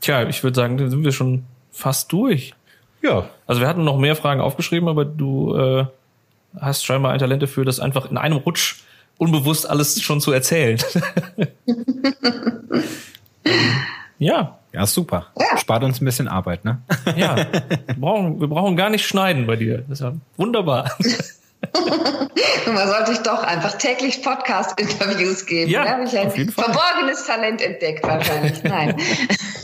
Tja, 0.00 0.28
ich 0.28 0.42
würde 0.42 0.54
sagen, 0.54 0.76
dann 0.76 0.90
sind 0.90 1.04
wir 1.04 1.12
schon 1.12 1.44
fast 1.70 2.12
durch. 2.12 2.54
Ja. 3.02 3.28
Also 3.46 3.60
wir 3.60 3.68
hatten 3.68 3.84
noch 3.84 3.98
mehr 3.98 4.16
Fragen 4.16 4.40
aufgeschrieben, 4.40 4.88
aber 4.88 5.04
du 5.04 5.56
äh, 5.56 5.86
hast 6.58 6.84
scheinbar 6.84 7.12
ein 7.12 7.18
Talent 7.18 7.42
dafür, 7.42 7.64
das 7.64 7.80
einfach 7.80 8.10
in 8.10 8.16
einem 8.16 8.38
Rutsch 8.38 8.76
unbewusst 9.18 9.68
alles 9.68 10.00
schon 10.02 10.20
zu 10.20 10.32
erzählen. 10.32 10.78
ja. 14.18 14.58
Ja, 14.72 14.86
super. 14.86 15.28
Ja. 15.38 15.56
Spart 15.56 15.84
uns 15.84 16.00
ein 16.00 16.04
bisschen 16.04 16.26
Arbeit, 16.26 16.64
ne? 16.64 16.82
ja. 17.16 17.36
Wir 17.36 17.94
brauchen, 17.96 18.40
wir 18.40 18.48
brauchen 18.48 18.74
gar 18.76 18.90
nicht 18.90 19.06
schneiden 19.06 19.46
bei 19.46 19.54
dir. 19.54 19.78
Das 19.88 20.00
ist 20.00 20.04
ja 20.04 20.14
wunderbar. 20.36 20.90
Man 22.66 22.88
sollte 22.88 23.12
ich 23.12 23.18
doch 23.18 23.42
einfach 23.42 23.76
täglich 23.78 24.22
Podcast-Interviews 24.22 25.46
geben. 25.46 25.70
Ja, 25.70 25.84
da 25.84 25.90
habe 25.90 26.04
ich 26.04 26.16
ein 26.16 26.30
verborgenes 26.30 27.22
Fall. 27.22 27.36
Talent 27.36 27.60
entdeckt 27.60 28.04
wahrscheinlich. 28.04 28.62
Nein. 28.62 28.96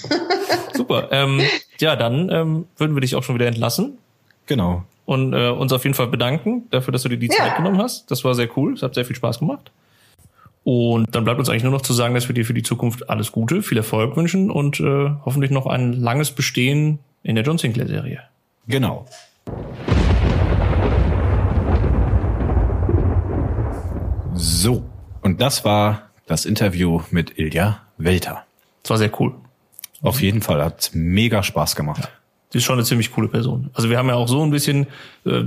Super. 0.75 1.09
Ähm, 1.13 1.41
ja, 1.79 1.97
dann 1.97 2.29
ähm, 2.31 2.67
würden 2.77 2.97
wir 2.97 3.01
dich 3.01 3.15
auch 3.15 3.23
schon 3.23 3.35
wieder 3.37 3.47
entlassen. 3.47 3.99
Genau. 4.47 4.85
Und 5.07 5.33
äh, 5.33 5.49
uns 5.49 5.73
auf 5.73 5.85
jeden 5.85 5.95
Fall 5.95 6.09
bedanken 6.09 6.69
dafür, 6.71 6.93
dass 6.93 7.03
du 7.03 7.09
dir 7.09 7.17
die 7.17 7.29
ja. 7.29 7.35
Zeit 7.35 7.57
genommen 7.57 7.79
hast. 7.79 8.11
Das 8.11 8.25
war 8.25 8.35
sehr 8.35 8.49
cool. 8.57 8.75
Es 8.75 8.83
hat 8.83 8.95
sehr 8.95 9.05
viel 9.05 9.17
Spaß 9.17 9.41
gemacht. 9.41 9.71
Und 10.63 11.15
dann 11.15 11.25
bleibt 11.25 11.39
uns 11.39 11.49
eigentlich 11.49 11.63
nur 11.63 11.73
noch 11.73 11.83
zu 11.83 11.93
sagen, 11.93 12.15
dass 12.15 12.29
wir 12.29 12.35
dir 12.35 12.45
für 12.45 12.55
die 12.55 12.63
Zukunft 12.63 13.09
alles 13.09 13.33
Gute, 13.33 13.63
viel 13.63 13.79
Erfolg 13.79 14.17
wünschen 14.17 14.51
und 14.51 14.79
äh, 14.81 15.11
hoffentlich 15.25 15.51
noch 15.51 15.67
ein 15.67 15.95
langes 15.95 16.33
Bestehen 16.33 16.99
in 17.23 17.35
der 17.35 17.45
John 17.45 17.59
Sinclair-Serie. 17.59 18.23
Genau. 18.67 19.07
So, 24.35 24.85
und 25.23 25.41
das 25.41 25.65
war 25.65 26.11
das 26.27 26.45
Interview 26.45 27.03
mit 27.11 27.39
Ilja 27.39 27.83
Welter. 27.99 28.45
Das 28.83 28.91
war 28.91 28.99
sehr 28.99 29.21
cool. 29.21 29.35
Auf 30.03 30.23
jeden 30.23 30.41
Fall 30.41 30.63
hat 30.65 30.91
mega 30.95 31.43
Spaß 31.43 31.77
gemacht. 31.77 32.03
Ja. 32.03 32.09
Sie 32.51 32.59
ist 32.59 32.65
schon 32.65 32.77
eine 32.77 32.85
ziemlich 32.85 33.13
coole 33.13 33.29
Person. 33.29 33.71
Also 33.75 33.91
wir 33.91 33.99
haben 33.99 34.09
ja 34.09 34.15
auch 34.15 34.29
so 34.29 34.43
ein 34.43 34.51
bisschen 34.51 34.87
äh, 35.25 35.43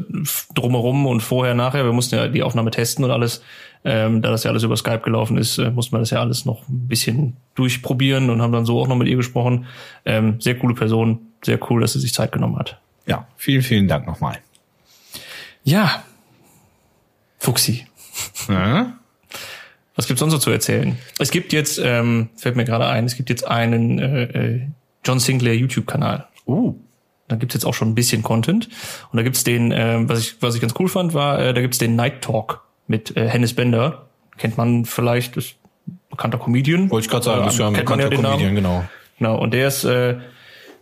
drumherum 0.56 1.06
und 1.06 1.22
vorher, 1.22 1.54
nachher, 1.54 1.84
wir 1.84 1.92
mussten 1.92 2.16
ja 2.16 2.28
die 2.28 2.44
Aufnahme 2.44 2.72
testen 2.72 3.04
und 3.04 3.12
alles. 3.12 3.42
Ähm, 3.84 4.22
da 4.22 4.32
das 4.32 4.46
ja 4.46 4.52
alles 4.52 4.64
über 4.64 4.78
Skype 4.78 5.00
gelaufen 5.00 5.38
ist, 5.38 5.58
äh, 5.58 5.70
mussten 5.70 5.94
wir 5.94 6.00
das 6.00 6.12
ja 6.12 6.22
alles 6.22 6.46
noch 6.46 6.70
ein 6.70 6.88
bisschen 6.88 7.36
durchprobieren 7.56 8.30
und 8.30 8.42
haben 8.42 8.54
dann 8.54 8.66
so 8.66 8.80
auch 8.80 8.88
noch 8.88 8.96
mit 8.96 9.10
ihr 9.10 9.18
gesprochen. 9.18 9.66
Ähm, 10.06 10.40
sehr 10.40 10.58
coole 10.58 10.76
Person, 10.76 11.20
sehr 11.44 11.60
cool, 11.70 11.82
dass 11.82 11.94
sie 11.94 12.00
sich 12.00 12.14
Zeit 12.14 12.32
genommen 12.32 12.58
hat. 12.58 12.80
Ja, 13.06 13.28
vielen, 13.36 13.62
vielen 13.62 13.90
Dank 13.90 14.08
nochmal. 14.08 14.40
Ja, 15.66 16.04
Fuxi. 17.40 17.86
Ja? 18.48 18.98
Was 19.96 20.08
gibt's 20.08 20.20
sonst 20.20 20.34
noch 20.34 20.40
zu 20.40 20.50
erzählen? 20.50 20.98
Es 21.20 21.32
gibt 21.32 21.54
jetzt, 21.54 21.80
ähm, 21.84 22.30
fällt 22.36 22.56
mir 22.56 22.66
gerade 22.66 22.88
ein, 22.88 23.06
es 23.06 23.16
gibt 23.16 23.30
jetzt 23.30 23.48
einen 23.48 24.00
äh, 24.00 24.24
äh 24.24 24.62
John 25.06 25.20
Sinclair 25.20 25.56
YouTube-Kanal. 25.56 26.28
Uh. 26.48 26.76
Da 27.28 27.36
gibt's 27.36 27.54
jetzt 27.54 27.66
auch 27.66 27.74
schon 27.74 27.90
ein 27.90 27.96
bisschen 27.96 28.24
Content. 28.24 28.70
Und 29.12 29.18
da 29.18 29.24
gibt's 29.24 29.44
den, 29.44 29.72
äh, 29.72 29.98
was 30.08 30.20
ich 30.20 30.36
was 30.42 30.56
ich 30.56 30.62
ganz 30.62 30.74
cool 30.80 30.88
fand, 30.88 31.14
war, 31.14 31.40
äh, 31.40 31.54
da 31.54 31.62
gibt's 31.62 31.78
den 31.78 31.96
Night 31.96 32.22
Talk 32.22 32.62
mit 32.88 33.16
äh, 33.16 33.28
Hennis 33.28 33.54
Bender. 33.54 34.08
Kennt 34.38 34.58
man 34.58 34.86
vielleicht, 34.86 35.38
ist 35.38 35.56
bekannter 36.10 36.38
Comedian. 36.38 36.90
Wollte 36.90 37.06
ich 37.06 37.12
gerade 37.12 37.26
sagen, 37.26 37.44
das 37.44 37.54
ist 37.54 37.60
ja 37.60 37.68
ein 37.68 37.74
bekannter 37.74 38.12
ja 38.12 38.16
Comedian, 38.16 38.56
genau. 38.56 38.86
Genau, 39.20 39.38
und 39.38 39.54
der 39.54 39.68
ist, 39.68 39.84
äh, 39.84 40.18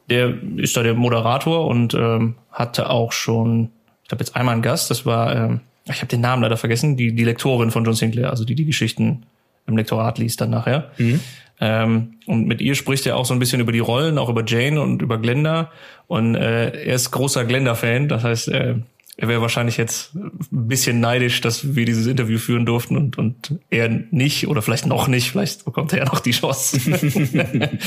der 0.10 0.34
ist 0.58 0.76
da 0.76 0.84
der 0.84 0.94
Moderator 0.94 1.68
und 1.68 1.94
ähm, 1.94 2.36
hatte 2.52 2.90
auch 2.90 3.12
schon, 3.12 3.72
ich 4.04 4.10
glaube 4.10 4.24
jetzt 4.24 4.36
einmal 4.36 4.54
einen 4.54 4.62
Gast, 4.62 4.90
das 4.90 5.06
war 5.06 5.36
ähm, 5.36 5.62
ich 5.86 5.98
habe 5.98 6.08
den 6.08 6.22
Namen 6.22 6.44
leider 6.44 6.58
vergessen, 6.58 6.98
die, 6.98 7.14
die 7.14 7.24
Lektorin 7.24 7.72
von 7.72 7.84
John 7.84 7.96
Sinclair, 7.96 8.30
also 8.30 8.46
die 8.46 8.56
die 8.56 8.66
Geschichten 8.66 9.24
im 9.68 9.78
Lektorat 9.78 10.18
liest 10.18 10.42
dann 10.42 10.50
nachher. 10.50 10.92
Mhm. 10.98 11.20
Ähm, 11.60 12.14
und 12.26 12.48
mit 12.48 12.60
ihr 12.62 12.76
spricht 12.76 13.06
er 13.06 13.18
auch 13.18 13.26
so 13.26 13.34
ein 13.34 13.40
bisschen 13.40 13.62
über 13.62 13.72
die 13.72 13.80
Rollen, 13.80 14.18
auch 14.18 14.30
über 14.30 14.44
Jane 14.46 14.82
und 14.82 15.02
über 15.02 15.20
Glenda. 15.20 15.72
Und 16.08 16.36
äh, 16.36 16.72
er 16.72 16.96
ist 16.96 17.12
großer 17.12 17.46
Glenda-Fan, 17.46 18.10
das 18.10 18.24
heißt, 18.24 18.48
äh, 18.50 18.76
er 19.18 19.28
wäre 19.28 19.42
wahrscheinlich 19.42 19.78
jetzt 19.78 20.16
ein 20.16 20.32
bisschen 20.50 21.00
neidisch, 21.00 21.42
dass 21.42 21.76
wir 21.76 21.86
dieses 21.86 22.08
Interview 22.08 22.40
führen 22.40 22.66
durften 22.66 22.98
und, 22.98 23.20
und 23.20 23.60
er 23.70 23.88
nicht 24.10 24.48
oder 24.48 24.64
vielleicht 24.64 24.88
noch 24.88 25.08
nicht, 25.08 25.30
vielleicht 25.30 25.64
bekommt 25.66 25.94
er 25.94 26.00
ja 26.00 26.06
noch 26.06 26.22
die 26.22 26.32
Chance. 26.32 26.80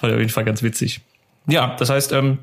War 0.00 0.10
auf 0.12 0.18
jeden 0.18 0.28
Fall 0.28 0.44
ganz 0.44 0.62
witzig. 0.62 1.00
Ja, 1.48 1.74
das 1.76 1.90
heißt, 1.90 2.12
ähm, 2.12 2.38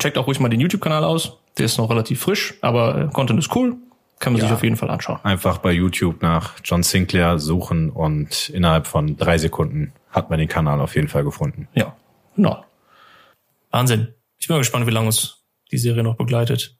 checkt 0.00 0.18
auch 0.18 0.26
ruhig 0.26 0.40
mal 0.40 0.48
den 0.48 0.60
YouTube-Kanal 0.60 1.04
aus. 1.04 1.36
Der 1.58 1.66
ist 1.66 1.78
noch 1.78 1.90
relativ 1.90 2.20
frisch, 2.20 2.54
aber 2.62 3.02
äh, 3.02 3.12
Content 3.12 3.38
ist 3.38 3.54
cool. 3.54 3.76
Kann 4.24 4.32
man 4.32 4.40
ja, 4.40 4.48
sich 4.48 4.54
auf 4.54 4.62
jeden 4.62 4.76
Fall 4.76 4.88
anschauen. 4.88 5.20
Einfach 5.22 5.58
bei 5.58 5.70
YouTube 5.70 6.22
nach 6.22 6.54
John 6.64 6.82
Sinclair 6.82 7.38
suchen 7.38 7.90
und 7.90 8.48
innerhalb 8.48 8.86
von 8.86 9.18
drei 9.18 9.36
Sekunden 9.36 9.92
hat 10.08 10.30
man 10.30 10.38
den 10.38 10.48
Kanal 10.48 10.80
auf 10.80 10.94
jeden 10.94 11.08
Fall 11.08 11.24
gefunden. 11.24 11.68
Ja, 11.74 11.94
genau. 12.34 12.64
Wahnsinn. 13.70 14.14
Ich 14.38 14.46
bin 14.46 14.54
mal 14.54 14.60
gespannt, 14.60 14.86
wie 14.86 14.92
lange 14.92 15.08
uns 15.08 15.44
die 15.70 15.76
Serie 15.76 16.02
noch 16.02 16.16
begleitet. 16.16 16.78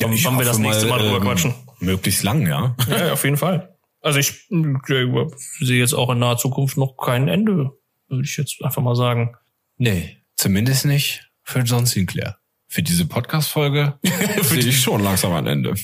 Ja, 0.00 0.06
Wann, 0.06 0.16
wann 0.22 0.38
wir 0.38 0.44
das 0.44 0.58
nächste 0.58 0.86
Mal, 0.86 0.98
mal 0.98 1.04
drüber 1.04 1.16
ähm, 1.16 1.22
quatschen? 1.24 1.54
Möglichst 1.80 2.22
lang, 2.22 2.46
ja. 2.46 2.76
Ja, 2.88 3.12
auf 3.12 3.24
jeden 3.24 3.36
Fall. 3.36 3.76
Also 4.00 4.20
ich, 4.20 4.48
ich 4.48 5.66
sehe 5.66 5.80
jetzt 5.80 5.94
auch 5.94 6.10
in 6.10 6.20
naher 6.20 6.36
Zukunft 6.36 6.76
noch 6.76 6.96
kein 6.96 7.26
Ende, 7.26 7.72
würde 8.08 8.24
ich 8.24 8.36
jetzt 8.36 8.62
einfach 8.62 8.82
mal 8.82 8.94
sagen. 8.94 9.36
Nee, 9.78 10.22
zumindest 10.36 10.86
nicht 10.86 11.28
für 11.42 11.60
John 11.60 11.86
Sinclair. 11.86 12.38
Für 12.68 12.84
diese 12.84 13.06
Podcast-Folge 13.06 13.98
sehe 14.42 14.60
ich 14.60 14.80
schon 14.80 15.02
langsam 15.02 15.32
ein 15.32 15.48
Ende. 15.48 15.74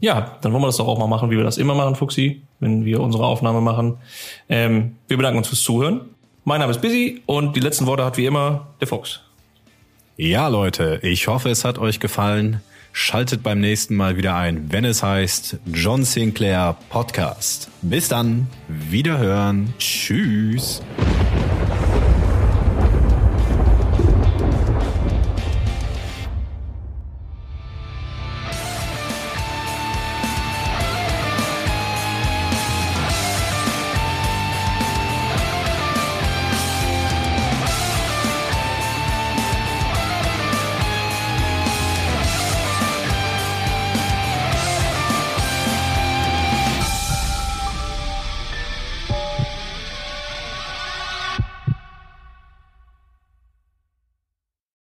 Ja, 0.00 0.36
dann 0.42 0.52
wollen 0.52 0.62
wir 0.62 0.68
das 0.68 0.76
doch 0.76 0.86
auch 0.86 0.98
mal 0.98 1.08
machen, 1.08 1.30
wie 1.30 1.36
wir 1.36 1.44
das 1.44 1.58
immer 1.58 1.74
machen, 1.74 1.96
Fuxi, 1.96 2.42
wenn 2.60 2.84
wir 2.84 3.00
unsere 3.00 3.26
Aufnahme 3.26 3.60
machen. 3.60 3.98
Ähm, 4.48 4.96
wir 5.08 5.16
bedanken 5.16 5.38
uns 5.38 5.48
fürs 5.48 5.62
Zuhören. 5.62 6.02
Mein 6.44 6.60
Name 6.60 6.70
ist 6.70 6.80
Busy 6.80 7.22
und 7.26 7.56
die 7.56 7.60
letzten 7.60 7.86
Worte 7.86 8.04
hat 8.04 8.16
wie 8.16 8.26
immer 8.26 8.68
der 8.80 8.86
Fuchs. 8.86 9.20
Ja, 10.16 10.48
Leute, 10.48 11.00
ich 11.02 11.26
hoffe, 11.26 11.50
es 11.50 11.64
hat 11.64 11.78
euch 11.78 12.00
gefallen. 12.00 12.60
Schaltet 12.92 13.42
beim 13.42 13.60
nächsten 13.60 13.94
Mal 13.94 14.16
wieder 14.16 14.36
ein, 14.36 14.72
wenn 14.72 14.86
es 14.86 15.02
heißt 15.02 15.58
John 15.66 16.04
Sinclair 16.04 16.76
Podcast. 16.88 17.68
Bis 17.82 18.08
dann, 18.08 18.46
wiederhören, 18.68 19.74
tschüss. 19.78 20.80